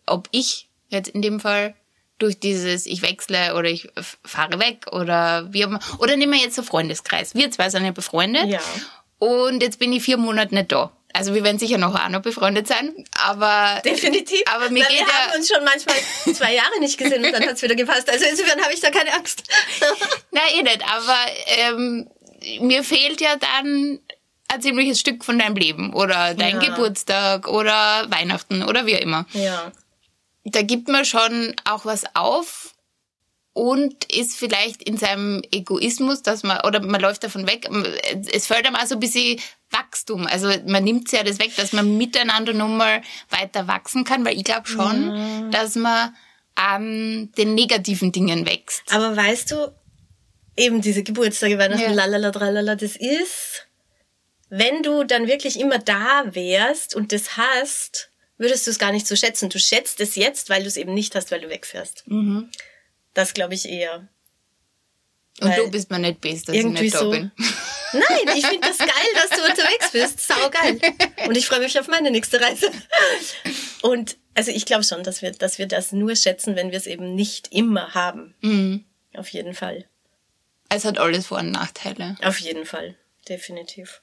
ob 0.06 0.30
ich 0.32 0.70
jetzt 0.88 1.10
in 1.10 1.22
dem 1.22 1.40
Fall 1.40 1.76
durch 2.18 2.40
dieses, 2.40 2.86
ich 2.86 3.02
wechsle 3.02 3.56
oder 3.56 3.70
ich 3.70 3.90
fahre 4.24 4.60
weg 4.60 4.88
oder 4.92 5.52
wie 5.52 5.62
immer, 5.62 5.80
oder 6.00 6.16
nehmen 6.16 6.34
wir 6.34 6.40
jetzt 6.40 6.56
so 6.56 6.64
Freundeskreis. 6.64 7.34
Wir 7.36 7.50
zwei 7.52 7.70
sind 7.70 7.86
ja 7.86 7.92
befreundet. 7.92 8.46
Ja. 8.46 8.60
Und 9.18 9.62
jetzt 9.62 9.80
bin 9.80 9.92
ich 9.92 10.04
vier 10.04 10.18
Monate 10.18 10.54
nicht 10.54 10.72
da. 10.72 10.92
Also 11.14 11.34
wir 11.34 11.44
werden 11.44 11.58
sicher 11.58 11.78
noch 11.80 11.96
auch 11.96 12.10
noch 12.10 12.22
befreundet 12.22 12.68
sein, 12.68 12.94
aber 13.20 13.82
Definitiv. 13.84 14.42
Aber 14.54 14.70
mir 14.70 14.84
Weil 14.84 14.90
geht 14.90 15.00
wir 15.00 15.08
ja- 15.08 15.14
haben 15.14 15.40
uns 15.40 15.48
schon 15.48 15.64
manchmal 15.64 15.96
zwei 16.36 16.54
Jahre 16.54 16.80
nicht 16.80 16.98
gesehen 16.98 17.26
und 17.26 17.32
dann 17.32 17.44
hat's 17.48 17.62
wieder 17.64 17.76
gepasst. 17.76 18.10
Also 18.10 18.26
insofern 18.26 18.62
habe 18.62 18.74
ich 18.74 18.80
da 18.80 18.92
keine 18.92 19.14
Angst. 19.14 19.44
Nein, 20.32 20.44
eh 20.58 20.62
nicht, 20.64 20.84
aber 20.88 21.18
ähm, 21.48 22.10
mir 22.62 22.84
fehlt 22.84 23.22
ja 23.22 23.36
dann 23.38 24.00
ein 24.50 24.62
ziemliches 24.62 25.00
Stück 25.00 25.26
von 25.26 25.38
deinem 25.40 25.56
Leben 25.56 25.94
oder 25.94 26.34
dein 26.36 26.62
Ja. 26.62 26.70
Geburtstag 26.70 27.48
oder 27.48 28.06
Weihnachten 28.10 28.64
oder 28.64 28.86
wie 28.86 28.96
auch 28.96 29.02
immer. 29.02 29.26
ja. 29.34 29.72
da 30.46 30.62
gibt 30.62 30.88
man 30.88 31.06
schon 31.06 31.56
auch 31.66 31.86
was 31.86 32.04
auf 32.16 32.74
und 33.60 34.06
ist 34.06 34.38
vielleicht 34.38 34.82
in 34.84 34.96
seinem 34.96 35.42
Egoismus, 35.52 36.22
dass 36.22 36.44
man, 36.44 36.62
oder 36.66 36.80
man 36.80 37.02
läuft 37.02 37.26
davon 37.26 37.46
weg, 37.46 37.68
es 38.32 38.48
fällt 38.48 38.66
einem 38.66 38.78
auch 38.78 38.86
so 38.86 38.96
ein 38.96 39.02
bisschen 39.02 39.38
Wachstum. 39.70 40.28
Also 40.28 40.50
man 40.66 40.86
nimmt 40.86 41.12
ja 41.12 41.24
das 41.24 41.40
weg, 41.40 41.54
dass 41.58 41.74
man 41.74 41.98
miteinander 41.98 42.54
nochmal 42.54 43.02
weiter 43.30 43.68
wachsen 43.68 44.06
kann, 44.06 44.24
weil 44.24 44.38
ich 44.38 44.46
glaube 44.46 44.66
schon, 44.66 45.14
ja. 45.14 45.50
dass 45.50 45.76
man 45.76 46.16
an 46.56 47.34
den 47.38 47.54
negativen 47.54 48.14
Dingen 48.14 48.46
wächst. 48.46 48.84
Aber 48.92 49.18
weißt 49.18 49.52
du, 49.52 49.74
eben 50.56 50.80
diese 50.80 51.04
Geburtstage, 51.04 51.58
Weihnachten, 51.58 51.84
ja. 51.84 51.92
lalala, 51.92 52.32
tralala, 52.32 52.76
das 52.76 52.96
ist, 52.96 53.68
wenn 54.48 54.84
du 54.84 55.04
dann 55.04 55.28
wirklich 55.28 55.60
immer 55.60 55.80
da 55.80 56.24
wärst 56.34 56.96
und 56.96 57.12
das 57.12 57.36
hast, 57.36 58.10
würdest 58.38 58.68
du 58.68 58.72
es 58.72 58.80
gar 58.80 58.94
nicht 58.94 59.06
so 59.06 59.18
schätzen. 59.18 59.50
Du 59.50 59.60
schätzt 59.60 60.00
es 60.00 60.16
jetzt, 60.16 60.50
weil 60.50 60.62
du 60.62 60.70
es 60.70 60.78
eben 60.78 60.94
nicht 60.94 61.14
hast, 61.14 61.30
weil 61.32 61.42
du 61.42 61.50
wegfährst. 61.50 62.06
Mhm. 62.08 62.50
Das 63.20 63.34
glaube 63.34 63.54
ich 63.54 63.68
eher. 63.68 64.08
Und 65.42 65.58
du 65.58 65.70
bist 65.70 65.92
mir 65.92 66.00
nicht 66.00 66.22
best, 66.22 66.48
dass 66.48 66.56
ich 66.56 66.64
nicht 66.64 66.96
da 66.96 67.00
so. 67.00 67.12
bin. 67.12 67.32
Nein, 67.92 68.38
ich 68.38 68.46
finde 68.46 68.66
das 68.66 68.78
geil, 68.78 68.90
dass 69.14 69.30
du 69.32 69.44
unterwegs 69.44 69.92
bist. 69.92 70.26
Sau 70.26 70.50
geil. 70.50 70.80
Und 71.28 71.36
ich 71.36 71.46
freue 71.46 71.60
mich 71.60 71.78
auf 71.78 71.90
meine 71.90 72.12
nächste 72.12 72.40
Reise. 72.40 72.72
Und 73.82 74.16
also 74.36 74.52
ich 74.52 74.66
glaube 74.66 74.86
schon, 74.86 75.04
dass 75.04 75.22
wir, 75.22 75.34
dass 75.34 75.58
wir 75.58 75.68
das 75.68 75.92
nur 75.92 76.16
schätzen, 76.16 76.56
wenn 76.56 76.72
wir 76.72 76.78
es 76.78 76.88
eben 76.88 77.14
nicht 77.14 77.52
immer 77.52 77.94
haben. 77.94 78.36
Mhm. 78.40 78.86
Auf 79.14 79.28
jeden 79.28 79.54
Fall. 79.54 79.84
Es 80.70 80.86
hat 80.86 80.98
alles 80.98 81.28
Vor- 81.28 81.40
und 81.40 81.52
Nachteile. 81.52 82.16
Auf 82.24 82.40
jeden 82.40 82.66
Fall. 82.66 82.96
Definitiv. 83.28 84.02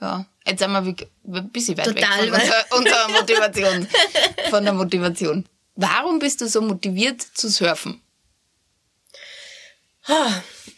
Ja, 0.00 0.26
jetzt 0.44 0.58
sind 0.58 0.72
wir 0.72 0.78
ein 0.78 1.50
bisschen 1.50 1.78
weit 1.78 1.84
Total 1.84 2.32
weg 2.32 2.32
von 2.32 2.40
unserer, 2.40 2.76
unserer 2.76 3.08
Motivation. 3.08 3.88
von 4.50 4.64
der 4.64 4.72
Motivation. 4.72 5.48
Warum 5.76 6.18
bist 6.18 6.40
du 6.40 6.48
so 6.48 6.60
motiviert 6.60 7.22
zu 7.22 7.48
surfen? 7.48 8.01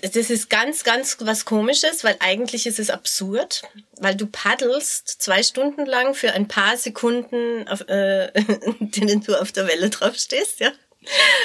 Das 0.03 0.29
ist 0.29 0.51
ganz, 0.51 0.85
ganz 0.85 1.17
was 1.21 1.45
Komisches, 1.45 2.05
weil 2.05 2.17
eigentlich 2.21 2.67
ist 2.67 2.79
es 2.79 2.91
absurd, 2.91 3.63
weil 3.97 4.15
du 4.15 4.27
paddelst 4.27 5.23
zwei 5.23 5.43
Stunden 5.43 5.87
lang 5.87 6.15
für 6.15 6.33
ein 6.33 6.47
paar 6.47 6.77
Sekunden, 6.77 7.67
auf, 7.69 7.81
äh, 7.89 8.31
denen 8.81 9.23
du 9.23 9.41
auf 9.41 9.53
der 9.53 9.67
Welle 9.67 9.89
drauf 9.91 10.17
stehst, 10.17 10.61
ja. 10.61 10.73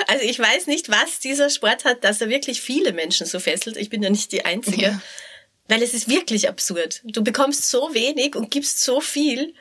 Also 0.08 0.24
ich 0.26 0.40
weiß 0.40 0.68
nicht, 0.68 0.90
was 0.90 1.20
dieser 1.20 1.50
Sport 1.50 1.86
hat, 1.86 2.04
dass 2.04 2.22
er 2.22 2.30
wirklich 2.30 2.62
viele 2.62 2.94
Menschen 2.94 3.28
so 3.28 3.40
fesselt. 3.40 3.78
Ich 3.78 3.90
bin 3.90 4.02
ja 4.02 4.10
nicht 4.10 4.32
die 4.32 4.46
Einzige. 4.46 4.82
Ja. 4.82 5.02
Weil 5.68 5.84
es 5.84 5.94
ist 5.94 6.10
wirklich 6.10 6.50
absurd. 6.50 7.02
Du 7.04 7.24
bekommst 7.24 7.70
so 7.70 7.94
wenig 7.94 8.36
und 8.36 8.52
gibst 8.52 8.82
so 8.82 9.02
viel, 9.02 9.54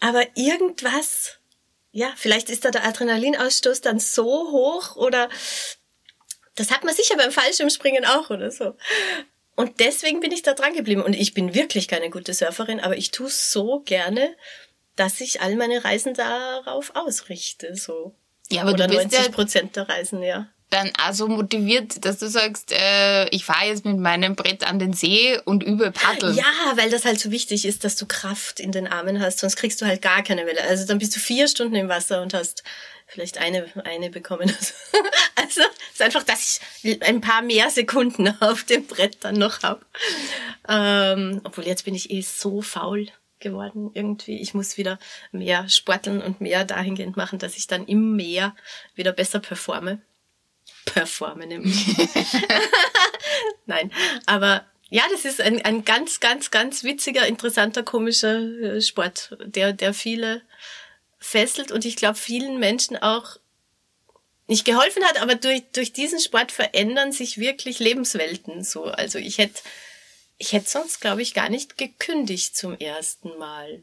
aber 0.00 0.24
irgendwas, 0.36 1.38
ja, 1.92 2.12
vielleicht 2.16 2.50
ist 2.50 2.64
da 2.64 2.70
der 2.70 2.84
Adrenalinausstoß 2.84 3.80
dann 3.80 3.98
so 3.98 4.50
hoch 4.50 4.96
oder 4.96 5.30
das 6.54 6.70
hat 6.70 6.84
man 6.84 6.94
sicher 6.94 7.16
beim 7.16 7.30
Fallschirmspringen 7.30 8.04
auch 8.04 8.30
oder 8.30 8.50
so. 8.50 8.76
Und 9.56 9.80
deswegen 9.80 10.20
bin 10.20 10.32
ich 10.32 10.42
da 10.42 10.54
dran 10.54 10.74
geblieben. 10.74 11.02
Und 11.02 11.14
ich 11.14 11.34
bin 11.34 11.54
wirklich 11.54 11.88
keine 11.88 12.10
gute 12.10 12.34
Surferin, 12.34 12.80
aber 12.80 12.96
ich 12.96 13.10
tue 13.10 13.30
so 13.30 13.80
gerne, 13.80 14.34
dass 14.96 15.20
ich 15.20 15.40
all 15.40 15.56
meine 15.56 15.84
Reisen 15.84 16.14
darauf 16.14 16.92
ausrichte. 16.94 17.74
So. 17.76 18.14
Ja, 18.50 18.62
aber 18.62 18.72
Oder 18.72 18.88
du 18.88 18.96
bist 18.96 19.12
90 19.12 19.32
Prozent 19.32 19.76
der 19.76 19.88
Reisen, 19.88 20.22
ja. 20.22 20.48
Dann 20.70 20.90
also 21.00 21.28
motiviert, 21.28 22.04
dass 22.04 22.18
du 22.18 22.28
sagst, 22.28 22.72
äh, 22.72 23.28
ich 23.28 23.44
fahre 23.44 23.66
jetzt 23.66 23.84
mit 23.84 23.98
meinem 23.98 24.34
Brett 24.34 24.66
an 24.66 24.80
den 24.80 24.92
See 24.92 25.38
und 25.44 25.62
übe 25.62 25.92
Paddeln. 25.92 26.34
Ja, 26.34 26.72
weil 26.74 26.90
das 26.90 27.04
halt 27.04 27.20
so 27.20 27.30
wichtig 27.30 27.64
ist, 27.64 27.84
dass 27.84 27.94
du 27.94 28.06
Kraft 28.06 28.58
in 28.58 28.72
den 28.72 28.88
Armen 28.88 29.20
hast, 29.20 29.38
sonst 29.38 29.54
kriegst 29.54 29.80
du 29.80 29.86
halt 29.86 30.02
gar 30.02 30.24
keine 30.24 30.46
Welle. 30.46 30.62
Also 30.62 30.84
dann 30.84 30.98
bist 30.98 31.14
du 31.14 31.20
vier 31.20 31.46
Stunden 31.46 31.76
im 31.76 31.88
Wasser 31.88 32.22
und 32.22 32.34
hast 32.34 32.64
vielleicht 33.14 33.38
eine, 33.38 33.66
eine 33.84 34.10
bekommen. 34.10 34.52
Also 35.36 35.60
es 35.60 35.94
ist 35.94 36.02
einfach, 36.02 36.22
dass 36.22 36.60
ich 36.82 37.02
ein 37.02 37.20
paar 37.20 37.42
mehr 37.42 37.68
Sekunden 37.68 38.28
auf 38.40 38.64
dem 38.64 38.86
Brett 38.86 39.18
dann 39.20 39.34
noch 39.34 39.62
habe. 39.62 39.84
Ähm, 40.66 41.42
obwohl 41.44 41.66
jetzt 41.66 41.84
bin 41.84 41.94
ich 41.94 42.10
eh 42.10 42.22
so 42.22 42.62
faul 42.62 43.08
geworden 43.40 43.90
irgendwie. 43.92 44.40
Ich 44.40 44.54
muss 44.54 44.78
wieder 44.78 44.98
mehr 45.32 45.68
sporteln 45.68 46.22
und 46.22 46.40
mehr 46.40 46.64
dahingehend 46.64 47.16
machen, 47.16 47.38
dass 47.38 47.56
ich 47.56 47.66
dann 47.66 47.84
im 47.86 48.16
Meer 48.16 48.56
wieder 48.94 49.12
besser 49.12 49.38
performe. 49.38 50.00
Performe 50.86 51.46
nämlich. 51.46 51.86
Nein, 53.66 53.92
aber 54.24 54.64
ja, 54.88 55.02
das 55.10 55.24
ist 55.24 55.40
ein, 55.40 55.62
ein 55.62 55.84
ganz, 55.84 56.20
ganz, 56.20 56.50
ganz 56.50 56.84
witziger, 56.84 57.26
interessanter, 57.26 57.82
komischer 57.82 58.38
äh, 58.40 58.80
Sport, 58.80 59.36
der, 59.44 59.72
der 59.72 59.92
viele 59.92 60.42
fesselt 61.24 61.72
und 61.72 61.84
ich 61.84 61.96
glaube 61.96 62.18
vielen 62.18 62.58
Menschen 62.58 62.96
auch 62.96 63.38
nicht 64.46 64.64
geholfen 64.64 65.02
hat, 65.04 65.20
aber 65.22 65.36
durch, 65.36 65.62
durch 65.72 65.92
diesen 65.92 66.20
Sport 66.20 66.52
verändern 66.52 67.12
sich 67.12 67.38
wirklich 67.38 67.78
Lebenswelten 67.78 68.62
so. 68.62 68.84
Also 68.84 69.18
ich 69.18 69.38
hätte, 69.38 69.62
ich 70.36 70.52
hätte 70.52 70.68
sonst, 70.68 71.00
glaube 71.00 71.22
ich, 71.22 71.32
gar 71.32 71.48
nicht 71.48 71.78
gekündigt 71.78 72.56
zum 72.56 72.76
ersten 72.78 73.36
Mal. 73.38 73.82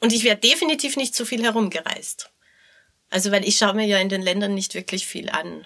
Und 0.00 0.12
ich 0.12 0.24
wäre 0.24 0.36
definitiv 0.36 0.96
nicht 0.96 1.14
so 1.14 1.24
viel 1.24 1.42
herumgereist. 1.42 2.30
Also, 3.08 3.30
weil 3.30 3.46
ich 3.48 3.56
schaue 3.56 3.74
mir 3.74 3.86
ja 3.86 3.98
in 3.98 4.08
den 4.08 4.22
Ländern 4.22 4.54
nicht 4.54 4.74
wirklich 4.74 5.06
viel 5.06 5.30
an, 5.30 5.64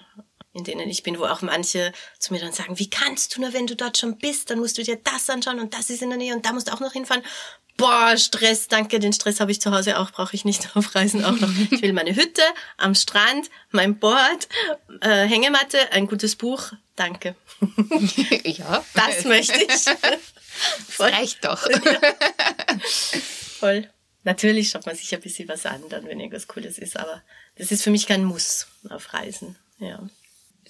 in 0.53 0.63
denen 0.63 0.89
ich 0.89 1.03
bin, 1.03 1.19
wo 1.19 1.25
auch 1.25 1.41
manche 1.41 1.91
zu 2.17 2.33
mir 2.33 2.39
dann 2.39 2.53
sagen, 2.53 2.79
wie 2.79 2.89
kannst 2.89 3.35
du 3.35 3.41
nur, 3.41 3.53
wenn 3.53 3.67
du 3.67 3.75
dort 3.75 3.97
schon 3.97 4.17
bist, 4.17 4.49
dann 4.49 4.59
musst 4.59 4.77
du 4.77 4.83
dir 4.83 4.97
das 4.97 5.29
anschauen 5.29 5.59
und 5.59 5.73
das 5.73 5.89
ist 5.89 6.01
in 6.01 6.09
der 6.09 6.17
Nähe 6.17 6.35
und 6.35 6.45
da 6.45 6.53
musst 6.53 6.67
du 6.67 6.73
auch 6.73 6.79
noch 6.79 6.93
hinfahren 6.93 7.23
boah, 7.79 8.15
Stress, 8.17 8.67
danke, 8.67 8.99
den 8.99 9.13
Stress 9.13 9.39
habe 9.39 9.51
ich 9.51 9.61
zu 9.61 9.71
Hause 9.71 9.97
auch, 9.97 10.11
brauche 10.11 10.35
ich 10.35 10.45
nicht 10.45 10.69
auf 10.75 10.93
Reisen 10.93 11.25
auch 11.25 11.39
noch. 11.39 11.49
Ich 11.71 11.81
will 11.81 11.93
meine 11.93 12.15
Hütte 12.15 12.43
am 12.77 12.93
Strand, 12.93 13.49
mein 13.71 13.97
Board, 13.97 14.47
äh, 15.01 15.25
Hängematte, 15.25 15.91
ein 15.91 16.05
gutes 16.05 16.35
Buch, 16.35 16.73
danke. 16.95 17.35
ja. 18.43 18.85
Das 18.93 19.23
möchte 19.25 19.63
ich. 19.63 19.71
Voll. 19.71 20.19
Das 20.99 20.99
reicht 20.99 21.45
doch. 21.45 21.65
Voll. 23.59 23.89
Natürlich 24.25 24.71
schaut 24.71 24.85
man 24.85 24.95
sich 24.95 25.15
ein 25.15 25.21
bisschen 25.21 25.47
was 25.47 25.65
an, 25.65 25.81
dann, 25.87 26.05
wenn 26.05 26.19
irgendwas 26.19 26.49
Cooles 26.49 26.77
ist, 26.77 26.97
aber 26.97 27.23
das 27.55 27.71
ist 27.71 27.81
für 27.81 27.91
mich 27.91 28.07
kein 28.07 28.25
Muss 28.25 28.67
auf 28.89 29.13
Reisen, 29.13 29.55
ja. 29.77 30.01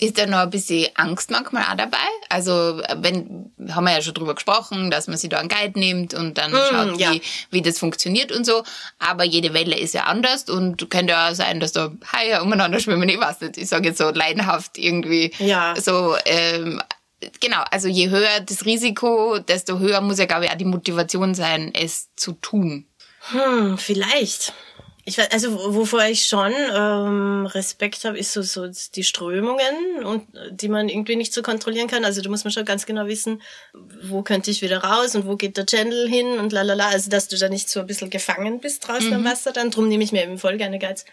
Ist 0.02 0.18
da 0.18 0.26
noch 0.26 0.38
ein 0.40 0.50
bisschen 0.50 0.88
Angst 0.96 1.30
manchmal 1.30 1.64
auch 1.64 1.76
dabei? 1.76 1.98
Also, 2.30 2.82
wenn, 2.96 3.52
haben 3.70 3.84
wir 3.84 3.92
ja 3.92 4.02
schon 4.02 4.14
drüber 4.14 4.34
gesprochen, 4.34 4.90
dass 4.92 5.08
man 5.08 5.18
sich 5.18 5.30
da 5.30 5.40
einen 5.40 5.50
Guide 5.50 5.78
nimmt 5.78 6.14
und 6.14 6.38
dann 6.38 6.52
mm, 6.52 6.56
schaut, 6.56 6.98
wie, 6.98 7.04
ja. 7.04 7.12
wie 7.52 7.62
das 7.62 7.80
funktioniert 7.80 8.32
und 8.32 8.46
so. 8.46 8.64
Aber 8.98 9.26
jede 9.26 9.54
Welle 9.54 9.78
ist 9.78 9.94
ja 9.94 10.04
anders 10.06 10.46
und 10.46 10.90
könnte 10.90 11.12
ja 11.12 11.30
auch 11.30 11.36
sein, 11.36 11.60
dass 11.60 11.74
da 11.74 11.92
Haie 12.14 12.42
umeinander 12.42 12.80
schwimmen, 12.80 13.10
ich 13.10 13.20
weiß 13.20 13.42
nicht. 13.42 13.58
Ich 13.58 13.68
sage 13.68 13.90
jetzt 13.90 13.98
so 13.98 14.10
leidenhaft 14.10 14.78
irgendwie. 14.78 15.34
Ja. 15.40 15.74
So, 15.76 16.16
ähm, 16.24 16.82
genau, 17.42 17.64
also 17.70 17.90
je 17.90 18.10
höher 18.10 18.40
das 18.40 18.64
Risiko, 18.66 19.40
desto 19.40 19.80
höher 19.80 20.00
muss 20.00 20.18
ja, 20.18 20.26
glaube 20.26 20.46
ich, 20.46 20.52
auch 20.52 20.58
die 20.58 20.64
Motivation 20.64 21.36
sein, 21.36 21.74
es 21.74 22.08
zu 22.16 22.32
tun. 22.34 22.86
Hm, 23.32 23.78
vielleicht. 23.78 24.54
Ich 25.06 25.18
weiß, 25.18 25.32
also 25.32 25.74
wovor 25.74 26.04
ich 26.04 26.26
schon 26.26 26.54
ähm, 26.54 27.46
Respekt 27.48 28.06
habe, 28.06 28.18
ist 28.18 28.34
so, 28.34 28.42
so 28.42 28.70
die 28.96 29.04
Strömungen 29.04 30.04
und 30.04 30.28
die 30.52 30.68
man 30.68 30.90
irgendwie 30.90 31.16
nicht 31.16 31.34
so 31.34 31.42
kontrollieren 31.42 31.88
kann. 31.88 32.06
Also 32.06 32.22
da 32.22 32.30
muss 32.30 32.44
man 32.44 32.52
schon 32.52 32.66
ganz 32.66 32.86
genau 32.86 33.08
wissen, 33.08 33.42
wo 34.04 34.22
könnte 34.22 34.52
ich 34.52 34.62
wieder 34.62 34.84
raus 34.84 35.16
und 35.16 35.26
wo 35.26 35.36
geht 35.36 35.58
der 35.58 35.66
Channel 35.66 36.08
hin 36.08 36.38
und 36.38 36.52
lalala. 36.52 36.90
Also 36.90 37.10
dass 37.10 37.28
du 37.28 37.38
da 37.38 37.50
nicht 37.50 37.70
so 37.70 37.80
ein 37.80 37.88
bisschen 37.88 38.10
gefangen 38.10 38.60
bist 38.60 38.88
draußen 38.88 39.08
mhm. 39.08 39.16
am 39.16 39.24
Wasser, 39.24 39.52
dann 39.52 39.72
drum 39.72 39.88
nehme 39.88 40.04
ich 40.04 40.12
mir 40.12 40.24
eben 40.24 40.38
voll 40.38 40.58
gerne 40.58 40.80
Geiz. 40.80 41.06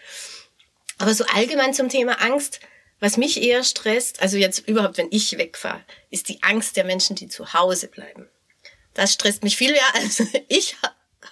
Aber 0.97 1.13
so 1.13 1.25
allgemein 1.33 1.73
zum 1.73 1.89
Thema 1.89 2.21
Angst, 2.21 2.59
was 2.99 3.17
mich 3.17 3.41
eher 3.41 3.63
stresst, 3.63 4.21
also 4.21 4.37
jetzt 4.37 4.67
überhaupt, 4.67 4.97
wenn 4.97 5.07
ich 5.11 5.37
wegfahre, 5.37 5.81
ist 6.09 6.29
die 6.29 6.41
Angst 6.41 6.77
der 6.77 6.83
Menschen, 6.83 7.15
die 7.15 7.27
zu 7.27 7.53
Hause 7.53 7.87
bleiben. 7.87 8.27
Das 8.93 9.13
stresst 9.13 9.43
mich 9.43 9.55
viel 9.55 9.71
mehr. 9.71 9.81
Also 9.93 10.25
ich 10.47 10.75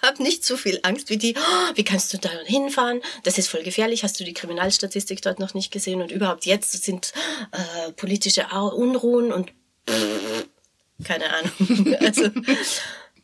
hab 0.02 0.20
nicht 0.20 0.44
so 0.44 0.56
viel 0.56 0.80
Angst 0.82 1.10
wie 1.10 1.16
die, 1.16 1.34
oh, 1.36 1.72
wie 1.74 1.84
kannst 1.84 2.12
du 2.12 2.18
da 2.18 2.30
hinfahren? 2.44 3.02
Das 3.24 3.38
ist 3.38 3.48
voll 3.48 3.62
gefährlich. 3.62 4.04
Hast 4.04 4.18
du 4.20 4.24
die 4.24 4.34
Kriminalstatistik 4.34 5.22
dort 5.22 5.38
noch 5.38 5.54
nicht 5.54 5.70
gesehen? 5.70 6.02
Und 6.02 6.10
überhaupt 6.10 6.46
jetzt 6.46 6.84
sind 6.84 7.12
äh, 7.52 7.92
politische 7.92 8.46
Unruhen 8.48 9.32
und 9.32 9.52
keine 11.04 11.32
Ahnung. 11.32 11.96
Also 12.00 12.30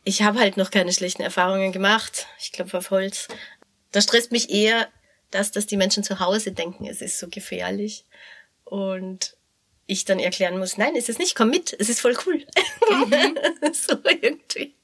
ich 0.03 0.21
habe 0.21 0.39
halt 0.39 0.57
noch 0.57 0.71
keine 0.71 0.91
schlechten 0.91 1.21
Erfahrungen 1.21 1.71
gemacht. 1.71 2.27
Ich 2.39 2.51
glaube 2.51 2.77
auf 2.77 2.91
Holz. 2.91 3.27
Da 3.91 4.01
stresst 4.01 4.31
mich 4.31 4.49
eher 4.49 4.89
das, 5.31 5.51
dass 5.51 5.65
die 5.65 5.77
Menschen 5.77 6.03
zu 6.03 6.19
Hause 6.19 6.51
denken, 6.51 6.85
es 6.85 7.01
ist 7.01 7.19
so 7.19 7.27
gefährlich. 7.29 8.05
Und 8.65 9.35
ich 9.85 10.05
dann 10.05 10.19
erklären 10.19 10.57
muss, 10.57 10.77
nein, 10.77 10.95
es 10.95 11.09
ist 11.09 11.19
nicht, 11.19 11.35
komm 11.35 11.49
mit, 11.49 11.75
es 11.77 11.89
ist 11.89 12.01
voll 12.01 12.17
cool. 12.25 12.45
Mhm. 12.89 13.37
so 13.73 13.97
irgendwie. 14.03 14.75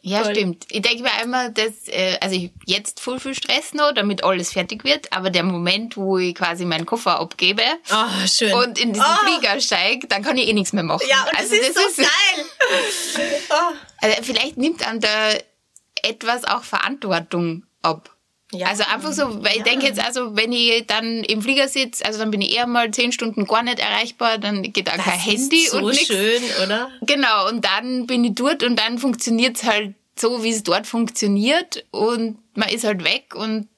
Ja, 0.00 0.22
Voll. 0.22 0.34
stimmt. 0.34 0.64
Ich 0.70 0.82
denke 0.82 1.02
mir 1.02 1.12
einmal, 1.12 1.52
dass, 1.52 1.88
äh, 1.88 2.18
also 2.20 2.36
ich 2.36 2.52
jetzt 2.66 3.00
voll 3.00 3.18
viel 3.18 3.34
Stress 3.34 3.74
noch, 3.74 3.92
damit 3.92 4.22
alles 4.22 4.52
fertig 4.52 4.84
wird, 4.84 5.12
aber 5.12 5.30
der 5.30 5.42
Moment, 5.42 5.96
wo 5.96 6.18
ich 6.18 6.34
quasi 6.36 6.64
meinen 6.64 6.86
Koffer 6.86 7.18
abgebe 7.18 7.62
oh, 7.90 8.26
schön. 8.26 8.52
und 8.54 8.78
in 8.78 8.92
diesen 8.92 9.06
oh. 9.06 9.26
Flieger 9.26 9.60
steige, 9.60 10.06
dann 10.06 10.22
kann 10.22 10.36
ich 10.36 10.48
eh 10.48 10.52
nichts 10.52 10.72
mehr 10.72 10.84
machen. 10.84 11.06
Ja, 11.08 11.24
und 11.24 11.36
also 11.36 11.56
das 11.56 11.66
ist 11.66 11.76
das 11.76 11.96
so 11.96 12.02
ist, 12.02 13.16
geil. 13.16 13.26
oh. 13.50 13.74
also 14.02 14.22
vielleicht 14.22 14.56
nimmt 14.56 14.86
an 14.86 15.00
da 15.00 15.32
etwas 16.02 16.44
auch 16.44 16.62
Verantwortung 16.62 17.64
ab. 17.82 18.14
Ja. 18.52 18.68
Also 18.68 18.84
einfach 18.84 19.12
so, 19.12 19.44
weil 19.44 19.58
ich 19.58 19.62
denke 19.62 19.86
jetzt, 19.86 20.00
also 20.00 20.34
wenn 20.34 20.52
ich 20.52 20.86
dann 20.86 21.22
im 21.24 21.42
Flieger 21.42 21.68
sitze, 21.68 22.04
also 22.06 22.18
dann 22.18 22.30
bin 22.30 22.40
ich 22.40 22.54
eher 22.54 22.66
mal 22.66 22.90
zehn 22.90 23.12
Stunden 23.12 23.46
gar 23.46 23.62
nicht 23.62 23.78
erreichbar, 23.78 24.38
dann 24.38 24.62
geht 24.62 24.88
da 24.88 24.96
das 24.96 25.04
kein 25.04 25.18
Handy 25.18 25.66
so 25.66 25.78
und 25.78 25.90
nichts. 25.90 26.06
schön, 26.06 26.42
oder? 26.64 26.90
Genau, 27.02 27.48
und 27.48 27.64
dann 27.64 28.06
bin 28.06 28.24
ich 28.24 28.34
dort 28.34 28.62
und 28.62 28.76
dann 28.76 28.98
funktioniert's 28.98 29.64
halt 29.64 29.94
so, 30.18 30.42
wie 30.42 30.50
es 30.50 30.62
dort 30.62 30.86
funktioniert 30.86 31.84
und 31.90 32.38
man 32.54 32.70
ist 32.70 32.84
halt 32.84 33.04
weg 33.04 33.34
und 33.34 33.68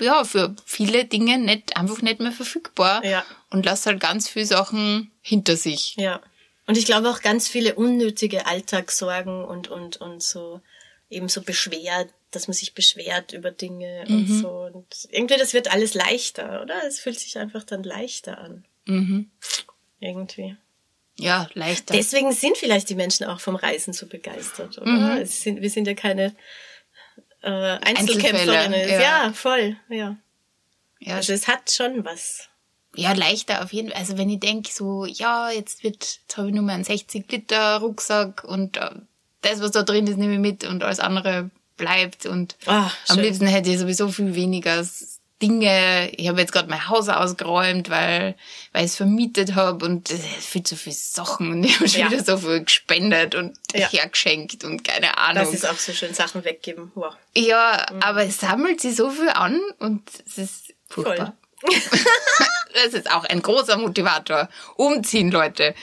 ja, 0.00 0.24
für 0.24 0.54
viele 0.64 1.04
Dinge 1.04 1.38
nicht, 1.38 1.76
einfach 1.76 2.00
nicht 2.00 2.20
mehr 2.20 2.32
verfügbar. 2.32 3.04
Ja. 3.04 3.24
Und 3.50 3.66
lässt 3.66 3.86
halt 3.86 4.00
ganz 4.00 4.28
viele 4.28 4.46
Sachen 4.46 5.10
hinter 5.20 5.56
sich. 5.56 5.94
Ja. 5.96 6.20
Und 6.66 6.78
ich 6.78 6.86
glaube 6.86 7.10
auch 7.10 7.20
ganz 7.20 7.48
viele 7.48 7.74
unnötige 7.74 8.46
Alltagssorgen 8.46 9.44
und, 9.44 9.68
und, 9.68 9.98
und 9.98 10.22
so, 10.22 10.60
eben 11.10 11.28
so 11.28 11.42
beschwert, 11.42 12.10
dass 12.30 12.48
man 12.48 12.54
sich 12.54 12.74
beschwert 12.74 13.32
über 13.32 13.50
Dinge 13.50 14.04
mhm. 14.08 14.16
und 14.16 14.26
so. 14.26 14.48
Und 14.48 15.08
irgendwie, 15.10 15.36
das 15.36 15.54
wird 15.54 15.72
alles 15.72 15.94
leichter, 15.94 16.62
oder? 16.62 16.82
Es 16.86 17.00
fühlt 17.00 17.18
sich 17.18 17.38
einfach 17.38 17.64
dann 17.64 17.82
leichter 17.82 18.38
an. 18.38 18.64
Mhm. 18.86 19.30
Irgendwie. 20.00 20.56
Ja, 21.18 21.48
leichter. 21.54 21.94
Deswegen 21.94 22.32
sind 22.32 22.56
vielleicht 22.56 22.88
die 22.88 22.94
Menschen 22.94 23.26
auch 23.26 23.40
vom 23.40 23.56
Reisen 23.56 23.92
so 23.92 24.06
begeistert, 24.06 24.78
oder? 24.78 24.90
Mhm. 24.90 25.24
Sind, 25.26 25.60
wir 25.60 25.70
sind 25.70 25.86
ja 25.86 25.94
keine 25.94 26.34
äh, 27.42 27.50
Einzelkämpferinnen. 27.50 28.88
Ja. 28.88 29.00
ja. 29.00 29.32
voll, 29.32 29.76
ja. 29.88 30.16
ja. 30.98 31.16
Also 31.16 31.32
es 31.32 31.46
hat 31.46 31.70
schon 31.70 32.04
was. 32.04 32.48
Ja, 32.96 33.12
leichter 33.12 33.62
auf 33.62 33.72
jeden 33.72 33.90
Fall. 33.90 33.98
Also 33.98 34.18
wenn 34.18 34.30
ich 34.30 34.40
denke 34.40 34.70
so, 34.72 35.04
ja, 35.04 35.50
jetzt 35.50 35.84
wird, 35.84 36.20
jetzt 36.22 36.36
habe 36.36 36.48
ich 36.48 36.54
nur 36.54 36.64
mal 36.64 36.74
einen 36.74 36.84
60 36.84 37.30
Liter 37.30 37.78
Rucksack 37.78 38.44
und 38.44 38.78
äh, 38.78 38.90
das, 39.42 39.60
was 39.60 39.70
da 39.70 39.82
drin 39.82 40.06
ist, 40.06 40.16
nehme 40.16 40.34
ich 40.34 40.40
mit 40.40 40.64
und 40.64 40.82
alles 40.82 41.00
andere 41.00 41.50
bleibt. 41.80 42.26
Und 42.26 42.56
Ach, 42.66 42.94
am 43.08 43.18
liebsten 43.18 43.46
hätte 43.46 43.70
ich 43.70 43.78
sowieso 43.78 44.08
viel 44.08 44.34
weniger 44.34 44.84
Dinge. 45.42 46.10
Ich 46.16 46.28
habe 46.28 46.40
jetzt 46.40 46.52
gerade 46.52 46.68
mein 46.68 46.88
Haus 46.88 47.08
ausgeräumt, 47.08 47.88
weil, 47.88 48.36
weil 48.72 48.84
ich 48.84 48.90
es 48.90 48.96
vermietet 48.96 49.54
habe 49.54 49.84
und 49.84 50.10
es 50.10 50.20
ist 50.20 50.46
viel 50.46 50.62
zu 50.62 50.76
viele 50.76 50.94
Sachen 50.94 51.50
und 51.50 51.64
ich 51.64 51.76
habe 51.76 51.88
schon 51.88 52.00
ja. 52.00 52.10
wieder 52.10 52.24
so 52.24 52.36
viel 52.36 52.62
gespendet 52.62 53.34
und 53.34 53.56
ja. 53.74 53.88
hergeschenkt 53.88 54.64
und 54.64 54.84
keine 54.84 55.16
Ahnung. 55.16 55.44
Das 55.44 55.54
ist 55.54 55.68
auch 55.68 55.78
so 55.78 55.92
schön, 55.92 56.14
Sachen 56.14 56.44
weggeben. 56.44 56.92
Wow. 56.94 57.14
Ja, 57.34 57.86
mhm. 57.90 58.02
aber 58.02 58.24
es 58.24 58.38
sammelt 58.38 58.80
sich 58.80 58.96
so 58.96 59.10
viel 59.10 59.30
an 59.30 59.60
und 59.78 60.02
es 60.26 60.38
ist 60.38 60.74
furchtbar. 60.88 61.34
das 62.74 62.94
ist 62.94 63.10
auch 63.10 63.24
ein 63.24 63.42
großer 63.42 63.76
Motivator. 63.76 64.48
Umziehen, 64.76 65.30
Leute 65.30 65.74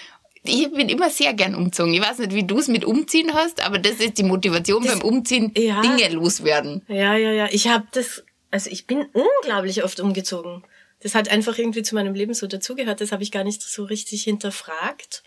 ich 0.48 0.72
bin 0.72 0.90
immer 0.90 1.10
sehr 1.10 1.34
gern 1.34 1.56
umzogen. 1.56 1.94
Ich 1.94 2.02
weiß 2.02 2.20
nicht, 2.20 2.34
wie 2.34 2.44
du 2.44 2.60
es 2.60 2.68
mit 2.68 2.86
Umziehen 2.86 3.34
hast, 3.34 3.64
aber 3.64 3.80
das 3.80 3.96
ist 3.96 4.18
die 4.18 4.24
Motivation 4.24 4.84
das, 4.84 4.94
beim 4.94 5.02
Umziehen, 5.02 5.52
ja. 5.56 5.82
Dinge 5.82 6.10
loswerden. 6.10 6.84
Ja, 6.88 7.16
ja, 7.16 7.32
ja. 7.32 7.48
Ich 7.52 7.68
habe 7.68 7.86
das, 7.92 8.24
also 8.52 8.70
ich 8.70 8.88
bin 8.88 9.06
unglaublich 9.14 9.84
oft 9.84 10.00
umgezogen. 10.00 10.64
Das 11.02 11.16
hat 11.16 11.30
einfach 11.30 11.58
irgendwie 11.58 11.84
zu 11.84 11.96
meinem 11.96 12.14
Leben 12.14 12.34
so 12.34 12.48
dazugehört. 12.48 13.02
Das 13.02 13.12
habe 13.12 13.24
ich 13.24 13.32
gar 13.32 13.44
nicht 13.44 13.62
so 13.62 13.84
richtig 13.84 14.24
hinterfragt. 14.24 15.24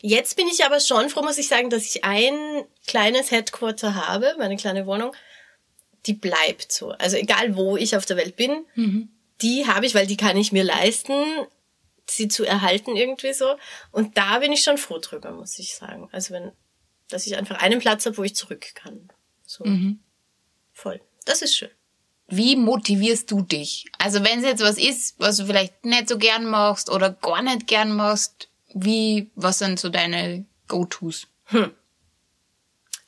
Jetzt 0.00 0.36
bin 0.36 0.48
ich 0.48 0.64
aber 0.64 0.80
schon 0.80 1.08
froh, 1.08 1.22
muss 1.22 1.38
ich 1.38 1.48
sagen, 1.48 1.70
dass 1.70 1.84
ich 1.84 2.04
ein 2.04 2.34
kleines 2.86 3.30
Headquarter 3.30 3.94
habe, 3.94 4.34
meine 4.38 4.56
kleine 4.56 4.86
Wohnung. 4.86 5.14
Die 6.06 6.14
bleibt 6.14 6.72
so. 6.72 6.90
Also 6.90 7.16
egal, 7.16 7.56
wo 7.56 7.76
ich 7.76 7.96
auf 7.96 8.06
der 8.06 8.16
Welt 8.16 8.36
bin, 8.36 8.64
mhm. 8.74 9.08
die 9.40 9.66
habe 9.66 9.86
ich, 9.86 9.94
weil 9.94 10.06
die 10.06 10.16
kann 10.16 10.36
ich 10.36 10.52
mir 10.52 10.64
leisten 10.64 11.14
sie 12.06 12.28
zu 12.28 12.44
erhalten 12.44 12.96
irgendwie 12.96 13.32
so. 13.32 13.56
Und 13.90 14.16
da 14.16 14.38
bin 14.38 14.52
ich 14.52 14.62
schon 14.62 14.78
froh 14.78 14.98
drüber, 14.98 15.32
muss 15.32 15.58
ich 15.58 15.74
sagen. 15.74 16.08
Also 16.12 16.34
wenn, 16.34 16.52
dass 17.08 17.26
ich 17.26 17.36
einfach 17.36 17.60
einen 17.60 17.80
Platz 17.80 18.06
habe, 18.06 18.16
wo 18.18 18.24
ich 18.24 18.34
zurück 18.34 18.66
kann. 18.74 19.08
So. 19.46 19.64
Mhm. 19.64 20.00
Voll. 20.72 21.00
Das 21.24 21.42
ist 21.42 21.56
schön. 21.56 21.70
Wie 22.26 22.56
motivierst 22.56 23.30
du 23.30 23.42
dich? 23.42 23.86
Also 23.98 24.24
wenn 24.24 24.38
es 24.38 24.44
jetzt 24.44 24.62
was 24.62 24.78
ist, 24.78 25.18
was 25.18 25.36
du 25.36 25.46
vielleicht 25.46 25.84
nicht 25.84 26.08
so 26.08 26.18
gern 26.18 26.46
machst 26.46 26.90
oder 26.90 27.10
gar 27.10 27.42
nicht 27.42 27.66
gern 27.66 27.94
machst, 27.94 28.48
wie, 28.72 29.30
was 29.34 29.58
sind 29.58 29.78
so 29.78 29.88
deine 29.88 30.46
Go-Tos? 30.68 31.28
Hm. 31.46 31.72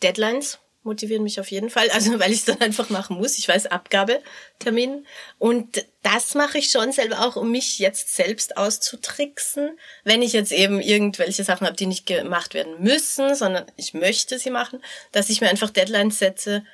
Deadlines 0.03 0.59
motivieren 0.87 1.22
mich 1.22 1.39
auf 1.41 1.51
jeden 1.51 1.68
Fall. 1.68 1.91
Also 1.91 2.11
weil 2.20 2.32
ich 2.32 2.39
es 2.39 2.45
dann 2.47 2.61
einfach 2.61 2.89
machen 2.89 3.18
muss. 3.18 3.37
Ich 3.39 3.47
weiß 3.47 3.66
Abgabetermin. 3.66 5.07
Und 5.39 5.84
das 6.03 6.34
mache 6.34 6.59
ich 6.59 6.70
schon 6.70 6.93
selber 6.93 7.26
auch, 7.26 7.37
um 7.37 7.51
mich 7.51 7.78
jetzt 7.78 8.14
selbst 8.14 8.57
auszutricksen. 8.57 9.78
Wenn 10.05 10.22
ich 10.22 10.32
jetzt 10.32 10.53
eben 10.53 10.80
irgendwelche 10.80 11.45
Sachen 11.45 11.66
habe, 11.66 11.76
die 11.76 11.87
nicht 11.87 12.07
gemacht 12.07 12.55
werden 12.55 12.82
müssen, 12.82 13.34
sondern 13.34 13.66
ich 13.76 13.93
möchte 13.93 14.39
sie 14.39 14.51
machen, 14.51 14.82
dass 15.12 15.28
ich 15.28 15.41
mir 15.41 15.51
einfach 15.51 15.70
Deadlines 15.70 16.18
setze, 16.18 16.64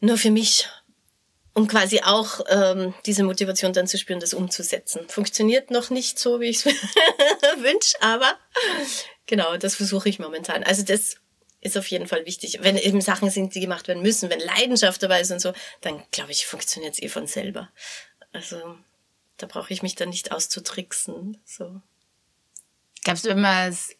nur 0.00 0.18
für 0.18 0.30
mich, 0.30 0.68
um 1.54 1.68
quasi 1.68 2.00
auch 2.02 2.40
ähm, 2.48 2.92
diese 3.06 3.22
Motivation 3.22 3.72
dann 3.72 3.86
zu 3.86 3.98
spüren, 3.98 4.20
das 4.20 4.34
umzusetzen. 4.34 5.08
Funktioniert 5.08 5.70
noch 5.70 5.90
nicht 5.90 6.18
so, 6.18 6.40
wie 6.40 6.48
ich 6.48 6.64
es 6.64 6.64
wünsche, 7.56 7.94
aber 8.00 8.36
genau, 9.26 9.56
das 9.56 9.76
versuche 9.76 10.08
ich 10.08 10.18
momentan. 10.18 10.64
Also 10.64 10.82
das 10.82 11.16
ist 11.62 11.78
auf 11.78 11.86
jeden 11.86 12.06
Fall 12.06 12.26
wichtig. 12.26 12.58
Wenn 12.60 12.76
eben 12.76 13.00
Sachen 13.00 13.30
sind, 13.30 13.54
die 13.54 13.60
gemacht 13.60 13.88
werden 13.88 14.02
müssen, 14.02 14.28
wenn 14.28 14.40
Leidenschaft 14.40 15.02
dabei 15.02 15.20
ist 15.20 15.30
und 15.30 15.40
so, 15.40 15.54
dann 15.80 16.02
glaube 16.10 16.32
ich, 16.32 16.46
funktioniert 16.46 16.94
es 16.94 17.02
eh 17.02 17.08
von 17.08 17.26
selber. 17.26 17.70
Also 18.32 18.76
da 19.38 19.46
brauche 19.46 19.72
ich 19.72 19.82
mich 19.82 19.94
dann 19.94 20.10
nicht 20.10 20.32
auszutricksen. 20.32 21.38
So. 21.44 21.80
Glaubst 23.04 23.24
du, 23.24 23.30
wenn 23.30 23.40
man 23.40 23.70
es 23.70 23.96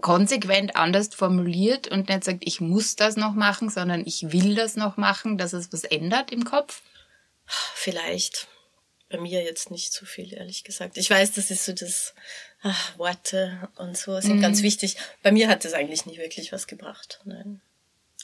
konsequent 0.00 0.74
anders 0.74 1.14
formuliert 1.14 1.86
und 1.86 2.08
nicht 2.08 2.24
sagt, 2.24 2.44
ich 2.46 2.60
muss 2.60 2.96
das 2.96 3.16
noch 3.16 3.34
machen, 3.34 3.68
sondern 3.68 4.04
ich 4.06 4.32
will 4.32 4.54
das 4.54 4.76
noch 4.76 4.96
machen, 4.96 5.36
dass 5.38 5.52
es 5.52 5.72
was 5.72 5.84
ändert 5.84 6.32
im 6.32 6.44
Kopf? 6.44 6.82
Vielleicht. 7.46 8.48
Bei 9.12 9.18
mir 9.18 9.42
jetzt 9.42 9.70
nicht 9.70 9.92
so 9.92 10.06
viel, 10.06 10.32
ehrlich 10.32 10.64
gesagt. 10.64 10.96
Ich 10.96 11.10
weiß, 11.10 11.32
das 11.32 11.50
ist 11.50 11.66
so 11.66 11.72
das 11.72 12.14
ach, 12.62 12.98
Worte 12.98 13.68
und 13.76 13.96
so 13.96 14.18
sind 14.20 14.38
mhm. 14.38 14.40
ganz 14.40 14.62
wichtig. 14.62 14.96
Bei 15.22 15.30
mir 15.30 15.48
hat 15.48 15.64
das 15.64 15.74
eigentlich 15.74 16.06
nie 16.06 16.16
wirklich 16.16 16.50
was 16.50 16.66
gebracht. 16.66 17.20
Nein. 17.24 17.60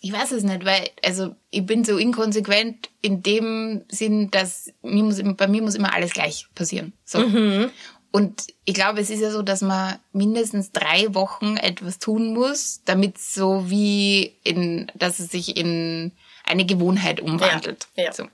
Ich 0.01 0.12
weiß 0.12 0.32
es 0.32 0.45
nicht, 0.45 0.64
weil, 0.64 0.89
also, 1.05 1.34
ich 1.51 1.66
bin 1.66 1.84
so 1.84 1.99
inkonsequent 1.99 2.89
in 3.03 3.22
dem 3.22 3.84
Sinn, 3.89 4.30
dass 4.30 4.72
mir 4.82 5.03
muss, 5.03 5.20
bei 5.36 5.49
mir 5.49 5.61
muss 5.61 5.74
immer 5.74 5.93
alles 5.93 6.12
gleich 6.12 6.47
passieren. 6.55 6.93
So. 7.05 7.18
Mhm. 7.18 7.70
Und 8.11 8.47
ich 8.64 8.74
glaube, 8.74 9.01
es 9.01 9.11
ist 9.11 9.20
ja 9.20 9.30
so, 9.30 9.43
dass 9.43 9.61
man 9.61 9.99
mindestens 10.12 10.72
drei 10.72 11.14
Wochen 11.14 11.57
etwas 11.57 11.99
tun 11.99 12.32
muss, 12.32 12.80
damit 12.84 13.18
so 13.18 13.68
wie 13.68 14.36
in, 14.45 14.91
dass 14.95 15.18
es 15.18 15.30
sich 15.30 15.57
in 15.57 16.12
eine 16.45 16.64
Gewohnheit 16.64 17.20
umwandelt. 17.20 17.89
Ja, 17.95 18.05
ja. 18.05 18.12
So. 18.12 18.28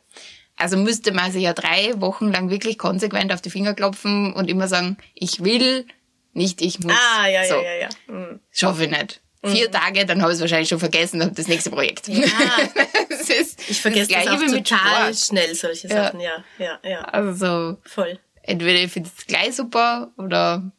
Also 0.56 0.76
müsste 0.76 1.12
man 1.12 1.32
sich 1.32 1.42
ja 1.42 1.52
drei 1.52 2.00
Wochen 2.00 2.30
lang 2.30 2.48
wirklich 2.48 2.78
konsequent 2.78 3.32
auf 3.32 3.42
die 3.42 3.50
Finger 3.50 3.74
klopfen 3.74 4.32
und 4.32 4.48
immer 4.48 4.68
sagen, 4.68 4.96
ich 5.14 5.42
will, 5.42 5.86
nicht 6.32 6.62
ich 6.62 6.80
muss. 6.80 6.94
Ah, 6.94 7.26
ja, 7.28 7.44
so. 7.44 7.56
ja, 7.56 7.62
ja, 7.62 7.74
ja. 7.74 7.88
Mhm. 8.06 8.40
Schaffe 8.50 8.84
ich 8.84 8.90
nicht. 8.90 9.20
Vier 9.44 9.68
mhm. 9.68 9.72
Tage, 9.72 10.06
dann 10.06 10.22
habe 10.22 10.32
ich 10.32 10.36
es 10.36 10.40
wahrscheinlich 10.40 10.68
schon 10.68 10.78
vergessen 10.78 11.20
und 11.20 11.26
habe 11.26 11.34
das 11.34 11.48
nächste 11.48 11.70
Projekt. 11.70 12.08
Ja. 12.08 12.26
das 13.10 13.28
ist 13.28 13.68
ich 13.68 13.80
vergesse 13.80 14.12
das, 14.12 14.24
das 14.24 14.34
auch 14.34 14.56
total 14.56 15.14
schnell, 15.14 15.54
solche 15.54 15.88
Sachen, 15.88 16.20
ja, 16.20 16.44
ja, 16.58 16.78
ja. 16.82 16.90
ja. 16.90 17.00
Also 17.02 17.76
voll. 17.84 18.18
Entweder 18.42 18.80
ich 18.80 18.92
finde 18.92 19.10
es 19.14 19.26
gleich 19.26 19.56
super 19.56 20.12
oder 20.16 20.70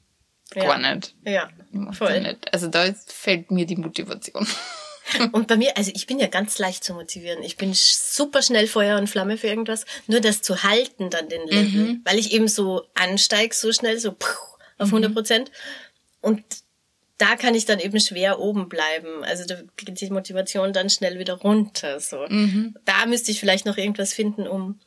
gar 0.54 0.78
nicht. 0.78 1.16
Ja, 1.26 1.50
voll. 1.92 2.22
Nicht. 2.22 2.54
Also 2.54 2.68
da 2.68 2.86
fällt 3.08 3.52
mir 3.52 3.66
die 3.66 3.76
Motivation. 3.76 4.48
Und 5.32 5.48
bei 5.48 5.58
mir, 5.58 5.78
also 5.78 5.92
ich 5.94 6.08
bin 6.08 6.20
ja 6.20 6.28
ganz 6.28 6.58
leicht 6.58 6.84
zu 6.84 6.94
motivieren. 6.94 7.44
Ich 7.44 7.58
bin 7.58 7.72
super 7.74 8.42
schnell 8.42 8.68
Feuer 8.68 8.98
und 8.98 9.08
Flamme 9.08 9.38
für 9.38 9.48
irgendwas. 9.48 9.86
Nur 10.08 10.20
das 10.20 10.42
zu 10.42 10.64
halten 10.64 11.10
dann 11.10 11.30
den 11.30 11.48
Level, 11.48 11.82
mhm. 11.82 12.02
weil 12.06 12.18
ich 12.18 12.32
eben 12.32 12.48
so 12.48 12.84
ansteige, 12.94 13.56
so 13.56 13.72
schnell, 13.72 14.00
so 14.00 14.16
auf 14.78 14.88
100 14.88 15.12
mhm. 15.12 15.16
Prozent. 15.16 15.52
Und 16.22 16.44
da 17.18 17.36
kann 17.36 17.56
ich 17.56 17.66
dann 17.66 17.80
eben 17.80 18.00
schwer 18.00 18.40
oben 18.40 18.68
bleiben. 18.68 19.24
Also 19.24 19.46
da 19.46 19.56
geht 19.78 20.02
die 20.02 20.10
Motivation 20.10 20.74
dann 20.74 20.90
schnell 20.90 21.18
wieder 21.20 21.36
runter. 21.36 22.00
So. 22.00 22.26
Mhm. 22.28 22.76
Da 22.84 23.06
müsste 23.06 23.32
ich 23.32 23.40
vielleicht 23.40 23.66
noch 23.66 23.78
irgendwas 23.78 24.14
finden, 24.14 24.48
um 24.48 24.80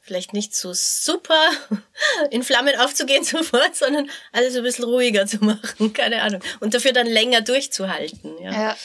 vielleicht 0.00 0.32
nicht 0.32 0.54
so 0.54 0.72
super 0.72 1.50
in 2.30 2.42
Flammen 2.42 2.74
aufzugehen 2.78 3.24
sofort, 3.24 3.76
sondern 3.76 4.10
alles 4.32 4.56
ein 4.56 4.62
bisschen 4.62 4.86
ruhiger 4.86 5.26
zu 5.26 5.44
machen. 5.44 5.92
Keine 5.92 6.22
Ahnung. 6.22 6.40
Und 6.60 6.74
dafür 6.74 6.92
dann 6.92 7.06
länger 7.06 7.42
durchzuhalten. 7.42 8.32
Ja. 8.42 8.52
ja. 8.52 8.76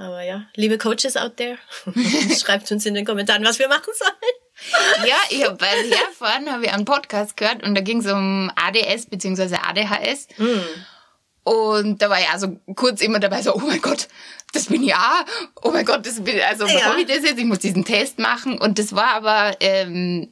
Aber 0.00 0.22
ja, 0.22 0.46
liebe 0.56 0.78
Coaches 0.78 1.18
out 1.18 1.36
there, 1.36 1.58
schreibt 2.40 2.72
uns 2.72 2.86
in 2.86 2.94
den 2.94 3.04
Kommentaren, 3.04 3.44
was 3.44 3.58
wir 3.58 3.68
machen 3.68 3.92
sollen. 3.94 5.06
ja, 5.06 5.16
ich 5.28 5.44
habe 5.44 5.56
bei 5.56 5.66
herfahren 5.66 6.50
habe 6.50 6.64
ich 6.64 6.72
einen 6.72 6.86
Podcast 6.86 7.36
gehört 7.36 7.62
und 7.62 7.74
da 7.74 7.82
ging 7.82 8.00
es 8.00 8.10
um 8.10 8.50
ADS 8.56 9.06
bzw. 9.10 9.56
ADHS. 9.56 10.28
Mm. 10.38 10.60
Und 11.44 12.00
da 12.00 12.08
war 12.08 12.18
ich 12.18 12.30
also 12.30 12.56
kurz 12.76 13.02
immer 13.02 13.20
dabei 13.20 13.42
so, 13.42 13.54
oh 13.54 13.58
mein 13.60 13.82
Gott, 13.82 14.08
das 14.54 14.66
bin 14.66 14.82
ich 14.82 14.94
auch. 14.94 15.24
Oh 15.62 15.70
mein 15.70 15.84
Gott, 15.84 16.06
das 16.06 16.24
bin 16.24 16.40
also 16.48 16.64
warum 16.64 16.78
ja. 16.78 16.98
ich 16.98 17.06
das 17.06 17.22
jetzt? 17.22 17.38
Ich 17.38 17.44
muss 17.44 17.58
diesen 17.58 17.84
Test 17.84 18.18
machen. 18.18 18.58
Und 18.58 18.78
das 18.78 18.94
war 18.94 19.08
aber 19.08 19.56
ähm, 19.60 20.30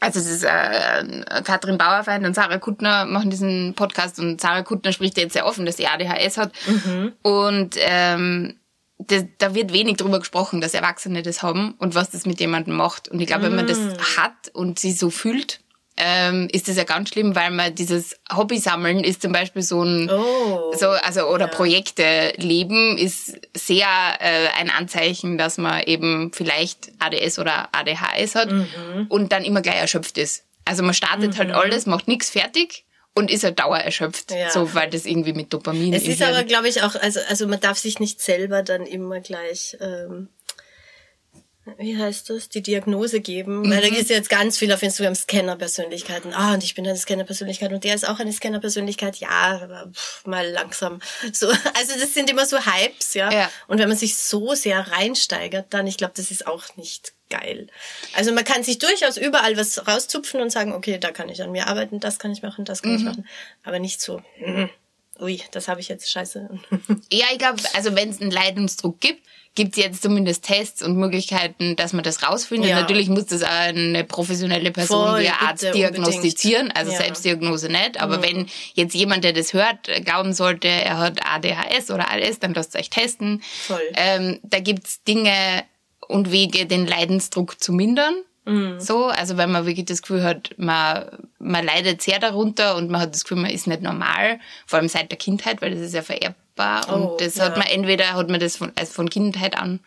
also 0.00 0.18
es 0.18 0.26
ist 0.26 0.44
äh, 0.44 1.42
Katrin 1.44 1.78
Bauerfeind 1.78 2.26
und 2.26 2.34
Sarah 2.34 2.58
Kuttner 2.58 3.04
machen 3.04 3.30
diesen 3.30 3.74
Podcast 3.74 4.18
und 4.18 4.40
Sarah 4.40 4.62
Kuttner 4.62 4.92
spricht 4.92 5.16
jetzt 5.18 5.34
sehr 5.34 5.46
offen, 5.46 5.66
dass 5.66 5.76
sie 5.76 5.86
ADHS 5.86 6.36
hat. 6.36 6.52
Mhm. 6.66 7.12
Und 7.22 7.76
ähm, 7.78 8.58
das, 8.98 9.24
da 9.38 9.54
wird 9.54 9.72
wenig 9.72 9.96
drüber 9.96 10.18
gesprochen, 10.20 10.60
dass 10.60 10.72
Erwachsene 10.74 11.22
das 11.22 11.42
haben 11.42 11.74
und 11.78 11.94
was 11.94 12.10
das 12.10 12.26
mit 12.26 12.40
jemandem 12.40 12.76
macht. 12.76 13.08
Und 13.08 13.20
ich 13.20 13.26
glaube, 13.26 13.44
wenn 13.44 13.56
man 13.56 13.66
das 13.66 13.78
Mm. 13.78 13.98
hat 14.16 14.48
und 14.52 14.78
sie 14.78 14.92
so 14.92 15.10
fühlt, 15.10 15.60
ähm, 15.96 16.48
ist 16.52 16.66
das 16.68 16.76
ja 16.76 16.82
ganz 16.84 17.10
schlimm, 17.10 17.36
weil 17.36 17.50
man 17.52 17.72
dieses 17.74 18.16
Hobby 18.34 18.58
sammeln 18.58 19.04
ist 19.04 19.22
zum 19.22 19.30
Beispiel 19.32 19.62
so 19.62 19.82
ein 19.82 20.10
Oh. 20.10 20.72
so 20.76 20.88
also 20.88 21.26
oder 21.28 21.46
Ja. 21.46 21.50
Projekte 21.52 22.32
leben 22.36 22.98
ist 22.98 23.38
sehr 23.56 23.86
äh, 24.18 24.48
ein 24.58 24.70
Anzeichen, 24.70 25.38
dass 25.38 25.56
man 25.58 25.82
eben 25.84 26.32
vielleicht 26.32 26.90
ADS 26.98 27.38
oder 27.38 27.68
ADHS 27.72 28.34
hat 28.34 28.50
Mhm. 28.50 29.06
und 29.08 29.30
dann 29.32 29.44
immer 29.44 29.60
gleich 29.60 29.76
erschöpft 29.76 30.18
ist. 30.18 30.44
Also 30.64 30.82
man 30.82 30.94
startet 30.94 31.38
halt 31.38 31.52
alles, 31.52 31.86
macht 31.86 32.08
nichts 32.08 32.30
fertig 32.30 32.83
und 33.14 33.30
ist 33.30 33.44
halt 33.44 33.58
dauererschöpft, 33.58 34.32
Ja. 34.32 34.50
so 34.50 34.74
weil 34.74 34.90
das 34.90 35.06
irgendwie 35.06 35.32
mit 35.32 35.52
Dopamin 35.52 35.92
Es 35.92 36.06
ist 36.06 36.22
aber, 36.22 36.42
glaube 36.44 36.68
ich, 36.68 36.82
auch, 36.82 36.94
also, 36.96 37.20
also 37.28 37.46
man 37.46 37.60
darf 37.60 37.78
sich 37.78 38.00
nicht 38.00 38.20
selber 38.20 38.62
dann 38.62 38.86
immer 38.86 39.20
gleich, 39.20 39.76
ähm, 39.80 40.28
wie 41.78 41.96
heißt 41.98 42.28
das, 42.30 42.48
die 42.48 42.62
Diagnose 42.62 43.20
geben. 43.20 43.70
Weil 43.70 43.80
da 43.82 43.88
Mhm. 43.88 43.96
ist 43.96 44.10
jetzt 44.10 44.28
ganz 44.28 44.58
viel 44.58 44.72
auf 44.72 44.82
Instagram 44.82 45.14
Scanner-Persönlichkeiten. 45.14 46.32
Ah, 46.34 46.54
und 46.54 46.62
ich 46.62 46.74
bin 46.74 46.86
eine 46.86 46.96
Scanner-Persönlichkeit 46.96 47.72
und 47.72 47.84
der 47.84 47.94
ist 47.94 48.06
auch 48.08 48.18
eine 48.20 48.32
Scanner-Persönlichkeit. 48.32 49.16
Ja, 49.16 49.60
aber 49.62 49.90
pff, 49.92 50.26
mal 50.26 50.46
langsam. 50.50 51.00
So, 51.32 51.48
also 51.74 51.98
das 51.98 52.12
sind 52.14 52.30
immer 52.30 52.46
so 52.46 52.58
Hypes, 52.58 53.14
ja. 53.14 53.32
Ja. 53.32 53.50
Und 53.66 53.78
wenn 53.78 53.88
man 53.88 53.96
sich 53.98 54.16
so 54.16 54.54
sehr 54.54 54.80
reinsteigert, 54.92 55.66
dann, 55.70 55.86
ich 55.86 55.96
glaube, 55.96 56.12
das 56.16 56.30
ist 56.30 56.46
auch 56.46 56.64
nicht 56.76 57.12
geil. 57.30 57.68
Also 58.14 58.32
man 58.32 58.44
kann 58.44 58.62
sich 58.62 58.78
durchaus 58.78 59.16
überall 59.16 59.56
was 59.56 59.86
rauszupfen 59.88 60.40
und 60.42 60.50
sagen, 60.50 60.72
okay, 60.74 60.98
da 60.98 61.10
kann 61.10 61.28
ich 61.30 61.42
an 61.42 61.50
mir 61.52 61.66
arbeiten, 61.66 61.98
das 61.98 62.18
kann 62.18 62.30
ich 62.32 62.42
machen, 62.42 62.64
das 62.64 62.82
kann 62.82 62.92
Mhm. 62.92 62.98
ich 62.98 63.04
machen. 63.04 63.28
Aber 63.64 63.78
nicht 63.78 64.00
so, 64.02 64.18
mm, 64.44 64.66
ui, 65.20 65.40
das 65.52 65.68
habe 65.68 65.80
ich 65.80 65.88
jetzt 65.88 66.10
scheiße. 66.10 66.48
Ja, 67.12 67.26
ich 67.32 67.38
glaube, 67.38 67.62
also 67.74 67.94
wenn 67.94 68.10
es 68.10 68.20
einen 68.20 68.30
Leidensdruck 68.30 69.00
gibt, 69.00 69.22
gibt 69.54 69.76
es 69.76 69.84
jetzt 69.84 70.02
zumindest 70.02 70.44
Tests 70.44 70.82
und 70.82 70.96
Möglichkeiten, 70.96 71.76
dass 71.76 71.92
man 71.92 72.02
das 72.02 72.24
rausfindet. 72.24 72.70
Ja. 72.70 72.80
Natürlich 72.80 73.08
muss 73.08 73.26
das 73.26 73.44
eine 73.44 74.02
professionelle 74.02 74.72
Person 74.72 75.10
Voll, 75.10 75.22
wie 75.22 75.28
ein 75.28 75.34
Arzt 75.40 75.62
diagnostizieren, 75.62 76.62
unbedingt. 76.62 76.76
also 76.76 76.92
Ja. 76.92 76.98
Mhm. 76.98 77.02
Selbstdiagnose 77.04 77.68
nicht. 77.68 78.00
Aber 78.00 78.20
wenn 78.22 78.46
jetzt 78.74 78.94
jemand, 78.94 79.22
der 79.22 79.32
das 79.32 79.52
hört, 79.52 79.86
glauben 80.04 80.32
sollte, 80.32 80.66
er 80.66 80.98
hat 80.98 81.20
ADHS 81.24 81.90
oder 81.92 82.10
ADS, 82.10 82.40
dann 82.40 82.54
lasst 82.54 82.74
euch 82.76 82.90
testen. 82.90 83.42
Voll. 83.66 83.80
Ähm, 83.94 84.40
da 84.42 84.58
gibt's 84.58 85.04
Dinge 85.04 85.62
und 86.08 86.32
Wege, 86.32 86.66
den 86.66 86.86
Leidensdruck 86.86 87.62
zu 87.62 87.72
mindern. 87.72 88.14
Mhm. 88.46 88.78
So, 88.80 89.06
also 89.06 89.36
wenn 89.36 89.50
man 89.50 89.66
wirklich 89.66 89.86
das 89.86 90.02
Gefühl 90.02 90.22
hat, 90.22 90.50
man, 90.56 91.06
man 91.38 91.64
leidet 91.64 92.02
sehr 92.02 92.18
darunter 92.18 92.76
und 92.76 92.90
man 92.90 93.00
hat 93.00 93.14
das 93.14 93.24
Gefühl, 93.24 93.38
man 93.38 93.50
ist 93.50 93.66
nicht 93.66 93.82
normal, 93.82 94.38
vor 94.66 94.78
allem 94.78 94.88
seit 94.88 95.10
der 95.10 95.18
Kindheit, 95.18 95.62
weil 95.62 95.70
das 95.70 95.80
ist 95.80 95.94
ja 95.94 96.02
vererbbar 96.02 96.86
Oh, 96.88 96.92
und 96.92 97.20
das 97.20 97.36
ja. 97.36 97.44
hat 97.46 97.56
man 97.56 97.66
entweder 97.66 98.12
hat 98.14 98.28
man 98.28 98.38
das 98.38 98.56
von, 98.56 98.70
also 98.76 98.92
von 98.92 99.10
Kindheit 99.10 99.56
an, 99.58 99.80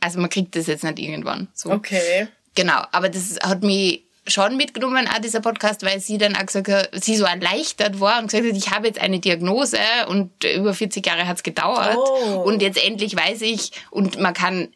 also 0.00 0.20
man 0.20 0.30
kriegt 0.30 0.56
das 0.56 0.66
jetzt 0.66 0.82
nicht 0.84 0.98
irgendwann. 0.98 1.48
So. 1.54 1.68
Mhm. 1.68 1.74
Okay. 1.76 2.28
Genau, 2.54 2.82
aber 2.92 3.08
das 3.08 3.38
hat 3.42 3.62
mich 3.62 4.02
schon 4.26 4.56
mitgenommen, 4.56 5.08
auch 5.08 5.20
dieser 5.20 5.40
Podcast, 5.40 5.84
weil 5.84 6.00
sie 6.00 6.18
dann 6.18 6.36
auch 6.36 6.44
gesagt 6.46 6.68
hat, 6.68 6.90
sie 6.92 7.16
so 7.16 7.24
erleichtert 7.24 8.00
war 8.00 8.18
und 8.20 8.30
gesagt 8.30 8.46
hat, 8.48 8.56
ich 8.56 8.70
habe 8.70 8.86
jetzt 8.86 9.00
eine 9.00 9.18
Diagnose 9.20 9.78
und 10.08 10.30
über 10.44 10.74
40 10.74 11.04
Jahre 11.06 11.26
hat's 11.26 11.42
gedauert 11.42 11.96
Oh. 11.96 12.42
und 12.44 12.62
jetzt 12.62 12.82
endlich 12.82 13.16
weiß 13.16 13.42
ich 13.42 13.70
und 13.90 14.18
man 14.20 14.34
kann 14.34 14.68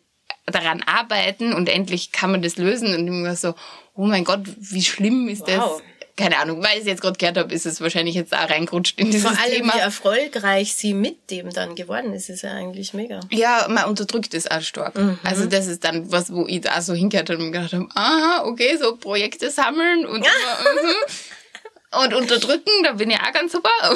daran 0.46 0.82
arbeiten 0.82 1.52
und 1.52 1.68
endlich 1.68 2.12
kann 2.12 2.30
man 2.30 2.42
das 2.42 2.56
lösen 2.56 2.94
und 2.94 3.06
immer 3.06 3.34
so, 3.36 3.54
oh 3.94 4.04
mein 4.04 4.24
Gott, 4.24 4.40
wie 4.58 4.82
schlimm 4.82 5.28
ist 5.28 5.42
Wow. 5.42 5.48
das? 5.48 5.82
Keine 6.16 6.38
Ahnung, 6.38 6.62
weil 6.62 6.74
ich 6.74 6.82
es 6.82 6.86
jetzt 6.86 7.02
gerade 7.02 7.18
gehört 7.18 7.36
habe, 7.38 7.52
ist 7.52 7.66
es 7.66 7.80
wahrscheinlich 7.80 8.14
jetzt 8.14 8.32
auch 8.32 8.48
reingerutscht 8.48 9.00
in 9.00 9.10
dieses 9.10 9.28
Vor 9.28 9.36
allem, 9.42 9.52
Thema. 9.52 9.74
wie 9.74 9.78
erfolgreich 9.80 10.74
sie 10.76 10.94
mit 10.94 11.28
dem 11.32 11.50
dann 11.50 11.74
geworden 11.74 12.12
ist, 12.12 12.28
ist 12.28 12.42
ja 12.42 12.52
eigentlich 12.52 12.94
mega. 12.94 13.18
Ja, 13.32 13.66
man 13.68 13.86
unterdrückt 13.86 14.32
es 14.32 14.48
auch 14.48 14.60
stark. 14.60 14.94
Mhm. 14.96 15.18
Also 15.24 15.46
das 15.46 15.66
ist 15.66 15.82
dann 15.82 16.12
was, 16.12 16.32
wo 16.32 16.46
ich 16.46 16.60
da 16.60 16.80
so 16.82 16.94
hingehört 16.94 17.30
habe 17.30 17.42
und 17.42 17.50
gedacht 17.50 17.72
habe, 17.72 17.88
aha, 17.96 18.44
okay, 18.44 18.76
so 18.80 18.94
Projekte 18.96 19.50
sammeln 19.50 20.06
und 20.06 20.20
mhm. 20.20 22.00
und 22.04 22.14
unterdrücken, 22.14 22.70
da 22.84 22.92
bin 22.92 23.10
ich 23.10 23.18
auch 23.18 23.32
ganz 23.32 23.50
super. 23.50 23.70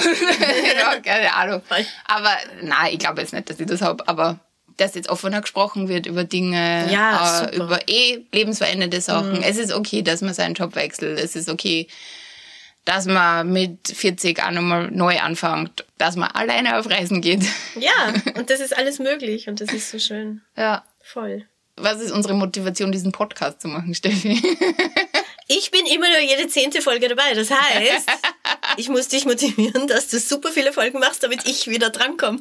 ja, 0.76 0.98
keine 1.00 1.32
Ahnung. 1.34 1.62
Aber 2.06 2.36
nein, 2.62 2.94
ich 2.94 2.98
glaube 2.98 3.20
jetzt 3.20 3.32
nicht, 3.32 3.48
dass 3.48 3.60
ich 3.60 3.66
das 3.66 3.80
habe. 3.80 4.06
Aber 4.08 4.40
dass 4.78 4.94
jetzt 4.94 5.08
offener 5.10 5.40
gesprochen 5.42 5.88
wird 5.88 6.06
über 6.06 6.24
Dinge, 6.24 6.90
Ja, 6.90 7.44
äh. 7.44 7.56
Mhm. 7.56 7.62
über 7.62 7.80
eh 7.88 8.24
lebensverändernde 8.32 9.00
Sachen. 9.00 9.42
Es 9.42 9.58
ist 9.58 9.72
okay, 9.72 10.02
dass 10.02 10.22
man 10.22 10.32
seinen 10.34 10.54
Job 10.54 10.74
wechselt. 10.74 11.18
Es 11.20 11.36
ist 11.36 11.48
okay, 11.50 11.86
dass 12.84 13.04
man 13.04 13.52
mit 13.52 13.88
40 13.88 14.42
auch 14.42 14.50
nochmal 14.50 14.90
neu 14.90 15.18
anfängt. 15.20 15.84
Dass 15.98 16.16
man 16.16 16.30
alleine 16.30 16.78
auf 16.78 16.88
Reisen 16.88 17.20
geht. 17.20 17.44
Ja, 17.78 18.12
und 18.34 18.48
das 18.50 18.60
ist 18.60 18.76
alles 18.76 18.98
möglich 18.98 19.48
und 19.48 19.60
das 19.60 19.72
ist 19.72 19.90
so 19.90 19.98
schön. 19.98 20.40
Ja. 20.56 20.84
Voll. 21.02 21.44
Was 21.76 22.00
ist 22.00 22.10
unsere 22.10 22.34
Motivation, 22.34 22.90
diesen 22.90 23.12
Podcast 23.12 23.60
zu 23.60 23.68
machen, 23.68 23.94
Steffi? 23.94 24.42
Ich 25.50 25.70
bin 25.70 25.86
immer 25.86 26.08
nur 26.08 26.18
jede 26.18 26.46
zehnte 26.48 26.82
Folge 26.82 27.08
dabei. 27.08 27.32
Das 27.32 27.50
heißt, 27.50 28.06
ich 28.76 28.90
muss 28.90 29.08
dich 29.08 29.24
motivieren, 29.24 29.86
dass 29.88 30.08
du 30.08 30.18
super 30.18 30.52
viele 30.52 30.74
Folgen 30.74 30.98
machst, 30.98 31.22
damit 31.22 31.46
ich 31.46 31.68
wieder 31.68 31.88
drankomme. 31.88 32.40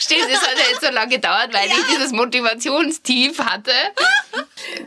Stimmt, 0.00 0.28
es 0.30 0.40
hat 0.40 0.58
ja 0.58 0.70
jetzt 0.70 0.80
so 0.82 0.90
lange 0.90 1.16
gedauert, 1.16 1.52
weil 1.52 1.68
ich 1.68 1.86
dieses 1.94 2.12
Motivationstief 2.12 3.38
hatte. 3.38 3.72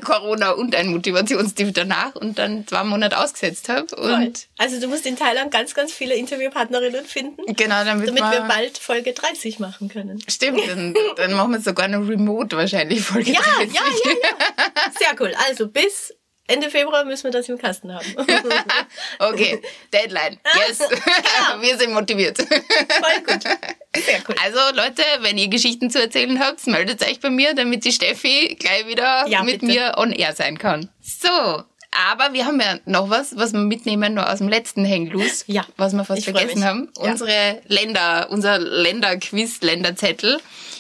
Corona 0.04 0.52
und 0.52 0.76
ein 0.76 0.88
Motivationstief 0.88 1.74
danach 1.74 2.16
und 2.16 2.40
dann 2.40 2.66
zwei 2.66 2.84
Monate 2.84 3.20
ausgesetzt 3.20 3.70
habe. 3.70 3.96
Und 3.96 4.48
Also 4.58 4.80
du 4.80 4.88
musst 4.88 5.06
in 5.06 5.16
Thailand 5.16 5.52
ganz, 5.52 5.76
ganz 5.76 5.94
viele 5.94 6.16
Interviewpartnerinnen 6.16 7.06
finden, 7.06 7.54
genau, 7.56 7.84
damit, 7.86 8.08
damit 8.10 8.24
wir, 8.24 8.32
wir 8.32 8.42
bald 8.48 8.80
Folge 8.80 9.14
30 9.14 9.60
machen 9.60 9.90
können. 9.90 10.24
Stimmt, 10.28 10.68
dann, 10.68 10.96
dann 11.16 11.34
machen 11.34 11.52
wir 11.52 11.62
sogar 11.62 11.86
eine 11.86 11.98
Remote 11.98 12.58
wahrscheinlich 12.58 13.02
Folge. 13.02 13.32
Ja, 13.32 13.42
30. 13.58 13.76
ja, 13.76 13.82
ja, 14.06 14.12
ja. 14.12 14.92
Sehr 15.00 15.16
cool. 15.20 15.34
Also 15.48 15.68
bis 15.68 16.14
Ende 16.48 16.70
Februar 16.70 17.04
müssen 17.04 17.26
wir 17.26 17.32
das 17.32 17.50
im 17.50 17.58
Kasten 17.58 17.94
haben. 17.94 18.06
Okay, 19.20 19.62
Deadline. 19.94 20.40
Yes. 20.68 20.80
wir 21.62 21.78
sind 21.78 21.94
motiviert. 21.94 22.38
Voll 22.38 23.24
gut. 23.26 23.44
Sehr 23.44 24.22
cool. 24.28 24.36
Also 24.44 24.60
Leute, 24.76 25.04
wenn 25.22 25.38
ihr 25.38 25.48
Geschichten 25.50 25.90
zu 25.90 26.00
erzählen 26.02 26.40
habt, 26.40 26.66
meldet 26.68 27.02
euch 27.04 27.20
bei 27.20 27.30
mir, 27.30 27.54
damit 27.54 27.84
die 27.84 27.92
Steffi 27.92 28.56
gleich 28.60 28.88
wieder 28.88 29.26
Ja, 29.28 29.44
mit 29.44 29.62
bitte. 29.62 29.66
mir 29.66 29.94
on 29.98 30.12
air 30.12 30.34
sein 30.34 30.58
kann. 30.58 30.90
So, 31.02 31.28
aber 31.30 32.34
wir 32.34 32.46
haben 32.46 32.60
ja 32.62 32.78
noch 32.86 33.10
was, 33.10 33.36
was 33.38 33.54
wir 33.54 33.60
mitnehmen 33.60 34.14
noch 34.14 34.28
aus 34.28 34.38
dem 34.38 34.48
letzten 34.50 34.88
Hang 34.88 35.08
Loose, 35.08 35.44
Ja, 35.48 35.66
was 35.78 35.94
wir 35.94 36.06
fast 36.06 36.24
vergessen 36.24 36.64
haben. 36.64 36.90
Ja. 36.98 37.12
Unsere 37.12 37.62
Länder, 37.68 38.28
unser 38.30 38.60
Länderquiz, 38.60 39.62
Länderzettel. 39.62 40.40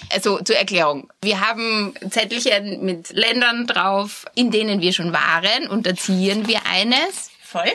Also 0.09 0.39
zur 0.41 0.55
Erklärung. 0.55 1.11
Wir 1.21 1.41
haben 1.41 1.93
Zettelchen 2.09 2.83
mit 2.85 3.09
Ländern 3.11 3.67
drauf, 3.67 4.25
in 4.35 4.51
denen 4.51 4.81
wir 4.81 4.93
schon 4.93 5.11
waren 5.13 5.67
und 5.67 5.85
da 5.85 5.95
ziehen 5.95 6.47
wir 6.47 6.65
eines. 6.65 7.29
Voll. 7.43 7.71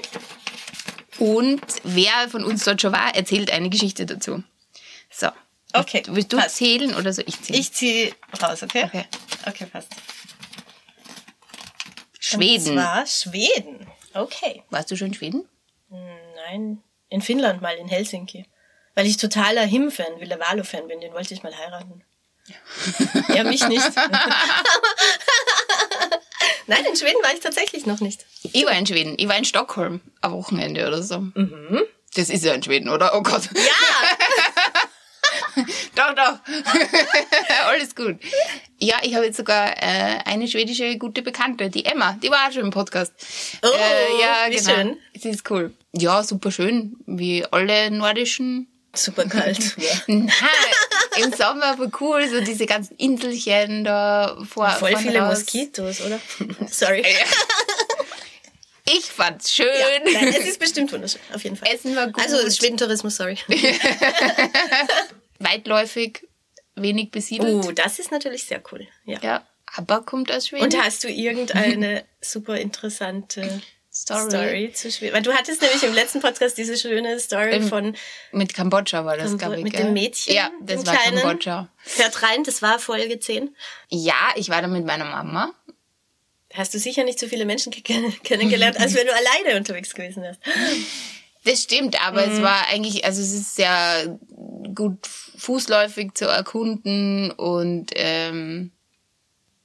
Und 1.18 1.61
wer 1.85 2.28
von 2.30 2.43
uns 2.45 2.64
dort 2.64 2.80
schon 2.80 2.93
war, 2.93 3.14
erzählt 3.14 3.51
eine 3.51 3.68
Geschichte 3.70 4.07
dazu. 4.07 4.43
So. 5.11 5.28
Okay, 5.74 6.03
Willst 6.07 6.33
du 6.33 6.37
passt. 6.39 6.57
zählen 6.57 6.95
oder 6.95 7.12
so 7.12 7.22
ich 7.24 7.41
zählen? 7.41 7.59
Ich 7.61 7.72
ziehe 7.72 8.14
raus, 8.43 8.62
okay? 8.62 8.85
Okay. 8.85 9.05
Okay, 9.47 9.66
passt. 9.66 9.89
Schweden. 12.18 12.68
Und 12.78 12.83
zwar 12.83 13.07
Schweden. 13.07 13.87
Okay. 14.14 14.62
Warst 14.70 14.91
du 14.91 14.97
schon 14.97 15.09
in 15.09 15.14
Schweden? 15.14 15.49
Nein, 15.91 16.83
in 17.09 17.22
Finnland 17.22 17.62
mal, 17.62 17.74
in 17.76 17.89
Helsinki. 17.89 18.47
Weil 18.95 19.07
ich 19.07 19.16
totaler 19.16 19.62
Him-Fan, 19.64 20.20
Ville 20.20 20.39
Valo-Fan 20.39 20.89
bin, 20.89 21.01
den 21.01 21.12
wollte 21.12 21.33
ich 21.35 21.43
mal 21.43 21.57
heiraten. 21.57 22.05
Ja, 23.35 23.45
mich 23.45 23.67
nicht. 23.69 23.91
Nein, 26.67 26.85
in 26.89 26.97
Schweden 26.97 27.23
war 27.23 27.33
ich 27.35 27.41
tatsächlich 27.41 27.87
noch 27.87 28.01
nicht. 28.01 28.25
Ich 28.53 28.65
war 28.65 28.73
in 28.73 28.87
Schweden. 28.87 29.15
Ich 29.19 29.29
war 29.29 29.37
in 29.37 29.45
Stockholm 29.45 30.01
am 30.21 30.33
Wochenende 30.33 30.87
oder 30.87 31.03
so. 31.03 31.27
Das 32.15 32.29
ist 32.29 32.45
ja 32.45 32.53
in 32.55 32.63
Schweden, 32.63 32.89
oder? 32.89 33.15
Oh 33.15 33.23
Gott. 33.23 33.49
Ja! 33.55 33.63
Doch, 35.95 36.15
doch. 36.15 36.39
Alles 37.67 37.95
gut. 37.95 38.17
Ja, 38.79 38.97
ich 39.03 39.15
habe 39.15 39.27
jetzt 39.27 39.37
sogar 39.37 39.77
äh, 39.83 40.19
eine 40.25 40.49
schwedische 40.49 40.97
gute 40.97 41.23
Bekannte, 41.23 41.69
die 41.71 41.85
Emma. 41.85 42.19
Die 42.23 42.31
war 42.31 42.49
auch 42.49 42.53
schon 42.53 42.63
im 42.63 42.71
Podcast. 42.71 43.13
Oh, 43.63 43.69
äh, 43.69 44.21
ja, 44.21 44.47
wie 44.49 44.57
genau. 44.57 44.75
schön. 44.75 44.97
Sie 45.15 45.29
ist 45.29 45.49
cool. 45.51 45.75
Ja, 45.93 46.23
super 46.23 46.51
schön. 46.51 46.97
Wie 47.07 47.45
alle 47.45 47.91
nordischen 47.91 48.72
Super 48.95 49.24
kalt. 49.24 49.59
Nein, 50.07 50.30
im 51.16 51.32
Sommer 51.32 51.78
war 51.78 51.90
cool, 52.01 52.28
so 52.28 52.40
diese 52.40 52.66
ganzen 52.66 52.97
Inselchen 52.97 53.84
da 53.84 54.36
vor. 54.49 54.68
Voll 54.70 54.97
viele 54.97 55.20
raus. 55.20 55.40
Moskitos, 55.40 56.01
oder? 56.03 56.20
Sorry. 56.70 57.05
Ich 58.84 59.07
fand's 59.07 59.55
schön. 59.55 59.66
Ja, 59.66 59.86
nein, 60.12 60.34
es 60.36 60.45
ist 60.47 60.59
bestimmt 60.59 60.93
wunderschön, 60.93 61.20
auf 61.32 61.43
jeden 61.45 61.57
Fall. 61.57 61.72
Essen 61.72 61.95
war 61.95 62.09
gut. 62.09 62.20
Also 62.20 62.51
Schwedentourismus, 62.51 63.16
sorry. 63.16 63.38
Weitläufig, 65.38 66.26
wenig 66.74 67.11
besiedelt. 67.12 67.64
Oh, 67.64 67.70
das 67.70 68.01
ist 68.01 68.11
natürlich 68.11 68.45
sehr 68.45 68.61
cool. 68.72 68.86
Ja. 69.05 69.18
Ja, 69.22 69.47
aber 69.76 70.03
kommt 70.03 70.32
aus 70.32 70.49
Schweden. 70.49 70.64
Und 70.64 70.82
hast 70.82 71.05
du 71.05 71.09
irgendeine 71.09 72.05
super 72.20 72.57
interessante 72.59 73.62
Story. 73.95 74.30
Story 74.30 74.72
zu 74.72 74.90
schwierig. 74.90 75.14
Weil 75.14 75.22
du 75.22 75.32
hattest 75.34 75.61
nämlich 75.61 75.82
im 75.82 75.93
letzten 75.93 76.20
Podcast 76.20 76.57
diese 76.57 76.76
schöne 76.78 77.18
Story 77.20 77.57
Im- 77.57 77.68
von 77.68 77.95
Mit 78.32 78.55
Kambodscha 78.55 79.05
war 79.05 79.16
das, 79.18 79.36
glaube 79.36 79.59
ich. 79.59 79.64
mit 79.64 79.74
gell? 79.74 79.84
dem 79.84 79.93
Mädchen, 79.93 80.34
Ja, 80.34 80.51
das 80.62 80.86
war 80.86 80.95
Kleinen. 80.97 81.20
Kambodscha. 81.20 81.68
Hört 81.97 82.22
rein, 82.22 82.43
das 82.45 82.62
war 82.62 82.78
Folge 82.78 83.20
10. 83.20 83.55
Ja, 83.90 84.32
ich 84.36 84.49
war 84.49 84.62
da 84.62 84.68
mit 84.68 84.86
meiner 84.86 85.05
Mama. 85.05 85.53
Hast 86.55 86.72
du 86.74 86.78
sicher 86.78 87.05
nicht 87.05 87.18
so 87.18 87.26
viele 87.28 87.45
Menschen 87.45 87.70
ke- 87.72 87.82
kennengelernt, 88.24 88.78
als 88.80 88.95
wenn 88.95 89.07
du 89.07 89.12
alleine 89.14 89.59
unterwegs 89.59 89.93
gewesen 89.95 90.22
wärst. 90.22 90.40
Das 91.45 91.62
stimmt, 91.62 92.01
aber 92.07 92.26
Mhm. 92.26 92.32
es 92.34 92.43
war 92.43 92.68
eigentlich, 92.68 93.05
also 93.05 93.20
es 93.20 93.32
ist 93.32 93.57
sehr 93.57 94.18
gut 94.74 95.07
fußläufig 95.36 96.12
zu 96.14 96.26
erkunden 96.26 97.30
und 97.32 97.90
ähm, 97.95 98.70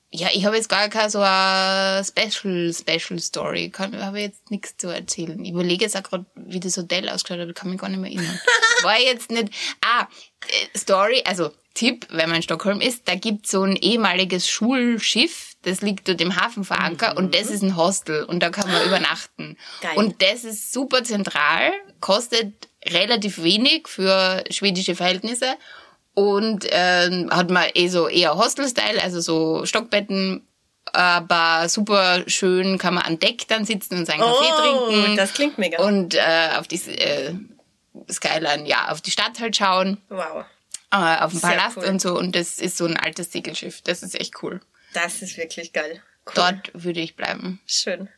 ja, 0.09 0.29
ich 0.33 0.45
habe 0.45 0.55
jetzt 0.55 0.69
gar 0.69 0.87
keine 0.87 1.09
so 1.09 1.19
eine 1.19 2.03
Special, 2.03 2.73
Special 2.73 3.19
Story. 3.19 3.69
Kann, 3.69 4.01
habe 4.03 4.19
jetzt 4.19 4.49
nichts 4.49 4.77
zu 4.77 4.87
erzählen. 4.87 5.43
Ich 5.43 5.51
überlege 5.51 5.83
jetzt 5.83 5.97
auch 5.97 6.03
gerade, 6.03 6.25
wie 6.35 6.59
das 6.59 6.77
Hotel 6.77 7.09
ausgeschaut 7.09 7.39
hat, 7.39 7.55
kann 7.55 7.69
mich 7.69 7.79
gar 7.79 7.89
nicht 7.89 7.99
mehr 7.99 8.11
erinnern. 8.11 8.39
War 8.83 8.99
jetzt 8.99 9.31
nicht. 9.31 9.49
Ah, 9.81 10.07
äh, 10.47 10.77
Story, 10.77 11.23
also 11.25 11.51
Tipp, 11.73 12.07
wenn 12.09 12.29
man 12.29 12.37
in 12.37 12.41
Stockholm 12.41 12.79
ist, 12.79 13.07
da 13.07 13.15
gibt 13.15 13.47
so 13.47 13.63
ein 13.63 13.75
ehemaliges 13.75 14.49
Schulschiff, 14.49 15.55
das 15.61 15.81
liegt 15.81 16.07
dort 16.07 16.21
im 16.21 16.35
Hafen 16.35 16.63
verankert 16.63 17.17
und 17.17 17.35
das 17.35 17.51
ist 17.51 17.61
ein 17.61 17.75
Hostel 17.75 18.23
und 18.23 18.41
da 18.41 18.49
kann 18.49 18.71
man 18.71 18.83
übernachten. 18.87 19.57
Geil. 19.81 19.91
Und 19.95 20.21
das 20.21 20.43
ist 20.43 20.71
super 20.71 21.03
zentral, 21.03 21.71
kostet 21.99 22.69
relativ 22.85 23.43
wenig 23.43 23.87
für 23.87 24.43
schwedische 24.49 24.95
Verhältnisse 24.95 25.55
und 26.17 26.65
ähm, 26.71 27.29
hat 27.29 27.51
man 27.51 27.69
eh 27.75 27.89
so 27.89 28.07
eher 28.07 28.35
Hostel-Style, 28.35 28.99
also 29.03 29.21
so 29.21 29.67
Stockbetten, 29.67 30.41
aber 30.85 31.69
super 31.69 32.23
schön 32.25 32.79
kann 32.79 32.95
man 32.95 33.03
an 33.03 33.19
Deck 33.19 33.47
dann 33.47 33.65
sitzen 33.65 33.99
und 33.99 34.07
seinen 34.07 34.21
Kaffee 34.21 34.51
Oh, 34.51 34.89
trinken 34.89 35.15
das 35.15 35.33
klingt 35.33 35.59
mega. 35.59 35.83
und 35.83 36.15
äh, 36.15 36.49
auf 36.57 36.67
die 36.67 36.77
äh, 36.89 37.35
Skyline, 38.09 38.67
ja, 38.67 38.89
auf 38.89 39.01
die 39.01 39.11
Stadt 39.11 39.39
halt 39.39 39.55
schauen, 39.55 40.01
wow. 40.09 40.43
äh, 40.91 40.95
auf 41.19 41.29
den 41.33 41.39
Sehr 41.39 41.51
Palast 41.51 41.77
cool. 41.77 41.85
und 41.85 42.01
so 42.01 42.17
und 42.17 42.35
das 42.35 42.57
ist 42.57 42.77
so 42.77 42.85
ein 42.85 42.97
altes 42.97 43.31
Segelschiff, 43.31 43.83
das 43.83 44.01
ist 44.01 44.19
echt 44.19 44.41
cool. 44.41 44.59
Das 44.95 45.21
ist 45.21 45.37
wirklich 45.37 45.71
geil. 45.71 46.01
Cool. 46.25 46.33
Dort 46.33 46.71
würde 46.73 46.99
ich 46.99 47.15
bleiben. 47.15 47.59
Schön. 47.67 48.09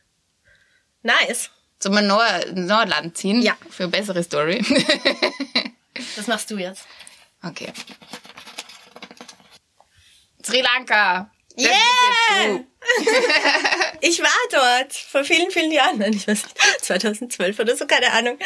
Nice. 1.02 1.50
Sollen 1.82 1.96
wir 1.96 2.02
noch 2.02 2.20
ein 2.20 2.66
noch 2.66 2.78
ein 2.78 2.88
Land 2.88 3.18
ziehen? 3.18 3.42
Ja. 3.42 3.58
Für 3.68 3.82
eine 3.82 3.92
bessere 3.92 4.22
Story. 4.22 4.64
Was 6.16 6.26
machst 6.28 6.50
du 6.50 6.56
jetzt? 6.56 6.86
Okay. 7.44 7.72
Sri 10.42 10.62
Lanka. 10.62 11.30
Yeah! 11.56 12.60
Ich 14.02 14.20
war 14.20 14.28
dort 14.50 14.94
vor 14.94 15.24
vielen, 15.24 15.50
vielen 15.50 15.70
Jahren, 15.70 15.98
nein, 15.98 16.14
ich 16.14 16.26
weiß 16.26 16.44
nicht, 16.44 16.58
2012 16.82 17.58
oder 17.58 17.76
so, 17.76 17.86
keine 17.86 18.10
Ahnung, 18.12 18.38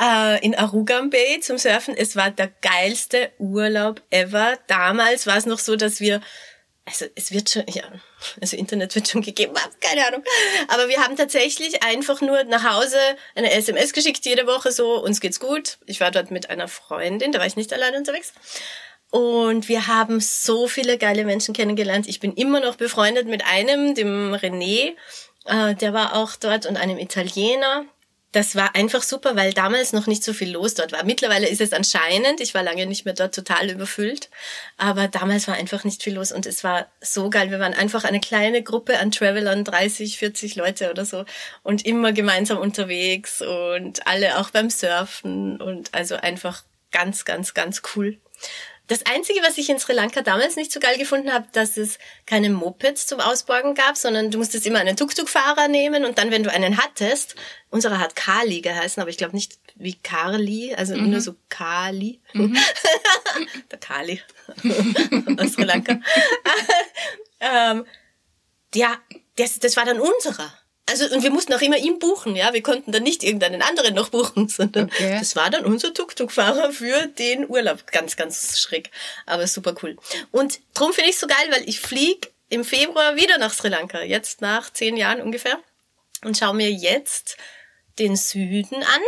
äh, 0.00 0.44
in 0.44 0.56
Arugam 0.56 1.10
Bay 1.10 1.38
zum 1.40 1.58
Surfen. 1.58 1.96
Es 1.96 2.16
war 2.16 2.30
der 2.30 2.48
geilste 2.60 3.30
Urlaub 3.38 4.02
ever. 4.10 4.58
Damals 4.66 5.28
war 5.28 5.36
es 5.36 5.46
noch 5.46 5.60
so, 5.60 5.76
dass 5.76 6.00
wir, 6.00 6.20
also 6.86 7.04
es 7.16 7.32
wird 7.32 7.50
schon, 7.50 7.64
ja, 7.68 7.82
also 8.40 8.56
Internet 8.56 8.94
wird 8.94 9.08
schon 9.08 9.20
gegeben 9.20 9.54
haben, 9.56 9.72
keine 9.80 10.06
Ahnung. 10.06 10.22
Aber 10.68 10.88
wir 10.88 11.02
haben 11.02 11.16
tatsächlich 11.16 11.82
einfach 11.82 12.20
nur 12.20 12.44
nach 12.44 12.64
Hause 12.64 12.98
eine 13.34 13.50
SMS 13.50 13.92
geschickt 13.92 14.24
jede 14.24 14.46
Woche 14.46 14.72
so, 14.72 15.02
uns 15.02 15.20
geht's 15.20 15.40
gut. 15.40 15.78
Ich 15.86 16.00
war 16.00 16.10
dort 16.10 16.30
mit 16.30 16.48
einer 16.48 16.68
Freundin, 16.68 17.32
da 17.32 17.40
war 17.40 17.46
ich 17.46 17.56
nicht 17.56 17.72
alleine 17.72 17.98
unterwegs. 17.98 18.32
Und 19.10 19.68
wir 19.68 19.86
haben 19.86 20.20
so 20.20 20.66
viele 20.68 20.98
geile 20.98 21.24
Menschen 21.24 21.54
kennengelernt. 21.54 22.08
Ich 22.08 22.20
bin 22.20 22.34
immer 22.34 22.60
noch 22.60 22.76
befreundet 22.76 23.26
mit 23.26 23.44
einem, 23.44 23.94
dem 23.94 24.34
René, 24.34 24.94
äh, 25.46 25.74
der 25.74 25.92
war 25.92 26.14
auch 26.16 26.36
dort 26.36 26.66
und 26.66 26.76
einem 26.76 26.98
Italiener. 26.98 27.84
Das 28.36 28.54
war 28.54 28.74
einfach 28.74 29.02
super, 29.02 29.34
weil 29.34 29.54
damals 29.54 29.94
noch 29.94 30.06
nicht 30.06 30.22
so 30.22 30.34
viel 30.34 30.52
los 30.52 30.74
dort 30.74 30.92
war. 30.92 31.02
Mittlerweile 31.04 31.48
ist 31.48 31.62
es 31.62 31.72
anscheinend, 31.72 32.42
ich 32.42 32.52
war 32.52 32.62
lange 32.62 32.84
nicht 32.84 33.06
mehr 33.06 33.14
dort 33.14 33.34
total 33.34 33.70
überfüllt, 33.70 34.28
aber 34.76 35.08
damals 35.08 35.48
war 35.48 35.54
einfach 35.54 35.84
nicht 35.84 36.02
viel 36.02 36.16
los 36.16 36.32
und 36.32 36.44
es 36.44 36.62
war 36.62 36.86
so 37.00 37.30
geil. 37.30 37.50
Wir 37.50 37.60
waren 37.60 37.72
einfach 37.72 38.04
eine 38.04 38.20
kleine 38.20 38.62
Gruppe 38.62 38.98
an 38.98 39.10
Travelern, 39.10 39.64
30, 39.64 40.18
40 40.18 40.54
Leute 40.54 40.90
oder 40.90 41.06
so 41.06 41.24
und 41.62 41.86
immer 41.86 42.12
gemeinsam 42.12 42.58
unterwegs 42.58 43.40
und 43.40 44.06
alle 44.06 44.36
auch 44.38 44.50
beim 44.50 44.68
Surfen 44.68 45.58
und 45.62 45.94
also 45.94 46.16
einfach 46.16 46.62
ganz, 46.92 47.24
ganz, 47.24 47.54
ganz 47.54 47.80
cool. 47.94 48.18
Das 48.88 49.04
Einzige, 49.04 49.40
was 49.42 49.58
ich 49.58 49.68
in 49.68 49.80
Sri 49.80 49.92
Lanka 49.92 50.22
damals 50.22 50.54
nicht 50.54 50.70
so 50.70 50.78
geil 50.78 50.96
gefunden 50.96 51.32
habe, 51.32 51.46
dass 51.52 51.76
es 51.76 51.98
keine 52.24 52.50
Mopeds 52.50 53.06
zum 53.06 53.20
Ausborgen 53.20 53.74
gab, 53.74 53.96
sondern 53.96 54.30
du 54.30 54.38
musstest 54.38 54.64
immer 54.64 54.78
einen 54.78 54.96
Tuk-Tuk-Fahrer 54.96 55.66
nehmen 55.66 56.04
und 56.04 56.18
dann, 56.18 56.30
wenn 56.30 56.44
du 56.44 56.52
einen 56.52 56.78
hattest, 56.78 57.34
unsere 57.70 57.98
hat 57.98 58.14
Kali 58.14 58.60
geheißen, 58.60 59.00
aber 59.00 59.10
ich 59.10 59.18
glaube 59.18 59.34
nicht 59.34 59.58
wie 59.74 59.94
Carly, 59.94 60.74
also 60.74 60.94
nur 60.94 61.20
so 61.20 61.34
Kali. 61.48 62.20
Der 63.70 63.78
Kali 63.78 64.22
aus 65.38 65.52
Sri 65.52 65.64
Lanka. 65.64 65.98
ähm, 67.40 67.84
ja, 68.74 68.96
das, 69.36 69.58
das 69.58 69.76
war 69.76 69.84
dann 69.84 70.00
unserer. 70.00 70.52
Also, 70.88 71.12
und 71.12 71.22
wir 71.24 71.30
mussten 71.32 71.52
auch 71.52 71.60
immer 71.60 71.76
ihn 71.78 71.98
buchen, 71.98 72.36
ja. 72.36 72.52
Wir 72.52 72.62
konnten 72.62 72.92
dann 72.92 73.02
nicht 73.02 73.24
irgendeinen 73.24 73.60
anderen 73.62 73.94
noch 73.94 74.10
buchen, 74.10 74.48
sondern 74.48 74.84
Okay. 74.86 75.16
das 75.18 75.34
war 75.34 75.50
dann 75.50 75.64
unser 75.64 75.92
Tuk-Tuk-Fahrer 75.92 76.72
für 76.72 77.06
den 77.06 77.48
Urlaub. 77.48 77.86
Ganz, 77.90 78.16
ganz 78.16 78.58
schräg. 78.58 78.90
Aber 79.26 79.46
super 79.48 79.74
cool. 79.82 79.96
Und 80.30 80.60
drum 80.74 80.92
finde 80.92 81.10
ich 81.10 81.18
so 81.18 81.26
geil, 81.26 81.46
weil 81.50 81.68
ich 81.68 81.80
flieg 81.80 82.32
im 82.48 82.64
Februar 82.64 83.16
wieder 83.16 83.38
nach 83.38 83.52
Sri 83.52 83.68
Lanka. 83.68 84.02
Jetzt 84.02 84.40
nach 84.40 84.72
zehn 84.72 84.96
Jahren 84.96 85.20
ungefähr. 85.20 85.58
Und 86.24 86.38
schaue 86.38 86.54
mir 86.54 86.70
jetzt 86.70 87.36
den 87.98 88.14
Süden 88.16 88.76
an. 88.76 89.02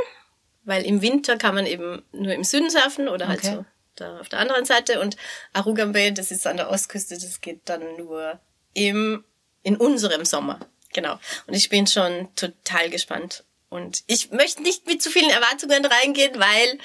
Weil 0.64 0.84
im 0.84 1.00
Winter 1.00 1.36
kann 1.38 1.54
man 1.54 1.64
eben 1.64 2.02
nur 2.12 2.32
im 2.34 2.44
Süden 2.44 2.68
surfen 2.70 3.08
oder 3.08 3.28
halt 3.28 3.38
Okay. 3.44 3.54
so 3.54 3.64
da 3.94 4.18
auf 4.20 4.28
der 4.28 4.40
anderen 4.40 4.64
Seite. 4.64 5.00
Und 5.00 5.16
Arugam 5.52 5.92
Bay, 5.92 6.12
das 6.12 6.30
ist 6.32 6.46
an 6.46 6.56
der 6.56 6.70
Ostküste, 6.70 7.14
das 7.14 7.40
geht 7.40 7.60
dann 7.66 7.82
nur 7.96 8.38
im, 8.74 9.24
in 9.62 9.76
unserem 9.76 10.24
Sommer. 10.24 10.58
Genau. 10.92 11.18
Und 11.46 11.54
ich 11.54 11.68
bin 11.68 11.86
schon 11.86 12.34
total 12.34 12.90
gespannt. 12.90 13.44
Und 13.70 14.02
ich 14.06 14.30
möchte 14.30 14.62
nicht 14.62 14.86
mit 14.86 15.02
zu 15.02 15.10
vielen 15.10 15.28
Erwartungen 15.30 15.84
reingehen, 15.84 16.40
weil 16.40 16.78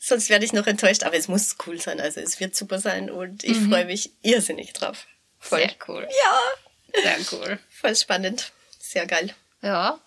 sonst 0.00 0.28
werde 0.28 0.44
ich 0.44 0.52
noch 0.52 0.66
enttäuscht. 0.66 1.04
Aber 1.04 1.16
es 1.16 1.28
muss 1.28 1.56
cool 1.66 1.80
sein. 1.80 2.00
Also 2.00 2.20
es 2.20 2.40
wird 2.40 2.56
super 2.56 2.80
sein 2.80 3.10
und 3.10 3.44
ich 3.44 3.56
freue 3.56 3.84
mich 3.84 4.10
irrsinnig 4.22 4.72
drauf. 4.72 5.06
Voll. 5.38 5.60
Sehr 5.60 5.74
cool. 5.86 6.08
Ja, 6.24 7.02
Sehr 7.02 7.18
cool. 7.32 7.58
voll 7.70 7.94
spannend. 7.94 8.50
Sehr 8.80 9.06
geil. 9.06 9.34
Ja. 9.62 10.00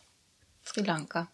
Sri 0.66 0.82
Lanka. 0.82 1.30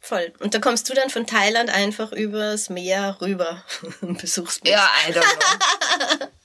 Voll. 0.00 0.32
Und 0.38 0.54
da 0.54 0.58
kommst 0.58 0.88
du 0.88 0.94
dann 0.94 1.10
von 1.10 1.26
Thailand 1.26 1.68
einfach 1.68 2.10
übers 2.12 2.70
Meer 2.70 3.18
rüber 3.20 3.62
und 4.00 4.18
besuchst 4.18 4.64
mich. 4.64 4.72
Ja, 4.72 4.88
I 5.06 5.12
don't 5.12 6.18
know. 6.18 6.26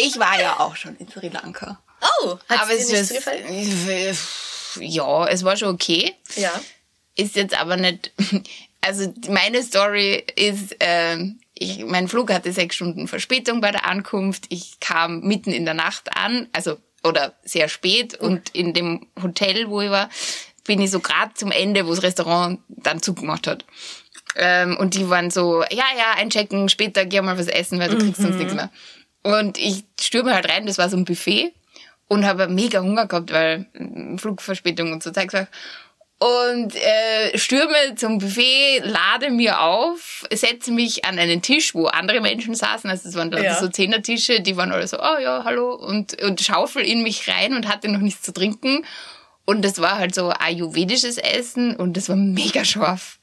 Ich 0.00 0.16
war 0.16 0.38
ja 0.40 0.60
auch 0.60 0.76
schon 0.76 0.96
in 0.98 1.10
Sri 1.10 1.28
Lanka. 1.28 1.82
Oh, 2.22 2.38
hat 2.48 2.60
aber 2.60 2.72
es 2.72 2.86
dir 2.86 2.98
nicht 2.98 3.08
so 3.08 3.14
gefallen? 3.16 3.44
Ja, 4.80 5.26
es 5.26 5.44
war 5.44 5.56
schon 5.56 5.74
okay. 5.74 6.14
Ja. 6.36 6.52
Ist 7.14 7.36
jetzt 7.36 7.58
aber 7.60 7.76
nicht, 7.76 8.12
also 8.80 9.12
meine 9.28 9.62
Story 9.62 10.24
ist, 10.36 10.76
ähm, 10.80 11.40
ich, 11.54 11.84
mein 11.84 12.08
Flug 12.08 12.32
hatte 12.32 12.52
sechs 12.52 12.76
Stunden 12.76 13.08
Verspätung 13.08 13.60
bei 13.60 13.72
der 13.72 13.86
Ankunft. 13.86 14.46
Ich 14.48 14.78
kam 14.80 15.20
mitten 15.20 15.52
in 15.52 15.64
der 15.64 15.74
Nacht 15.74 16.16
an, 16.16 16.48
also 16.52 16.78
oder 17.04 17.34
sehr 17.44 17.68
spät 17.68 18.14
und 18.14 18.50
in 18.50 18.74
dem 18.74 19.06
Hotel, 19.22 19.68
wo 19.68 19.80
ich 19.80 19.90
war, 19.90 20.08
bin 20.64 20.80
ich 20.80 20.90
so 20.90 21.00
gerade 21.00 21.34
zum 21.34 21.50
Ende, 21.50 21.86
wo 21.86 21.90
das 21.90 22.02
Restaurant 22.02 22.60
dann 22.68 23.02
zugemacht 23.02 23.46
hat. 23.46 23.64
Ähm, 24.36 24.76
und 24.76 24.94
die 24.94 25.08
waren 25.08 25.30
so, 25.30 25.62
ja, 25.62 25.84
ja, 25.96 26.12
einchecken, 26.16 26.68
später 26.68 27.06
geh 27.06 27.20
mal 27.20 27.38
was 27.38 27.46
essen, 27.46 27.78
weil 27.78 27.88
du 27.88 27.98
kriegst 27.98 28.20
sonst 28.20 28.36
nichts 28.36 28.54
mehr. 28.54 28.70
Und 29.22 29.58
ich 29.58 29.84
stürme 30.00 30.34
halt 30.34 30.48
rein, 30.48 30.66
das 30.66 30.78
war 30.78 30.88
so 30.88 30.96
ein 30.96 31.04
Buffet 31.04 31.52
und 32.08 32.26
habe 32.26 32.48
mega 32.48 32.80
Hunger 32.80 33.06
gehabt, 33.06 33.32
weil 33.32 33.66
mm, 33.74 34.16
Flugverspätung 34.18 34.92
und 34.92 35.02
so 35.02 35.10
Zeug. 35.10 35.30
Und 36.20 36.74
äh, 36.74 37.38
stürme 37.38 37.94
zum 37.94 38.18
Buffet, 38.18 38.80
lade 38.82 39.30
mir 39.30 39.60
auf, 39.60 40.26
setze 40.32 40.72
mich 40.72 41.04
an 41.04 41.16
einen 41.16 41.42
Tisch, 41.42 41.76
wo 41.76 41.86
andere 41.86 42.20
Menschen 42.20 42.56
saßen. 42.56 42.90
Also 42.90 43.08
es 43.08 43.14
waren 43.14 43.30
Ja. 43.32 43.54
so 43.54 43.68
Zehnertische, 43.68 44.40
die 44.40 44.56
waren 44.56 44.72
alle 44.72 44.88
so, 44.88 44.98
oh 44.98 45.18
ja, 45.20 45.44
hallo, 45.44 45.74
und, 45.74 46.20
und 46.20 46.40
schaufel 46.40 46.84
in 46.84 47.04
mich 47.04 47.28
rein 47.28 47.54
und 47.54 47.68
hatte 47.68 47.88
noch 47.88 48.00
nichts 48.00 48.22
zu 48.22 48.32
trinken. 48.32 48.84
Und 49.44 49.64
das 49.64 49.80
war 49.80 49.98
halt 49.98 50.12
so 50.14 50.30
ayurvedisches 50.30 51.18
Essen 51.18 51.76
und 51.76 51.96
das 51.96 52.08
war 52.08 52.16
mega 52.16 52.64
scharf. 52.64 53.18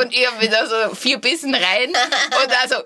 Und 0.00 0.12
ich 0.12 0.26
habe 0.26 0.42
wieder 0.42 0.66
so 0.66 0.94
vier 0.96 1.18
Bissen 1.18 1.54
rein 1.54 1.88
und 2.42 2.50
da 2.50 2.68
so. 2.68 2.76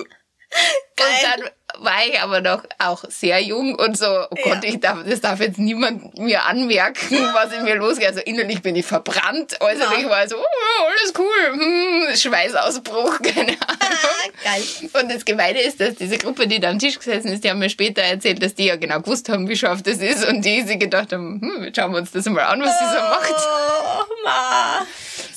Und 0.00 1.22
dann 1.22 1.50
war 1.78 2.06
ich 2.06 2.20
aber 2.20 2.40
noch 2.40 2.64
auch 2.78 3.04
sehr 3.08 3.40
jung 3.40 3.74
und 3.74 3.96
so, 3.96 4.06
oh 4.06 4.36
Gott, 4.44 4.64
ja. 4.64 4.70
ich 4.70 4.80
darf, 4.80 4.98
das 5.06 5.20
darf 5.20 5.40
jetzt 5.40 5.58
niemand 5.58 6.18
mir 6.18 6.44
anmerken, 6.44 7.18
was 7.32 7.52
in 7.52 7.64
mir 7.64 7.76
losgeht. 7.76 8.08
Also 8.08 8.20
innerlich 8.20 8.62
bin 8.62 8.76
ich 8.76 8.86
verbrannt, 8.86 9.58
äußerlich 9.60 10.02
ja. 10.02 10.10
war 10.10 10.28
so, 10.28 10.36
oh, 10.36 10.84
alles 10.84 11.12
cool, 11.18 11.58
hm, 11.58 12.16
Schweißausbruch, 12.16 13.18
keine 13.22 13.52
Ahnung. 13.52 13.58
Ah, 13.80 14.28
geil. 14.44 14.90
Und 15.02 15.12
das 15.12 15.24
Gemeine 15.24 15.60
ist, 15.60 15.80
dass 15.80 15.94
diese 15.94 16.18
Gruppe, 16.18 16.46
die 16.46 16.60
da 16.60 16.70
am 16.70 16.78
Tisch 16.78 16.98
gesessen 16.98 17.28
ist, 17.28 17.44
die 17.44 17.50
haben 17.50 17.58
mir 17.58 17.70
später 17.70 18.02
erzählt, 18.02 18.42
dass 18.42 18.54
die 18.54 18.66
ja 18.66 18.76
genau 18.76 19.00
gewusst 19.00 19.28
haben, 19.28 19.48
wie 19.48 19.56
scharf 19.56 19.82
das 19.82 19.98
ist 19.98 20.26
und 20.26 20.44
die 20.44 20.62
sich 20.62 20.78
gedacht 20.78 21.12
haben, 21.12 21.40
hm, 21.40 21.72
schauen 21.74 21.92
wir 21.92 21.98
uns 21.98 22.10
das 22.12 22.26
mal 22.26 22.44
an, 22.44 22.60
was 22.60 22.70
oh, 22.70 22.84
sie 22.84 22.96
so 22.96 23.02
macht. 23.02 23.34
Oh, 23.46 24.24
Ma. 24.24 24.86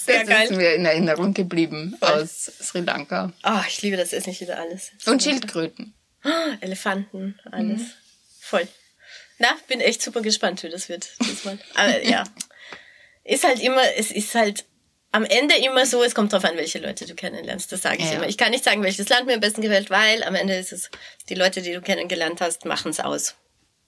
Sehr 0.07 0.19
das 0.21 0.29
geil. 0.29 0.43
ist 0.45 0.57
mir 0.57 0.73
in 0.73 0.85
Erinnerung 0.85 1.33
geblieben 1.33 1.97
Voll. 1.99 2.23
aus 2.23 2.51
Sri 2.61 2.79
Lanka. 2.79 3.33
Oh, 3.43 3.59
ich 3.67 3.81
liebe 3.81 3.97
das 3.97 4.13
Essen 4.13 4.29
nicht 4.29 4.39
wieder 4.39 4.57
alles. 4.57 4.91
Und 5.05 5.21
Schildkröten. 5.21 5.93
Elefanten, 6.61 7.39
alles. 7.51 7.81
Mhm. 7.81 7.91
Voll. 8.39 8.67
Na, 9.39 9.49
bin 9.67 9.81
echt 9.81 10.01
super 10.01 10.21
gespannt, 10.21 10.63
wie 10.63 10.69
das 10.69 10.89
wird 10.89 11.09
diesmal. 11.21 11.59
Aber 11.75 12.03
ja. 12.03 12.23
Ist 13.23 13.43
halt 13.43 13.59
immer, 13.59 13.83
es 13.97 14.11
ist 14.11 14.33
halt 14.35 14.65
am 15.11 15.25
Ende 15.25 15.55
immer 15.55 15.85
so, 15.85 16.03
es 16.03 16.15
kommt 16.15 16.33
darauf 16.33 16.49
an, 16.49 16.57
welche 16.57 16.79
Leute 16.79 17.05
du 17.05 17.15
kennenlernst. 17.15 17.71
Das 17.71 17.81
sage 17.81 17.97
ich 17.97 18.05
ja. 18.05 18.13
immer. 18.13 18.27
Ich 18.27 18.37
kann 18.37 18.51
nicht 18.51 18.63
sagen, 18.63 18.83
welches 18.83 19.09
Land 19.09 19.25
mir 19.25 19.33
am 19.33 19.39
besten 19.39 19.61
gefällt, 19.61 19.89
weil 19.89 20.23
am 20.23 20.35
Ende 20.35 20.55
ist 20.55 20.73
es, 20.73 20.89
die 21.29 21.35
Leute, 21.35 21.61
die 21.61 21.73
du 21.73 21.81
kennengelernt 21.81 22.41
hast, 22.41 22.65
machen 22.65 22.91
es 22.91 22.99
aus. 22.99 23.35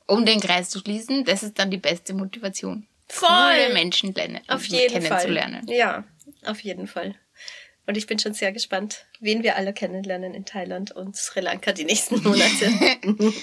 Um 0.07 0.25
den 0.25 0.39
Kreis 0.39 0.69
zu 0.69 0.79
schließen, 0.79 1.25
das 1.25 1.43
ist 1.43 1.59
dann 1.59 1.71
die 1.71 1.77
beste 1.77 2.13
Motivation. 2.13 2.87
Voll. 3.07 3.27
Coole 3.27 3.73
Menschen 3.73 4.13
auf 4.47 4.65
jeden 4.65 4.91
kennenzulernen. 4.91 5.65
Fall. 5.65 5.75
Ja, 5.75 6.03
auf 6.45 6.59
jeden 6.61 6.87
Fall. 6.87 7.15
Und 7.85 7.97
ich 7.97 8.05
bin 8.05 8.19
schon 8.19 8.33
sehr 8.33 8.51
gespannt, 8.51 9.07
wen 9.19 9.41
wir 9.41 9.55
alle 9.55 9.73
kennenlernen 9.73 10.35
in 10.35 10.45
Thailand 10.45 10.91
und 10.91 11.15
Sri 11.15 11.39
Lanka 11.39 11.71
die 11.71 11.85
nächsten 11.85 12.21
Monate. 12.21 12.71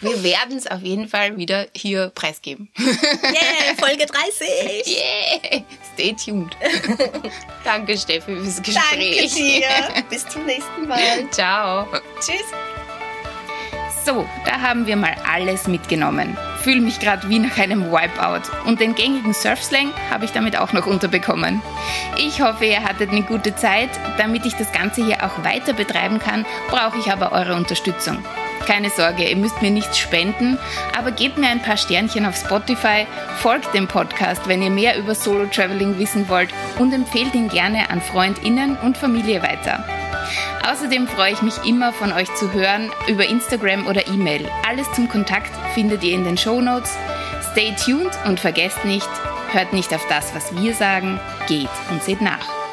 wir 0.00 0.22
werden 0.22 0.58
es 0.58 0.66
auf 0.66 0.82
jeden 0.82 1.08
Fall 1.08 1.38
wieder 1.38 1.66
hier 1.74 2.10
preisgeben. 2.10 2.70
Yeah, 2.78 3.74
Folge 3.78 4.04
30. 4.06 4.48
Yeah, 4.86 5.64
stay 5.94 6.14
tuned. 6.14 6.56
Danke, 7.64 7.96
Steffi, 7.96 8.36
fürs 8.36 8.62
Gespräch. 8.62 9.30
Danke 9.32 9.34
dir. 9.34 10.04
Bis 10.10 10.28
zum 10.28 10.44
nächsten 10.44 10.86
Mal. 10.86 11.30
Ciao. 11.30 11.86
Tschüss. 12.20 12.79
So, 14.04 14.26
da 14.46 14.60
haben 14.60 14.86
wir 14.86 14.96
mal 14.96 15.14
alles 15.30 15.68
mitgenommen. 15.68 16.36
Fühle 16.62 16.80
mich 16.80 17.00
gerade 17.00 17.28
wie 17.28 17.38
nach 17.38 17.58
einem 17.58 17.90
Wipeout. 17.90 18.50
Und 18.64 18.80
den 18.80 18.94
gängigen 18.94 19.34
Surfslang 19.34 19.92
habe 20.10 20.24
ich 20.24 20.32
damit 20.32 20.58
auch 20.58 20.72
noch 20.72 20.86
unterbekommen. 20.86 21.62
Ich 22.16 22.40
hoffe, 22.40 22.64
ihr 22.64 22.82
hattet 22.82 23.10
eine 23.10 23.22
gute 23.22 23.54
Zeit. 23.54 23.90
Damit 24.16 24.46
ich 24.46 24.54
das 24.54 24.72
Ganze 24.72 25.04
hier 25.04 25.24
auch 25.24 25.44
weiter 25.44 25.74
betreiben 25.74 26.18
kann, 26.18 26.46
brauche 26.68 26.98
ich 26.98 27.12
aber 27.12 27.32
eure 27.32 27.54
Unterstützung. 27.54 28.24
Keine 28.66 28.90
Sorge, 28.90 29.28
ihr 29.28 29.36
müsst 29.36 29.62
mir 29.62 29.70
nichts 29.70 29.98
spenden, 29.98 30.58
aber 30.96 31.12
gebt 31.12 31.38
mir 31.38 31.48
ein 31.48 31.62
paar 31.62 31.78
Sternchen 31.78 32.26
auf 32.26 32.36
Spotify, 32.36 33.06
folgt 33.38 33.74
dem 33.74 33.88
Podcast, 33.88 34.46
wenn 34.48 34.62
ihr 34.62 34.70
mehr 34.70 34.98
über 34.98 35.14
Solo 35.14 35.46
Traveling 35.46 35.98
wissen 35.98 36.28
wollt 36.28 36.50
und 36.78 36.92
empfehlt 36.92 37.34
ihn 37.34 37.48
gerne 37.48 37.88
an 37.88 38.02
Freundinnen 38.02 38.76
und 38.76 38.98
Familie 38.98 39.42
weiter. 39.42 39.82
Außerdem 40.68 41.08
freue 41.08 41.32
ich 41.32 41.42
mich 41.42 41.64
immer 41.64 41.92
von 41.92 42.12
euch 42.12 42.32
zu 42.34 42.52
hören 42.52 42.90
über 43.08 43.26
Instagram 43.26 43.86
oder 43.86 44.06
E-Mail. 44.06 44.48
Alles 44.68 44.90
zum 44.92 45.08
Kontakt 45.08 45.50
findet 45.74 46.04
ihr 46.04 46.14
in 46.14 46.24
den 46.24 46.36
Show 46.36 46.60
Notes. 46.60 46.96
Stay 47.52 47.74
tuned 47.84 48.12
und 48.26 48.38
vergesst 48.38 48.84
nicht, 48.84 49.08
hört 49.52 49.72
nicht 49.72 49.92
auf 49.94 50.06
das, 50.08 50.34
was 50.34 50.54
wir 50.56 50.74
sagen, 50.74 51.18
geht 51.48 51.70
und 51.90 52.02
seht 52.02 52.20
nach. 52.20 52.69